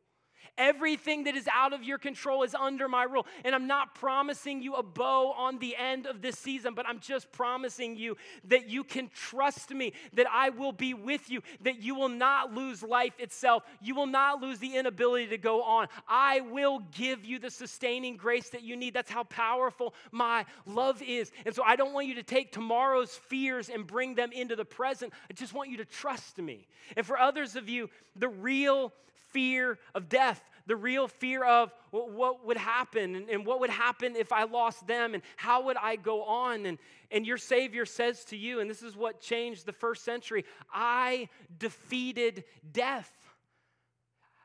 Everything 0.58 1.26
that 1.26 1.36
is 1.36 1.48
out 1.54 1.74
of 1.74 1.84
your 1.84 1.98
control 1.98 2.44
is 2.44 2.56
under 2.56 2.88
my 2.88 3.04
rule. 3.04 3.28
And 3.44 3.54
I'm 3.54 3.68
not 3.68 3.96
promising 3.96 4.62
you 4.62 4.76
a 4.76 4.84
bow 4.84 5.34
on 5.38 5.60
the 5.60 5.76
end 5.76 6.06
of 6.06 6.22
this 6.22 6.38
season, 6.38 6.74
but 6.74 6.88
I'm 6.88 7.00
just 7.00 7.32
promising 7.32 7.98
you 7.98 8.16
that 8.46 8.70
you 8.70 8.84
can 8.84 9.10
trust 9.14 9.72
me, 9.72 9.94
that 10.14 10.28
I 10.32 10.50
will 10.50 10.72
be 10.72 10.94
with 10.94 11.30
you, 11.30 11.42
that 11.62 11.82
you 11.82 11.96
will 11.96 12.10
not 12.10 12.54
lose 12.54 12.82
life 12.82 13.14
itself. 13.20 13.64
You 13.82 13.96
will 13.96 14.06
not 14.06 14.42
lose 14.42 14.60
the 14.60 14.76
inability 14.76 15.28
to 15.28 15.38
go 15.38 15.62
on. 15.62 15.88
I 16.08 16.42
will 16.42 16.80
give 16.96 17.26
you 17.26 17.38
the 17.38 17.50
sustaining 17.50 18.16
grace 18.16 18.50
that 18.50 18.64
you 18.64 18.78
need. 18.78 18.94
That's 18.94 19.12
how 19.12 19.24
powerful 19.24 19.94
my 20.12 20.46
love 20.66 21.02
is. 21.02 21.32
And 21.46 21.54
so 21.54 21.64
I 21.64 21.76
don't 21.76 21.94
want 21.94 22.08
you 22.08 22.16
to 22.16 22.24
take 22.24 22.52
tomorrow's 22.52 23.14
fears 23.14 23.70
and 23.70 23.86
bring 23.86 24.16
them 24.16 24.32
into 24.32 24.56
the 24.56 24.66
present. 24.66 25.14
I 25.30 25.34
just 25.34 25.54
want 25.54 25.70
you 25.70 25.78
to 25.78 25.86
trust 25.86 26.38
me. 26.38 26.68
And 26.96 27.06
for 27.06 27.20
others 27.20 27.56
of 27.56 27.68
you, 27.68 27.90
the 28.16 28.30
real 28.30 28.94
fear 29.36 29.78
of 29.94 30.08
death, 30.08 30.42
the 30.66 30.78
real 30.78 31.10
fear 31.10 31.44
of 31.44 31.74
what 31.92 32.46
would 32.46 32.58
happen 32.58 33.28
and 33.30 33.46
what 33.46 33.60
would 33.60 33.70
happen 33.70 34.16
if 34.16 34.32
I 34.32 34.46
lost 34.46 34.88
them 34.88 35.14
and 35.14 35.22
how 35.36 35.66
would 35.66 35.76
I 35.76 35.98
go 35.98 36.24
on. 36.24 36.66
And, 36.66 36.78
and 37.12 37.28
your 37.28 37.38
Savior 37.38 37.86
says 37.86 38.24
to 38.26 38.38
you, 38.38 38.62
and 38.62 38.70
this 38.70 38.82
is 38.82 38.96
what 38.96 39.20
changed 39.20 39.66
the 39.66 39.74
first 39.74 40.06
century 40.06 40.46
I 40.74 41.28
defeated 41.60 42.46
death. 42.72 43.12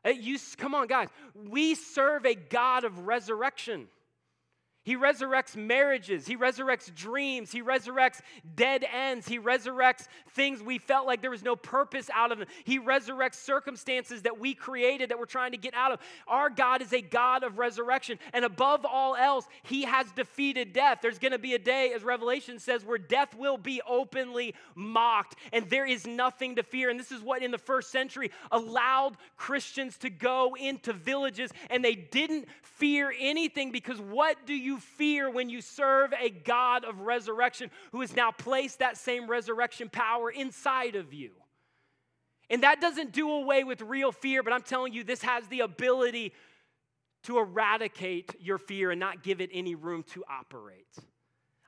Uh, 0.04 0.10
you, 0.10 0.38
come 0.56 0.74
on, 0.74 0.88
guys. 0.88 1.08
We 1.34 1.76
serve 1.76 2.26
a 2.26 2.34
God 2.34 2.82
of 2.82 3.06
resurrection. 3.06 3.86
He 4.82 4.96
resurrects 4.96 5.56
marriages. 5.56 6.26
He 6.26 6.38
resurrects 6.38 6.94
dreams. 6.94 7.52
He 7.52 7.60
resurrects 7.60 8.20
dead 8.54 8.84
ends. 8.90 9.28
He 9.28 9.38
resurrects 9.38 10.06
things 10.30 10.62
we 10.62 10.78
felt 10.78 11.06
like 11.06 11.20
there 11.20 11.30
was 11.30 11.42
no 11.42 11.54
purpose 11.54 12.08
out 12.14 12.32
of 12.32 12.38
them. 12.38 12.48
He 12.64 12.78
resurrects 12.78 13.34
circumstances 13.34 14.22
that 14.22 14.40
we 14.40 14.54
created 14.54 15.10
that 15.10 15.18
we're 15.18 15.26
trying 15.26 15.52
to 15.52 15.58
get 15.58 15.74
out 15.74 15.92
of. 15.92 16.00
Our 16.26 16.48
God 16.48 16.80
is 16.80 16.94
a 16.94 17.02
God 17.02 17.44
of 17.44 17.58
resurrection. 17.58 18.18
And 18.32 18.42
above 18.42 18.86
all 18.86 19.16
else, 19.16 19.46
He 19.64 19.82
has 19.82 20.10
defeated 20.12 20.72
death. 20.72 21.00
There's 21.02 21.18
going 21.18 21.32
to 21.32 21.38
be 21.38 21.52
a 21.52 21.58
day, 21.58 21.92
as 21.94 22.02
Revelation 22.02 22.58
says, 22.58 22.82
where 22.82 22.96
death 22.98 23.34
will 23.36 23.58
be 23.58 23.82
openly 23.86 24.54
mocked 24.74 25.36
and 25.52 25.68
there 25.68 25.86
is 25.86 26.06
nothing 26.06 26.56
to 26.56 26.62
fear. 26.62 26.88
And 26.88 26.98
this 26.98 27.12
is 27.12 27.20
what 27.20 27.42
in 27.42 27.50
the 27.50 27.58
first 27.58 27.90
century 27.90 28.30
allowed 28.50 29.18
Christians 29.36 29.98
to 29.98 30.08
go 30.08 30.56
into 30.58 30.94
villages 30.94 31.50
and 31.68 31.84
they 31.84 31.94
didn't 31.94 32.48
fear 32.62 33.12
anything 33.18 33.72
because 33.72 34.00
what 34.00 34.46
do 34.46 34.54
you 34.54 34.69
you 34.70 34.78
fear 34.78 35.28
when 35.28 35.48
you 35.48 35.60
serve 35.60 36.12
a 36.12 36.30
God 36.30 36.84
of 36.84 37.00
resurrection 37.00 37.70
who 37.90 38.00
has 38.02 38.14
now 38.14 38.30
placed 38.30 38.78
that 38.78 38.96
same 38.96 39.28
resurrection 39.28 39.88
power 39.88 40.30
inside 40.30 40.94
of 40.94 41.12
you. 41.12 41.32
And 42.48 42.62
that 42.62 42.80
doesn't 42.80 43.12
do 43.12 43.28
away 43.30 43.64
with 43.64 43.82
real 43.82 44.12
fear, 44.12 44.42
but 44.42 44.52
I'm 44.52 44.62
telling 44.62 44.92
you, 44.92 45.02
this 45.02 45.22
has 45.22 45.46
the 45.48 45.60
ability 45.60 46.32
to 47.24 47.38
eradicate 47.38 48.36
your 48.40 48.58
fear 48.58 48.92
and 48.92 49.00
not 49.00 49.24
give 49.24 49.40
it 49.40 49.50
any 49.52 49.74
room 49.74 50.04
to 50.14 50.24
operate. 50.28 50.86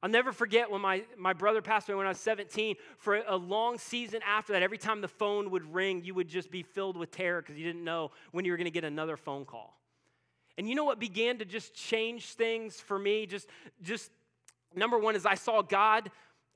I'll 0.03 0.11
never 0.11 0.32
forget 0.32 0.70
when 0.70 0.80
my, 0.80 1.03
my 1.16 1.32
brother 1.32 1.61
passed 1.61 1.88
away 1.88 1.96
when 1.96 2.07
I 2.07 2.11
was 2.11 2.20
17. 2.20 2.76
For 2.98 3.22
a 3.26 3.36
long 3.36 3.78
season 3.78 4.20
after 4.26 4.53
that, 4.53 4.62
every 4.62 4.78
time 4.78 5.00
the 5.00 5.09
phone 5.09 5.50
would 5.50 5.74
ring, 5.74 6.05
you 6.05 6.14
would 6.14 6.28
just 6.28 6.50
be 6.50 6.62
filled 6.62 6.96
with 6.96 7.11
terror 7.11 7.42
because 7.42 7.57
you 7.57 7.64
didn't 7.64 7.84
know 7.84 8.11
when 8.30 8.44
you 8.44 8.53
were 8.53 8.57
going 8.57 8.64
to 8.64 8.72
get 8.72 8.84
another 8.84 9.16
phone 9.16 9.44
call. 9.44 9.82
And 10.59 10.68
you 10.68 10.74
know 10.74 10.84
what 10.84 10.98
began 10.98 11.38
to 11.38 11.44
just 11.44 11.74
change 11.74 12.34
things 12.34 12.80
for 12.80 12.98
me? 12.98 13.26
Just, 13.26 13.48
just 13.82 14.11
number 14.74 14.98
one 14.98 15.16
is 15.16 15.24
I 15.24 15.34
saw 15.34 15.62
God 15.62 16.11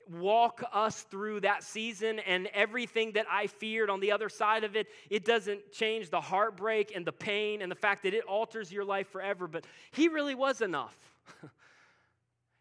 walk 0.09 0.63
us 0.71 1.01
through 1.03 1.41
that 1.41 1.63
season 1.63 2.19
and 2.19 2.47
everything 2.53 3.13
that 3.13 3.25
I 3.29 3.47
feared 3.47 3.89
on 3.89 3.99
the 3.99 4.11
other 4.11 4.29
side 4.29 4.63
of 4.63 4.75
it. 4.75 4.87
It 5.09 5.25
doesn't 5.25 5.71
change 5.71 6.09
the 6.09 6.21
heartbreak 6.21 6.95
and 6.95 7.05
the 7.05 7.11
pain 7.11 7.61
and 7.61 7.71
the 7.71 7.75
fact 7.75 8.03
that 8.03 8.13
it 8.13 8.23
alters 8.25 8.71
your 8.71 8.85
life 8.85 9.09
forever, 9.09 9.47
but 9.47 9.65
He 9.91 10.07
really 10.07 10.35
was 10.35 10.61
enough. 10.61 10.95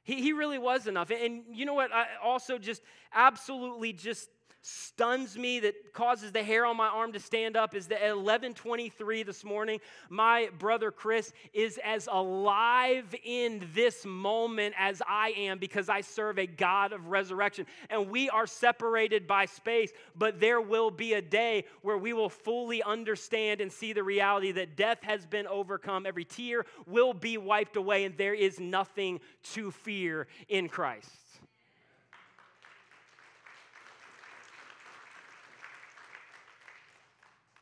he, 0.03 0.23
he 0.23 0.33
really 0.33 0.59
was 0.59 0.87
enough. 0.87 1.11
And 1.11 1.45
you 1.53 1.67
know 1.67 1.75
what? 1.75 1.93
I 1.93 2.07
also 2.23 2.59
just 2.59 2.83
absolutely 3.15 3.93
just 3.93 4.29
stuns 4.67 5.39
me, 5.39 5.61
that 5.61 5.93
causes 5.93 6.33
the 6.33 6.43
hair 6.43 6.67
on 6.67 6.77
my 6.77 6.89
arm 6.89 7.13
to 7.13 7.21
stand 7.21 7.57
up, 7.57 7.75
is 7.75 7.87
that 7.87 8.03
at 8.03 8.11
11:23 8.11 9.23
this 9.23 9.45
morning, 9.45 9.81
my 10.09 10.51
brother 10.59 10.91
Chris 10.91 11.33
is 11.53 11.79
as 11.85 12.09
alive 12.11 13.15
in 13.23 13.69
this 13.75 14.05
moment 14.05 14.75
as 14.77 15.01
I 15.07 15.31
am 15.37 15.59
because 15.59 15.89
I 15.89 16.01
serve 16.01 16.39
a 16.39 16.47
God 16.47 16.93
of 16.93 17.07
resurrection. 17.07 17.67
And 17.91 18.11
we 18.11 18.29
are 18.29 18.47
separated 18.47 19.29
by 19.29 19.47
space, 19.47 19.93
but 20.17 20.41
there 20.41 20.61
will 20.61 20.91
be 20.91 21.15
a 21.15 21.23
day 21.23 21.65
where 21.83 21.99
we 21.99 22.13
will 22.13 22.29
fully 22.29 22.83
understand 22.83 23.61
and 23.61 23.71
see 23.71 23.93
the 23.93 24.03
reality 24.03 24.51
that 24.53 24.77
death 24.77 25.03
has 25.03 25.27
been 25.27 25.47
overcome. 25.47 26.07
Every 26.07 26.25
tear 26.25 26.67
will 26.87 27.15
be 27.15 27.39
wiped 27.39 27.77
away, 27.77 28.05
and 28.05 28.17
there 28.17 28.35
is 28.35 28.59
nothing 28.59 29.21
to 29.55 29.71
fear 29.71 30.27
in 30.49 30.69
Christ. 30.69 31.26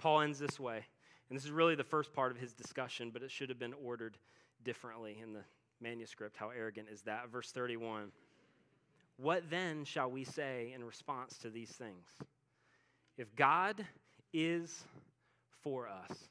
Paul 0.04 0.20
ends 0.20 0.38
this 0.38 0.60
way. 0.60 0.84
And 1.30 1.38
this 1.38 1.46
is 1.46 1.50
really 1.50 1.76
the 1.76 1.82
first 1.82 2.12
part 2.12 2.30
of 2.30 2.36
his 2.36 2.52
discussion, 2.52 3.08
but 3.10 3.22
it 3.22 3.30
should 3.30 3.48
have 3.48 3.58
been 3.58 3.72
ordered 3.82 4.18
differently 4.62 5.16
in 5.22 5.32
the 5.32 5.40
manuscript. 5.80 6.36
How 6.36 6.50
arrogant 6.50 6.88
is 6.92 7.00
that? 7.04 7.30
Verse 7.30 7.50
31. 7.52 8.12
What 9.16 9.48
then 9.48 9.82
shall 9.82 10.10
we 10.10 10.22
say 10.24 10.72
in 10.74 10.84
response 10.84 11.38
to 11.38 11.48
these 11.48 11.70
things? 11.70 12.06
If 13.16 13.34
God 13.34 13.82
is 14.34 14.84
for 15.62 15.88
us, 15.88 16.28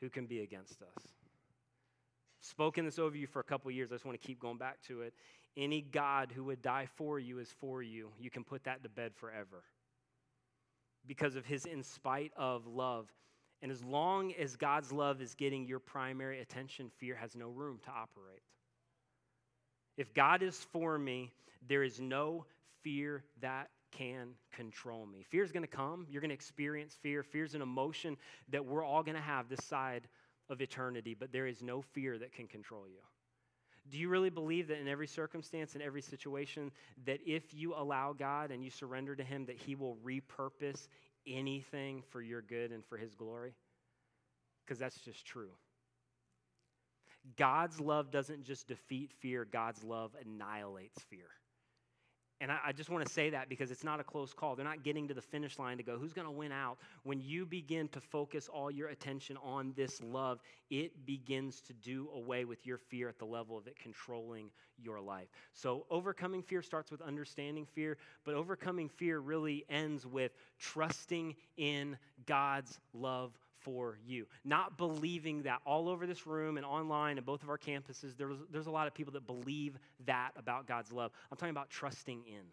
who 0.00 0.08
can 0.08 0.26
be 0.26 0.42
against 0.42 0.80
us? 0.80 1.08
Spoken 2.40 2.84
this 2.84 3.00
over 3.00 3.16
you 3.16 3.26
for 3.26 3.40
a 3.40 3.44
couple 3.44 3.72
years. 3.72 3.90
I 3.90 3.96
just 3.96 4.04
want 4.04 4.20
to 4.20 4.24
keep 4.24 4.38
going 4.38 4.56
back 4.56 4.80
to 4.86 5.00
it. 5.00 5.14
Any 5.56 5.80
God 5.80 6.30
who 6.32 6.44
would 6.44 6.62
die 6.62 6.86
for 6.94 7.18
you 7.18 7.40
is 7.40 7.52
for 7.58 7.82
you. 7.82 8.10
You 8.20 8.30
can 8.30 8.44
put 8.44 8.62
that 8.64 8.84
to 8.84 8.88
bed 8.88 9.16
forever 9.16 9.64
because 11.06 11.36
of 11.36 11.44
his 11.44 11.64
in 11.66 11.82
spite 11.82 12.32
of 12.36 12.66
love. 12.66 13.08
And 13.62 13.70
as 13.70 13.82
long 13.84 14.32
as 14.34 14.56
God's 14.56 14.92
love 14.92 15.20
is 15.20 15.34
getting 15.34 15.66
your 15.66 15.78
primary 15.78 16.40
attention, 16.40 16.90
fear 16.98 17.14
has 17.14 17.36
no 17.36 17.48
room 17.48 17.78
to 17.84 17.90
operate. 17.90 18.42
If 19.96 20.14
God 20.14 20.42
is 20.42 20.66
for 20.72 20.98
me, 20.98 21.30
there 21.68 21.82
is 21.82 22.00
no 22.00 22.46
fear 22.82 23.22
that 23.40 23.68
can 23.90 24.30
control 24.52 25.04
me. 25.04 25.26
Fear 25.28 25.44
is 25.44 25.52
going 25.52 25.64
to 25.64 25.68
come. 25.68 26.06
You're 26.08 26.22
going 26.22 26.30
to 26.30 26.34
experience 26.34 26.96
fear. 27.02 27.22
Fear 27.22 27.44
is 27.44 27.54
an 27.54 27.60
emotion 27.60 28.16
that 28.48 28.64
we're 28.64 28.84
all 28.84 29.02
going 29.02 29.16
to 29.16 29.22
have 29.22 29.48
this 29.48 29.64
side 29.64 30.08
of 30.48 30.60
eternity, 30.60 31.14
but 31.18 31.32
there 31.32 31.46
is 31.46 31.62
no 31.62 31.82
fear 31.82 32.16
that 32.18 32.32
can 32.32 32.46
control 32.46 32.88
you. 32.88 33.00
Do 33.90 33.98
you 33.98 34.08
really 34.08 34.30
believe 34.30 34.68
that 34.68 34.78
in 34.78 34.88
every 34.88 35.06
circumstance, 35.06 35.74
in 35.74 35.82
every 35.82 36.02
situation, 36.02 36.70
that 37.06 37.20
if 37.26 37.52
you 37.52 37.74
allow 37.74 38.12
God 38.12 38.50
and 38.50 38.64
you 38.64 38.70
surrender 38.70 39.16
to 39.16 39.24
Him, 39.24 39.46
that 39.46 39.56
He 39.56 39.74
will 39.74 39.96
repurpose 40.04 40.88
anything 41.26 42.02
for 42.10 42.22
your 42.22 42.40
good 42.40 42.70
and 42.70 42.84
for 42.86 42.96
His 42.96 43.14
glory? 43.14 43.54
Because 44.64 44.78
that's 44.78 45.00
just 45.00 45.26
true. 45.26 45.50
God's 47.36 47.80
love 47.80 48.10
doesn't 48.10 48.44
just 48.44 48.68
defeat 48.68 49.12
fear, 49.20 49.44
God's 49.44 49.82
love 49.84 50.14
annihilates 50.24 51.02
fear. 51.10 51.28
And 52.40 52.50
I, 52.50 52.58
I 52.66 52.72
just 52.72 52.88
want 52.88 53.06
to 53.06 53.12
say 53.12 53.30
that 53.30 53.48
because 53.48 53.70
it's 53.70 53.84
not 53.84 54.00
a 54.00 54.04
close 54.04 54.32
call. 54.32 54.56
They're 54.56 54.64
not 54.64 54.82
getting 54.82 55.06
to 55.08 55.14
the 55.14 55.22
finish 55.22 55.58
line 55.58 55.76
to 55.76 55.82
go, 55.82 55.98
who's 55.98 56.12
going 56.12 56.26
to 56.26 56.32
win 56.32 56.52
out? 56.52 56.78
When 57.02 57.20
you 57.20 57.44
begin 57.44 57.88
to 57.88 58.00
focus 58.00 58.48
all 58.48 58.70
your 58.70 58.88
attention 58.88 59.36
on 59.42 59.72
this 59.76 60.02
love, 60.02 60.40
it 60.70 61.04
begins 61.04 61.60
to 61.62 61.72
do 61.74 62.08
away 62.14 62.44
with 62.44 62.66
your 62.66 62.78
fear 62.78 63.08
at 63.08 63.18
the 63.18 63.26
level 63.26 63.58
of 63.58 63.66
it 63.66 63.78
controlling 63.78 64.50
your 64.82 65.00
life. 65.00 65.28
So, 65.52 65.84
overcoming 65.90 66.42
fear 66.42 66.62
starts 66.62 66.90
with 66.90 67.02
understanding 67.02 67.66
fear, 67.66 67.98
but 68.24 68.34
overcoming 68.34 68.88
fear 68.88 69.18
really 69.18 69.64
ends 69.68 70.06
with 70.06 70.32
trusting 70.58 71.36
in 71.58 71.98
God's 72.24 72.78
love 72.94 73.32
for 73.60 73.98
you. 74.06 74.26
Not 74.44 74.76
believing 74.76 75.42
that 75.42 75.60
all 75.64 75.88
over 75.88 76.06
this 76.06 76.26
room 76.26 76.56
and 76.56 76.66
online 76.66 77.16
and 77.16 77.26
both 77.26 77.42
of 77.42 77.48
our 77.48 77.58
campuses, 77.58 78.16
there's, 78.16 78.36
there's 78.52 78.66
a 78.66 78.70
lot 78.70 78.86
of 78.86 78.94
people 78.94 79.12
that 79.14 79.26
believe 79.26 79.78
that 80.06 80.30
about 80.36 80.66
God's 80.66 80.92
love. 80.92 81.12
I'm 81.30 81.36
talking 81.36 81.50
about 81.50 81.70
trusting 81.70 82.22
in. 82.26 82.44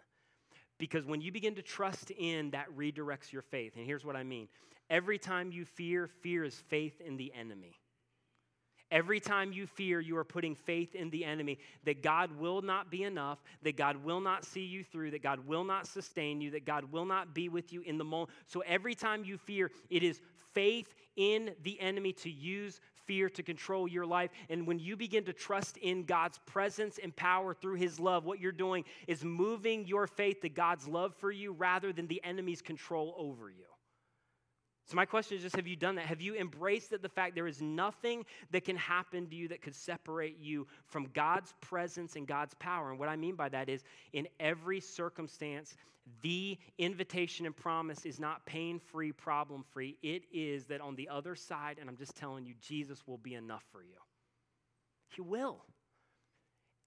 Because 0.78 1.06
when 1.06 1.22
you 1.22 1.32
begin 1.32 1.56
to 1.56 1.62
trust 1.62 2.12
in, 2.12 2.52
that 2.52 2.68
redirects 2.78 3.32
your 3.32 3.42
faith. 3.42 3.76
And 3.76 3.86
here's 3.86 4.06
what 4.06 4.16
I 4.16 4.24
mean 4.24 4.48
every 4.90 5.18
time 5.18 5.52
you 5.52 5.66
fear, 5.66 6.08
fear 6.08 6.44
is 6.44 6.56
faith 6.70 7.02
in 7.02 7.18
the 7.18 7.34
enemy. 7.34 7.80
Every 8.90 9.20
time 9.20 9.52
you 9.52 9.68
fear, 9.68 10.00
you 10.00 10.16
are 10.16 10.24
putting 10.24 10.56
faith 10.56 10.96
in 10.96 11.10
the 11.10 11.26
enemy 11.26 11.60
that 11.84 12.02
God 12.02 12.32
will 12.38 12.62
not 12.62 12.90
be 12.90 13.04
enough, 13.04 13.44
that 13.64 13.76
God 13.76 13.98
will 13.98 14.22
not 14.22 14.46
see 14.46 14.62
you 14.62 14.82
through, 14.82 15.12
that 15.12 15.22
God 15.22 15.46
will 15.46 15.66
not 15.66 15.88
sustain 15.88 16.40
you, 16.40 16.52
that 16.52 16.64
God 16.64 16.90
will 16.90 17.04
not 17.04 17.36
be 17.36 17.50
with 17.50 17.74
you 17.74 17.82
in 17.82 17.98
the 17.98 18.06
moment. 18.06 18.30
So 18.46 18.62
every 18.66 18.96
time 18.96 19.26
you 19.26 19.38
fear, 19.38 19.72
it 19.90 20.04
is 20.04 20.22
faith 20.58 20.96
in 21.18 21.52
the 21.62 21.80
enemy 21.80 22.12
to 22.12 22.32
use 22.32 22.82
fear 23.06 23.30
to 23.30 23.44
control 23.44 23.88
your 23.88 24.08
life. 24.08 24.32
And 24.50 24.66
when 24.66 24.80
you 24.80 24.98
begin 24.98 25.24
to 25.26 25.34
trust 25.34 25.78
in 25.78 26.04
God's 26.04 26.40
presence 26.48 27.00
and 27.02 27.16
power 27.16 27.54
through 27.54 27.76
his 27.76 28.00
love, 28.00 28.26
what 28.26 28.40
you're 28.40 28.52
doing 28.52 28.84
is 29.08 29.24
moving 29.24 29.86
your 29.86 30.08
faith 30.08 30.42
to 30.42 30.50
God's 30.50 30.88
love 30.88 31.14
for 31.20 31.32
you 31.32 31.52
rather 31.52 31.94
than 31.94 32.08
the 32.08 32.24
enemy's 32.24 32.64
control 32.64 33.14
over 33.20 33.52
you. 33.52 33.66
So, 34.88 34.96
my 34.96 35.06
question 35.06 35.36
is 35.36 35.44
just 35.44 35.56
have 35.58 35.68
you 35.68 35.76
done 35.76 35.96
that? 35.96 36.06
Have 36.06 36.22
you 36.22 36.36
embraced 36.36 36.92
that 36.92 37.02
the 37.02 37.10
fact 37.10 37.36
there 37.36 37.48
is 37.48 37.62
nothing 37.62 38.26
that 38.52 38.64
can 38.64 38.78
happen 38.78 39.28
to 39.28 39.36
you 39.36 39.50
that 39.50 39.62
could 39.62 39.76
separate 39.76 40.40
you 40.40 40.66
from 40.86 41.10
God's 41.14 41.54
presence 41.60 42.16
and 42.16 42.26
God's 42.26 42.54
power? 42.56 42.90
And 42.90 42.98
what 42.98 43.10
I 43.10 43.18
mean 43.18 43.36
by 43.36 43.50
that 43.50 43.68
is 43.68 43.84
in 44.14 44.30
every 44.40 44.80
circumstance, 44.80 45.76
the 46.22 46.58
invitation 46.78 47.46
and 47.46 47.56
promise 47.56 48.06
is 48.06 48.18
not 48.18 48.46
pain 48.46 48.80
free, 48.80 49.12
problem 49.12 49.66
free. 49.74 49.98
It 50.02 50.24
is 50.32 50.66
that 50.68 50.80
on 50.80 50.96
the 50.96 51.10
other 51.10 51.36
side, 51.36 51.80
and 51.82 51.90
I'm 51.90 51.98
just 51.98 52.16
telling 52.16 52.46
you, 52.46 52.54
Jesus 52.62 53.06
will 53.06 53.18
be 53.18 53.34
enough 53.34 53.64
for 53.74 53.82
you. 53.82 53.98
He 55.10 55.22
will. 55.22 55.66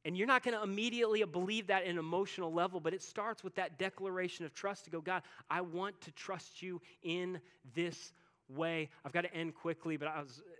And 0.04 0.16
you're 0.16 0.26
not 0.26 0.42
going 0.42 0.56
to 0.56 0.62
immediately 0.62 1.22
believe 1.24 1.66
that 1.66 1.84
in 1.84 1.90
an 1.90 1.98
emotional 1.98 2.52
level, 2.52 2.80
but 2.80 2.94
it 2.94 3.02
starts 3.02 3.44
with 3.44 3.54
that 3.56 3.78
declaration 3.78 4.44
of 4.44 4.54
trust 4.54 4.84
to 4.84 4.90
go, 4.90 5.00
God, 5.00 5.22
I 5.50 5.60
want 5.60 6.00
to 6.02 6.12
trust 6.12 6.62
you 6.62 6.80
in 7.02 7.40
this 7.74 8.12
way. 8.48 8.88
I've 9.04 9.12
got 9.12 9.22
to 9.22 9.34
end 9.34 9.54
quickly, 9.54 9.96
but 9.96 10.08
I 10.08 10.20
was 10.20 10.40
uh, 10.40 10.50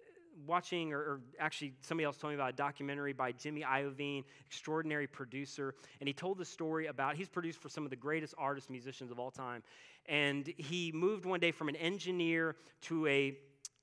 watching, 0.47 0.93
or, 0.93 0.99
or, 0.99 1.20
actually 1.38 1.72
somebody 1.80 2.05
else 2.05 2.16
told 2.16 2.32
me 2.32 2.34
about 2.34 2.51
a 2.51 2.57
documentary 2.57 3.12
by 3.12 3.32
Jimmy 3.32 3.62
Iovine, 3.62 4.24
extraordinary 4.47 5.07
producer, 5.07 5.74
and 6.01 6.09
he 6.09 6.12
told 6.12 6.38
the 6.38 6.45
story 6.45 6.86
about, 6.86 7.16
he's 7.16 7.28
produced 7.28 7.61
for 7.61 7.68
some 7.68 7.84
of 7.84 7.91
the 7.91 7.97
greatest 7.97 8.34
artists, 8.38 8.70
musicians 8.70 9.11
of 9.11 9.18
all 9.18 9.30
time, 9.30 9.62
and 10.07 10.53
he 10.57 10.93
moved 10.93 11.24
one 11.24 11.41
day 11.41 11.51
from 11.51 11.68
an 11.68 11.76
engineer 11.76 12.57
to 12.82 13.07
a 13.07 13.36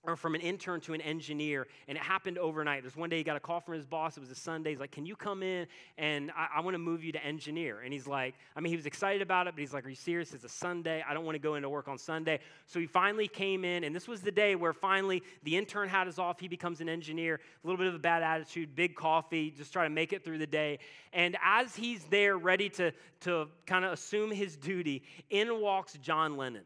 or 0.08 0.16
from 0.16 0.36
an 0.36 0.42
intern 0.42 0.80
to 0.80 0.94
an 0.94 1.02
engineer, 1.02 1.68
and 1.90 1.98
it 1.98 2.02
happened 2.02 2.38
overnight. 2.38 2.82
There's 2.82 2.96
one 2.96 3.10
day 3.10 3.18
he 3.18 3.24
got 3.24 3.36
a 3.36 3.42
call 3.42 3.60
from 3.60 3.74
his 3.76 3.86
boss. 3.86 4.16
It 4.16 4.22
was 4.22 4.32
a 4.32 4.36
Sunday. 4.36 4.70
He's 4.70 4.80
like, 4.80 4.92
"Can 4.92 5.06
you 5.06 5.18
come 5.18 5.44
in 5.44 5.68
and 5.98 6.32
I, 6.32 6.48
I 6.56 6.62
want 6.62 6.76
to 6.76 6.80
move 6.80 7.04
you 7.04 7.12
to 7.12 7.24
engineer?" 7.24 7.82
And 7.82 7.92
he's 7.92 8.08
like, 8.08 8.34
I 8.56 8.62
mean, 8.62 8.72
he 8.72 8.78
was 8.78 8.86
excited 8.86 9.22
about 9.22 9.48
it, 9.48 9.54
but 9.54 9.60
he's 9.60 9.74
like, 9.74 9.86
"Are 9.86 9.90
you 9.90 9.96
serious? 9.96 10.34
It's 10.34 10.46
a 10.46 10.50
Sunday. 10.50 11.04
I 11.08 11.14
don't 11.14 11.26
want 11.26 11.36
to 11.36 11.40
go 11.40 11.56
into 11.56 11.70
work 11.70 11.90
on 11.90 11.98
Sunday." 11.98 12.40
So 12.66 12.80
he 12.80 12.88
finally 12.88 13.28
came 13.28 13.66
in, 13.66 13.84
and 13.84 13.94
this 13.94 14.08
was 14.08 14.22
the 14.22 14.32
day 14.32 14.56
where 14.56 14.72
finally 14.72 15.22
the 15.44 15.58
intern 15.58 15.90
had 15.90 16.08
his 16.08 16.18
off. 16.18 16.40
He 16.40 16.48
becomes 16.48 16.80
an 16.80 16.88
engineer. 16.88 17.42
A 17.64 17.68
little 17.68 17.78
bit 17.78 17.88
of 17.88 17.96
a 17.96 18.00
bad 18.00 18.24
attitude, 18.24 18.76
big 18.76 18.96
coffee, 18.96 19.52
just 19.52 19.74
try 19.74 19.84
to 19.84 19.90
make 19.90 20.14
it 20.14 20.24
through 20.24 20.38
the 20.38 20.48
day. 20.48 20.80
And 21.12 21.36
as 21.44 21.76
he's 21.76 22.06
there, 22.06 22.38
ready 22.38 22.70
to 22.70 22.94
to 23.22 23.50
kind 23.66 23.84
of 23.84 23.92
assume 23.92 24.32
his 24.32 24.56
duty, 24.56 25.04
in 25.30 25.60
walks 25.60 25.98
John 26.02 26.38
Lennon. 26.38 26.64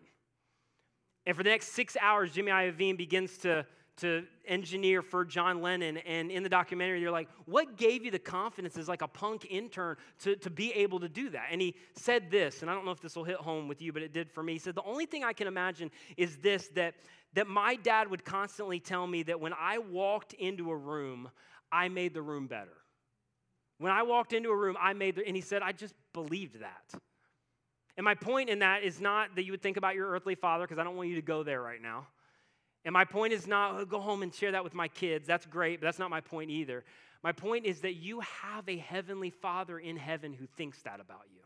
And 1.26 1.36
for 1.36 1.44
the 1.44 1.50
next 1.50 1.74
six 1.74 1.96
hours, 2.02 2.32
Jimmy 2.32 2.52
Iovine 2.52 2.98
begins 2.98 3.38
to, 3.40 3.66
to 3.98 4.24
engineer 4.46 5.02
for 5.02 5.24
John 5.24 5.62
Lennon. 5.62 5.98
And 5.98 6.32
in 6.32 6.42
the 6.42 6.50
documentary, 6.50 7.00
they're 7.00 7.12
like, 7.12 7.30
What 7.46 7.78
gave 7.78 8.04
you 8.04 8.12
the 8.12 8.20
confidence 8.20 8.78
as 8.78 8.88
like 8.88 9.02
a 9.02 9.08
punk 9.08 9.46
intern 9.50 9.98
to, 10.20 10.36
to 10.38 10.50
be 10.50 10.74
able 10.74 11.00
to 11.00 11.10
do 11.10 11.30
that? 11.30 11.50
And 11.52 11.62
he 11.62 11.76
said 11.96 12.32
this, 12.32 12.62
and 12.62 12.72
I 12.72 12.74
don't 12.74 12.86
know 12.86 12.92
if 12.92 13.02
this 13.02 13.16
will 13.16 13.24
hit 13.24 13.38
home 13.38 13.68
with 13.68 13.82
you, 13.82 13.94
but 13.94 14.02
it 14.02 14.14
did 14.14 14.32
for 14.32 14.42
me. 14.42 14.54
He 14.54 14.60
said, 14.60 14.76
The 14.76 14.84
only 14.84 15.06
thing 15.06 15.24
I 15.24 15.34
can 15.34 15.48
imagine 15.48 15.92
is 16.18 16.38
this 16.38 16.70
that, 16.70 16.96
that 17.34 17.48
my 17.48 17.76
dad 17.76 18.10
would 18.10 18.26
constantly 18.26 18.80
tell 18.80 19.06
me 19.06 19.24
that 19.24 19.40
when 19.40 19.54
I 19.54 19.78
walked 19.78 20.34
into 20.34 20.72
a 20.72 20.76
room, 20.76 21.30
I 21.72 21.88
made 21.88 22.14
the 22.14 22.22
room 22.22 22.48
better. 22.48 22.78
When 23.78 23.92
I 23.92 24.04
walked 24.04 24.34
into 24.34 24.50
a 24.50 24.56
room, 24.56 24.78
I 24.80 24.94
made 24.94 25.16
the, 25.16 25.26
and 25.26 25.36
he 25.36 25.42
said, 25.42 25.62
I 25.62 25.72
just 25.72 25.96
believed 26.14 26.62
that. 26.62 27.02
And 28.02 28.06
my 28.06 28.16
point 28.16 28.50
in 28.50 28.58
that 28.60 28.82
is 28.82 29.00
not 29.00 29.36
that 29.36 29.44
you 29.44 29.52
would 29.52 29.62
think 29.62 29.78
about 29.78 29.94
your 29.94 30.10
earthly 30.10 30.34
father, 30.34 30.64
because 30.64 30.80
I 30.80 30.84
don't 30.84 30.96
want 30.96 31.10
you 31.10 31.16
to 31.18 31.22
go 31.22 31.44
there 31.44 31.62
right 31.62 31.80
now. 31.80 32.08
And 32.84 32.94
my 32.94 33.06
point 33.06 33.32
is 33.32 33.46
not 33.46 33.76
oh, 33.76 33.86
go 33.86 34.00
home 34.00 34.24
and 34.24 34.34
share 34.34 34.54
that 34.54 34.64
with 34.64 34.74
my 34.74 34.88
kids. 34.88 35.28
That's 35.28 35.46
great, 35.46 35.80
but 35.80 35.86
that's 35.86 36.00
not 36.00 36.10
my 36.10 36.20
point 36.20 36.50
either. 36.50 36.84
My 37.22 37.32
point 37.32 37.68
is 37.68 37.82
that 37.82 37.94
you 37.94 38.22
have 38.22 38.68
a 38.68 38.78
heavenly 38.78 39.30
father 39.30 39.78
in 39.78 39.98
heaven 39.98 40.34
who 40.34 40.48
thinks 40.48 40.82
that 40.82 41.00
about 41.00 41.28
you. 41.32 41.42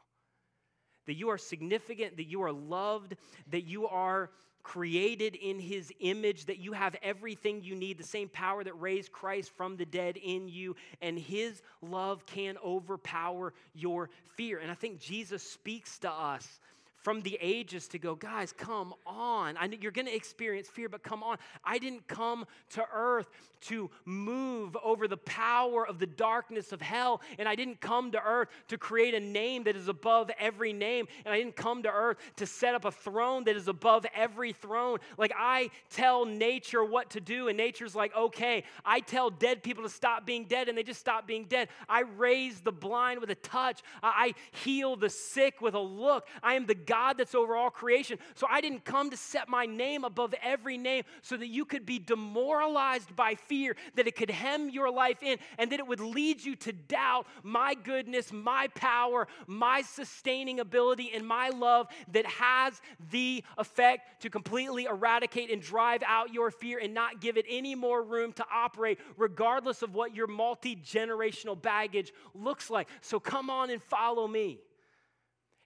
That 1.08 1.16
you 1.16 1.28
are 1.28 1.38
significant, 1.38 2.16
that 2.16 2.30
you 2.30 2.42
are 2.42 2.54
loved, 2.54 3.18
that 3.50 3.66
you 3.66 3.90
are 3.90 4.30
created 4.66 5.36
in 5.36 5.60
his 5.60 5.94
image, 6.00 6.46
that 6.46 6.58
you 6.58 6.74
have 6.74 6.96
everything 7.04 7.62
you 7.64 7.76
need, 7.76 8.00
the 8.00 8.04
same 8.04 8.28
power 8.28 8.64
that 8.64 8.74
raised 8.82 9.12
Christ 9.12 9.52
from 9.56 9.78
the 9.78 9.86
dead 9.86 10.18
in 10.18 10.48
you, 10.50 10.76
and 11.04 11.20
his 11.20 11.62
love 11.84 12.26
can 12.26 12.58
overpower 12.66 13.54
your 13.76 14.10
fear. 14.34 14.58
And 14.58 14.72
I 14.72 14.74
think 14.74 15.00
Jesus 15.00 15.44
speaks 15.44 16.00
to 16.00 16.12
us 16.12 16.60
from 17.06 17.22
the 17.22 17.38
ages 17.40 17.88
to 17.88 18.00
go, 18.00 18.16
guys, 18.16 18.52
come 18.52 18.92
on. 19.06 19.58
I 19.58 19.70
you're 19.80 19.92
going 19.92 20.08
to 20.08 20.16
experience 20.16 20.68
fear, 20.68 20.90
but 20.90 21.04
come 21.04 21.22
on. 21.22 21.38
I 21.64 21.78
didn't 21.78 22.08
come 22.08 22.46
to 22.72 22.84
earth 22.92 23.30
to 23.68 23.92
move 24.06 24.76
over 24.84 25.08
the 25.08 25.18
power 25.18 25.88
of 25.88 26.00
the 26.00 26.08
darkness 26.08 26.72
of 26.72 26.82
hell, 26.82 27.22
and 27.38 27.48
I 27.48 27.54
didn't 27.54 27.80
come 27.80 28.12
to 28.12 28.22
earth 28.24 28.50
to 28.70 28.80
create 28.80 29.14
a 29.14 29.20
name 29.20 29.66
that 29.66 29.76
is 29.76 29.88
above 29.88 30.32
every 30.40 30.74
name, 30.74 31.08
and 31.26 31.34
I 31.34 31.38
didn't 31.38 31.56
come 31.56 31.84
to 31.84 31.92
earth 31.92 32.18
to 32.38 32.48
set 32.48 32.74
up 32.74 32.86
a 32.86 32.92
throne 32.92 33.44
that 33.44 33.56
is 33.56 33.68
above 33.68 34.08
every 34.16 34.54
throne. 34.54 34.98
Like 35.16 35.34
I 35.38 35.70
tell 35.92 36.26
nature 36.26 36.84
what 36.84 37.12
to 37.12 37.22
do, 37.22 37.50
and 37.50 37.58
nature's 37.58 37.96
like, 37.96 38.16
okay. 38.16 38.64
I 38.84 39.00
tell 39.00 39.30
dead 39.30 39.62
people 39.62 39.84
to 39.84 39.90
stop 39.90 40.26
being 40.26 40.46
dead, 40.46 40.70
and 40.70 40.78
they 40.78 40.84
just 40.84 41.00
stop 41.00 41.28
being 41.28 41.46
dead. 41.46 41.70
I 41.88 42.02
raise 42.02 42.62
the 42.62 42.72
blind 42.72 43.20
with 43.20 43.30
a 43.30 43.36
touch, 43.36 43.82
I 44.02 44.34
heal 44.64 44.96
the 44.96 45.12
sick 45.12 45.62
with 45.62 45.76
a 45.76 45.80
look. 45.80 46.28
I 46.42 46.56
am 46.56 46.66
the 46.66 46.74
God 46.74 46.95
God 46.96 47.18
that's 47.18 47.36
over 47.36 47.58
all 47.58 47.70
creation. 47.70 48.18
So 48.36 48.48
I 48.50 48.62
didn't 48.62 48.86
come 48.86 49.10
to 49.10 49.18
set 49.18 49.50
my 49.50 49.66
name 49.66 50.06
above 50.06 50.34
every 50.42 50.78
name 50.78 51.04
so 51.22 51.36
that 51.36 51.48
you 51.48 51.66
could 51.66 51.86
be 51.86 52.00
demoralized 52.00 53.14
by 53.18 53.36
fear, 53.36 53.76
that 53.96 54.08
it 54.08 54.16
could 54.16 54.30
hem 54.30 54.70
your 54.70 54.90
life 54.90 55.22
in, 55.22 55.38
and 55.58 55.70
that 55.74 55.80
it 55.80 55.88
would 55.88 56.00
lead 56.00 56.42
you 56.42 56.56
to 56.56 56.72
doubt 56.72 57.28
my 57.44 57.74
goodness, 57.76 58.32
my 58.32 58.70
power, 58.76 59.28
my 59.46 59.82
sustaining 59.82 60.62
ability, 60.62 61.12
and 61.14 61.28
my 61.28 61.50
love 61.50 61.88
that 62.14 62.26
has 62.28 62.82
the 63.12 63.44
effect 63.58 64.22
to 64.22 64.30
completely 64.30 64.86
eradicate 64.86 65.52
and 65.52 65.62
drive 65.62 66.02
out 66.08 66.34
your 66.34 66.50
fear 66.50 66.80
and 66.82 66.94
not 66.94 67.20
give 67.20 67.36
it 67.36 67.46
any 67.50 67.76
more 67.76 68.02
room 68.04 68.32
to 68.32 68.46
operate, 68.50 69.00
regardless 69.18 69.82
of 69.82 69.94
what 69.94 70.16
your 70.16 70.28
multi 70.28 70.78
generational 70.78 71.62
baggage 71.62 72.14
looks 72.34 72.70
like. 72.70 72.88
So 73.02 73.20
come 73.20 73.50
on 73.50 73.70
and 73.70 73.84
follow 73.84 74.30
me. 74.30 74.60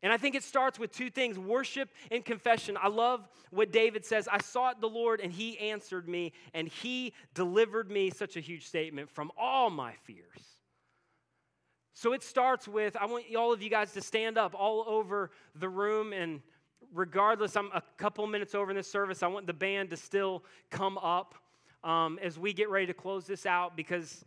And 0.02 0.14
I 0.14 0.18
think 0.18 0.36
it 0.36 0.44
starts 0.44 0.80
with 0.80 0.92
two 0.92 1.10
things 1.10 1.38
worship 1.38 1.90
and 2.10 2.24
confession. 2.24 2.78
I 2.82 2.88
love 2.88 3.28
what 3.52 3.72
David 3.72 4.06
says 4.06 4.28
I 4.32 4.40
sought 4.40 4.80
the 4.80 4.88
Lord, 4.88 5.20
and 5.20 5.32
he 5.32 5.58
answered 5.60 6.08
me, 6.08 6.32
and 6.54 6.68
he 6.68 7.14
delivered 7.34 7.92
me, 7.92 8.10
such 8.10 8.38
a 8.38 8.40
huge 8.40 8.66
statement, 8.66 9.10
from 9.10 9.32
all 9.38 9.70
my 9.70 9.94
fears. 10.04 10.26
So 11.94 12.14
it 12.14 12.24
starts 12.24 12.66
with 12.66 12.96
I 12.96 13.08
want 13.08 13.26
all 13.36 13.52
of 13.52 13.62
you 13.62 13.70
guys 13.70 13.92
to 13.94 14.02
stand 14.02 14.38
up 14.38 14.56
all 14.58 14.86
over 14.88 15.32
the 15.56 15.68
room, 15.68 16.14
and 16.14 16.42
regardless, 16.94 17.58
I'm 17.58 17.70
a 17.74 17.84
couple 17.98 18.26
minutes 18.26 18.56
over 18.56 18.72
in 18.72 18.78
this 18.78 18.90
service. 18.90 19.22
I 19.22 19.28
want 19.28 19.48
the 19.48 19.54
band 19.54 19.90
to 19.90 19.98
still 19.98 20.46
come 20.70 20.98
up 20.98 21.36
um, 21.84 22.18
as 22.22 22.40
we 22.40 22.54
get 22.54 22.70
ready 22.70 22.86
to 22.86 22.94
close 22.94 23.26
this 23.26 23.46
out 23.46 23.76
because 23.76 24.24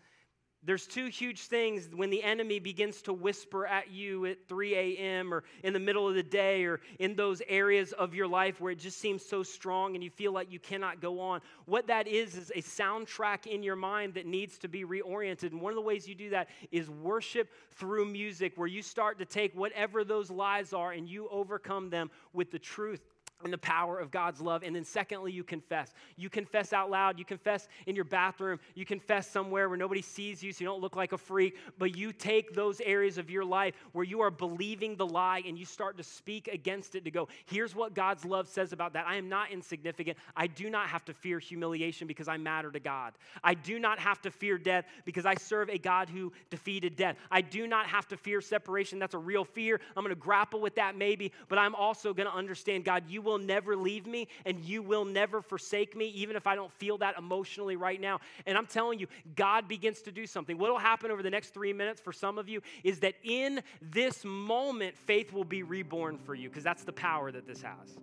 there's 0.65 0.87
two 0.87 1.07
huge 1.07 1.41
things 1.41 1.89
when 1.93 2.11
the 2.11 2.23
enemy 2.23 2.61
begins 2.61 3.03
to 3.03 3.13
whisper 3.13 3.67
at 3.67 3.91
you 3.91 4.27
at 4.27 4.47
3 4.49 4.75
a.m. 4.75 5.35
or 5.35 5.43
in 5.65 5.73
the 5.73 5.81
middle 5.81 6.09
of 6.09 6.15
the 6.15 6.23
day 6.23 6.65
or 6.65 6.81
in 7.01 7.17
those 7.17 7.43
areas 7.49 7.93
of 7.93 8.15
your 8.15 8.29
life 8.29 8.61
where 8.61 8.71
it 8.71 8.79
just 8.79 8.99
seems 8.99 9.25
so 9.25 9.43
strong 9.43 9.95
and 9.97 10.05
you 10.05 10.11
feel 10.11 10.33
like 10.33 10.53
you 10.53 10.61
cannot 10.61 11.01
go 11.01 11.19
on. 11.19 11.41
What 11.65 11.89
that 11.89 12.07
is, 12.07 12.37
is 12.37 12.53
a 12.55 12.63
soundtrack 12.63 13.47
in 13.47 13.65
your 13.65 13.75
mind 13.75 14.15
that 14.15 14.27
needs 14.27 14.57
to 14.59 14.69
be 14.69 14.85
reoriented. 14.85 15.51
And 15.51 15.61
one 15.61 15.73
of 15.73 15.77
the 15.77 15.83
ways 15.83 16.07
you 16.07 16.15
do 16.15 16.31
that 16.31 16.49
is 16.71 16.89
worship 16.89 17.51
through 17.73 18.07
music, 18.07 18.53
where 18.57 18.69
you 18.69 18.83
start 18.83 19.19
to 19.19 19.25
take 19.25 19.55
whatever 19.57 20.05
those 20.05 20.31
lies 20.31 20.73
are 20.73 20.93
and 20.93 21.09
you 21.09 21.29
overcome 21.29 21.91
them 21.91 22.11
with 22.33 22.53
the 22.53 22.59
truth 22.59 23.01
and 23.45 23.53
the 23.53 23.59
power 23.59 23.99
of 23.99 24.11
God's 24.11 24.41
love. 24.41 24.63
And 24.63 24.75
then, 24.75 24.85
secondly, 24.85 25.33
you 25.33 25.45
confess. 25.45 25.93
You 26.17 26.31
confess 26.31 26.73
out 26.73 26.91
loud. 26.91 27.19
You 27.19 27.25
confess 27.25 27.69
in 27.87 27.97
your 27.97 28.05
bathroom. 28.05 28.59
You 28.75 28.85
confess 28.85 29.31
somewhere 29.31 29.69
where 29.69 29.79
nobody 29.79 30.03
sees 30.03 30.43
you 30.43 30.53
so 30.53 30.63
you 30.63 30.67
don't 30.67 30.81
look 30.81 30.97
like 30.97 31.13
a 31.13 31.19
freak. 31.19 31.57
But 31.79 31.97
you 31.97 32.13
take 32.13 32.55
those 32.55 32.81
areas 32.81 33.19
of 33.19 33.31
your 33.31 33.45
life 33.45 33.75
where 33.93 34.05
you 34.05 34.21
are 34.21 34.31
believing 34.31 34.97
the 34.97 35.07
lie 35.07 35.43
and 35.47 35.59
you 35.59 35.65
start 35.65 35.97
to 35.99 36.03
speak 36.03 36.49
against 36.49 36.95
it 36.95 37.05
to 37.05 37.11
go, 37.11 37.29
here's 37.47 37.75
what 37.75 37.95
God's 37.95 38.25
love 38.25 38.49
says 38.49 38.73
about 38.73 38.93
that. 38.93 39.07
I 39.07 39.17
am 39.17 39.29
not 39.29 39.51
insignificant. 39.51 40.19
I 40.37 40.47
do 40.47 40.71
not 40.71 40.89
have 40.89 41.05
to 41.07 41.15
fear 41.15 41.39
humiliation 41.39 42.07
because 42.07 42.29
I 42.29 42.37
matter 42.37 42.71
to 42.71 42.81
God. 42.81 43.15
I 43.43 43.55
do 43.55 43.79
not 43.79 43.99
have 43.99 44.21
to 44.23 44.31
fear 44.31 44.59
death 44.59 44.85
because 45.05 45.27
I 45.27 45.35
serve 45.35 45.71
a 45.71 45.79
God 45.79 46.09
who 46.09 46.33
defeated 46.51 46.97
death. 46.97 47.17
I 47.31 47.41
do 47.41 47.67
not 47.67 47.87
have 47.87 48.07
to 48.09 48.17
fear 48.17 48.41
separation. 48.41 48.99
That's 48.99 49.15
a 49.15 49.19
real 49.19 49.45
fear. 49.45 49.81
I'm 49.97 50.03
going 50.03 50.15
to 50.15 50.21
grapple 50.21 50.61
with 50.61 50.75
that 50.77 50.97
maybe, 50.97 51.33
but 51.49 51.59
I'm 51.59 51.75
also 51.75 52.13
going 52.15 52.29
to 52.29 52.35
understand, 52.35 52.85
God, 52.85 53.05
you 53.09 53.23
will 53.23 53.32
will 53.33 53.39
never 53.39 53.77
leave 53.77 54.07
me 54.07 54.29
and 54.45 54.61
you 54.61 54.83
will 54.83 55.05
never 55.05 55.41
forsake 55.41 55.97
me, 55.97 56.07
even 56.09 56.37
if 56.37 56.47
I 56.47 56.55
don't 56.55 56.73
feel 56.73 56.99
that 56.99 57.19
emotionally 57.19 57.77
right 57.77 58.01
now. 58.01 58.21
And 58.47 58.57
I'm 58.57 58.67
telling 58.67 58.99
you, 58.99 59.07
God 59.35 59.69
begins 59.69 60.03
to 60.03 60.13
do 60.13 60.27
something. 60.27 60.59
What 60.59 60.71
will 60.71 60.79
happen 60.79 61.11
over 61.11 61.23
the 61.23 61.31
next 61.31 61.55
three 61.55 61.73
minutes 61.73 62.01
for 62.01 62.13
some 62.13 62.39
of 62.39 62.49
you 62.49 62.61
is 62.85 63.01
that 63.01 63.15
in 63.25 63.63
this 63.81 64.25
moment, 64.25 64.97
faith 64.97 65.33
will 65.33 65.45
be 65.45 65.63
reborn 65.63 66.19
for 66.19 66.35
you 66.35 66.49
because 66.49 66.65
that's 66.65 66.85
the 66.85 66.93
power 66.93 67.33
that 67.33 67.47
this 67.47 67.63
has. 67.63 67.97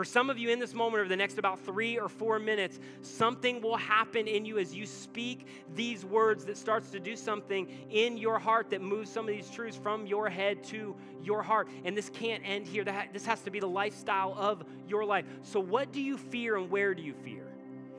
For 0.00 0.04
some 0.06 0.30
of 0.30 0.38
you 0.38 0.48
in 0.48 0.58
this 0.58 0.72
moment, 0.72 1.00
over 1.02 1.10
the 1.10 1.16
next 1.16 1.36
about 1.36 1.60
three 1.60 1.98
or 1.98 2.08
four 2.08 2.38
minutes, 2.38 2.80
something 3.02 3.60
will 3.60 3.76
happen 3.76 4.26
in 4.26 4.46
you 4.46 4.56
as 4.56 4.74
you 4.74 4.86
speak 4.86 5.46
these 5.74 6.06
words 6.06 6.46
that 6.46 6.56
starts 6.56 6.88
to 6.92 6.98
do 6.98 7.14
something 7.14 7.68
in 7.90 8.16
your 8.16 8.38
heart 8.38 8.70
that 8.70 8.80
moves 8.80 9.12
some 9.12 9.28
of 9.28 9.34
these 9.34 9.50
truths 9.50 9.76
from 9.76 10.06
your 10.06 10.30
head 10.30 10.64
to 10.64 10.96
your 11.22 11.42
heart. 11.42 11.68
And 11.84 11.94
this 11.94 12.08
can't 12.08 12.42
end 12.46 12.66
here. 12.66 12.82
This 13.12 13.26
has 13.26 13.42
to 13.42 13.50
be 13.50 13.60
the 13.60 13.68
lifestyle 13.68 14.34
of 14.38 14.64
your 14.88 15.04
life. 15.04 15.26
So, 15.42 15.60
what 15.60 15.92
do 15.92 16.00
you 16.00 16.16
fear 16.16 16.56
and 16.56 16.70
where 16.70 16.94
do 16.94 17.02
you 17.02 17.12
fear? 17.12 17.44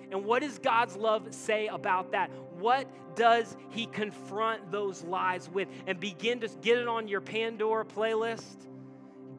And 0.09 0.25
what 0.25 0.41
does 0.41 0.57
God's 0.57 0.95
love 0.95 1.31
say 1.31 1.67
about 1.67 2.13
that? 2.13 2.31
What 2.57 2.87
does 3.15 3.55
He 3.69 3.85
confront 3.85 4.71
those 4.71 5.03
lies 5.03 5.51
with? 5.51 5.67
And 5.85 5.99
begin 5.99 6.39
to 6.39 6.47
get 6.63 6.79
it 6.79 6.87
on 6.87 7.07
your 7.07 7.21
Pandora 7.21 7.85
playlist 7.85 8.70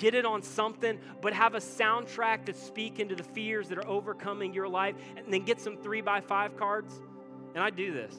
get 0.03 0.17
it 0.17 0.27
on 0.27 0.43
something, 0.43 0.99
but 1.21 1.33
have 1.33 1.55
a 1.55 1.61
soundtrack 1.61 2.45
to 2.45 2.53
speak 2.53 2.99
into 2.99 3.15
the 3.15 3.23
fears 3.23 3.69
that 3.69 3.79
are 3.79 3.87
overcoming 3.87 4.53
your 4.53 4.67
life, 4.67 4.97
and 5.17 5.33
then 5.33 5.45
get 5.45 5.61
some 5.61 5.77
three 5.77 6.01
by 6.01 6.21
five 6.21 6.57
cards. 6.57 7.01
And 7.55 7.63
I 7.63 7.71
do 7.71 7.93
this. 7.93 8.17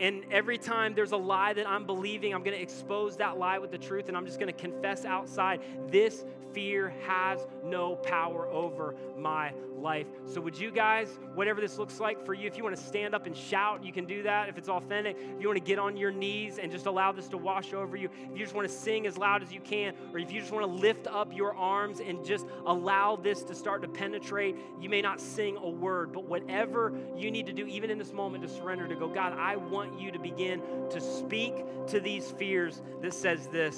And 0.00 0.24
every 0.30 0.58
time 0.58 0.94
there's 0.94 1.12
a 1.12 1.16
lie 1.16 1.52
that 1.52 1.68
I'm 1.68 1.86
believing, 1.86 2.34
I'm 2.34 2.42
going 2.42 2.56
to 2.56 2.62
expose 2.62 3.16
that 3.18 3.38
lie 3.38 3.58
with 3.58 3.70
the 3.70 3.78
truth, 3.78 4.08
and 4.08 4.16
I'm 4.16 4.26
just 4.26 4.40
going 4.40 4.52
to 4.52 4.60
confess 4.60 5.04
outside 5.04 5.60
this 5.88 6.24
fear 6.54 6.94
has 7.04 7.46
no 7.64 7.96
power 7.96 8.46
over 8.48 8.94
my 9.18 9.52
life. 9.76 10.06
So, 10.26 10.40
would 10.40 10.56
you 10.56 10.70
guys, 10.70 11.08
whatever 11.34 11.60
this 11.60 11.78
looks 11.78 12.00
like 12.00 12.24
for 12.24 12.32
you, 12.32 12.46
if 12.46 12.56
you 12.56 12.62
want 12.62 12.76
to 12.76 12.82
stand 12.82 13.14
up 13.14 13.26
and 13.26 13.36
shout, 13.36 13.84
you 13.84 13.92
can 13.92 14.06
do 14.06 14.22
that 14.22 14.48
if 14.48 14.56
it's 14.56 14.68
authentic. 14.68 15.16
If 15.18 15.40
you 15.40 15.48
want 15.48 15.58
to 15.58 15.64
get 15.64 15.78
on 15.78 15.96
your 15.96 16.12
knees 16.12 16.58
and 16.58 16.70
just 16.70 16.86
allow 16.86 17.12
this 17.12 17.28
to 17.28 17.36
wash 17.36 17.74
over 17.74 17.96
you, 17.96 18.08
if 18.30 18.38
you 18.38 18.44
just 18.44 18.54
want 18.54 18.68
to 18.68 18.72
sing 18.72 19.06
as 19.06 19.18
loud 19.18 19.42
as 19.42 19.52
you 19.52 19.60
can, 19.60 19.94
or 20.12 20.18
if 20.18 20.32
you 20.32 20.40
just 20.40 20.52
want 20.52 20.64
to 20.64 20.72
lift 20.72 21.06
up 21.06 21.34
your 21.34 21.54
arms 21.54 22.00
and 22.00 22.24
just 22.24 22.46
allow 22.66 23.16
this 23.16 23.42
to 23.44 23.54
start 23.54 23.82
to 23.82 23.88
penetrate, 23.88 24.56
you 24.80 24.88
may 24.88 25.02
not 25.02 25.20
sing 25.20 25.56
a 25.56 25.68
word, 25.68 26.12
but 26.12 26.24
whatever 26.24 26.92
you 27.16 27.30
need 27.30 27.46
to 27.46 27.52
do, 27.52 27.66
even 27.66 27.90
in 27.90 27.98
this 27.98 28.12
moment, 28.12 28.42
to 28.44 28.48
surrender, 28.48 28.86
to 28.86 28.94
go, 28.94 29.08
God, 29.08 29.32
I 29.34 29.56
want 29.84 30.00
you 30.00 30.10
to 30.10 30.18
begin 30.18 30.62
to 30.90 31.00
speak 31.00 31.54
to 31.88 32.00
these 32.00 32.30
fears 32.32 32.82
that 33.02 33.12
says 33.12 33.48
this. 33.48 33.76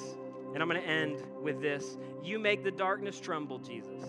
And 0.55 0.63
I'm 0.63 0.69
going 0.69 0.81
to 0.81 0.89
end 0.89 1.23
with 1.43 1.61
this. 1.61 1.97
You 2.23 2.39
make 2.39 2.65
the 2.65 2.71
darkness 2.71 3.21
tremble, 3.21 3.59
Jesus. 3.59 4.05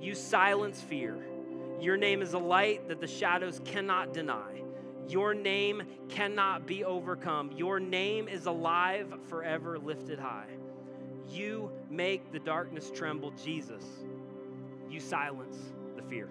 You 0.00 0.14
silence 0.14 0.80
fear. 0.80 1.16
Your 1.80 1.96
name 1.96 2.22
is 2.22 2.32
a 2.32 2.38
light 2.38 2.88
that 2.88 3.00
the 3.00 3.06
shadows 3.06 3.60
cannot 3.64 4.12
deny. 4.12 4.62
Your 5.08 5.34
name 5.34 5.82
cannot 6.08 6.66
be 6.66 6.84
overcome. 6.84 7.52
Your 7.52 7.78
name 7.80 8.28
is 8.28 8.46
alive, 8.46 9.12
forever 9.28 9.78
lifted 9.78 10.18
high. 10.18 10.50
You 11.28 11.70
make 11.90 12.32
the 12.32 12.38
darkness 12.38 12.90
tremble, 12.94 13.32
Jesus. 13.32 13.84
You 14.90 15.00
silence 15.00 15.56
the 15.96 16.02
fear. 16.02 16.28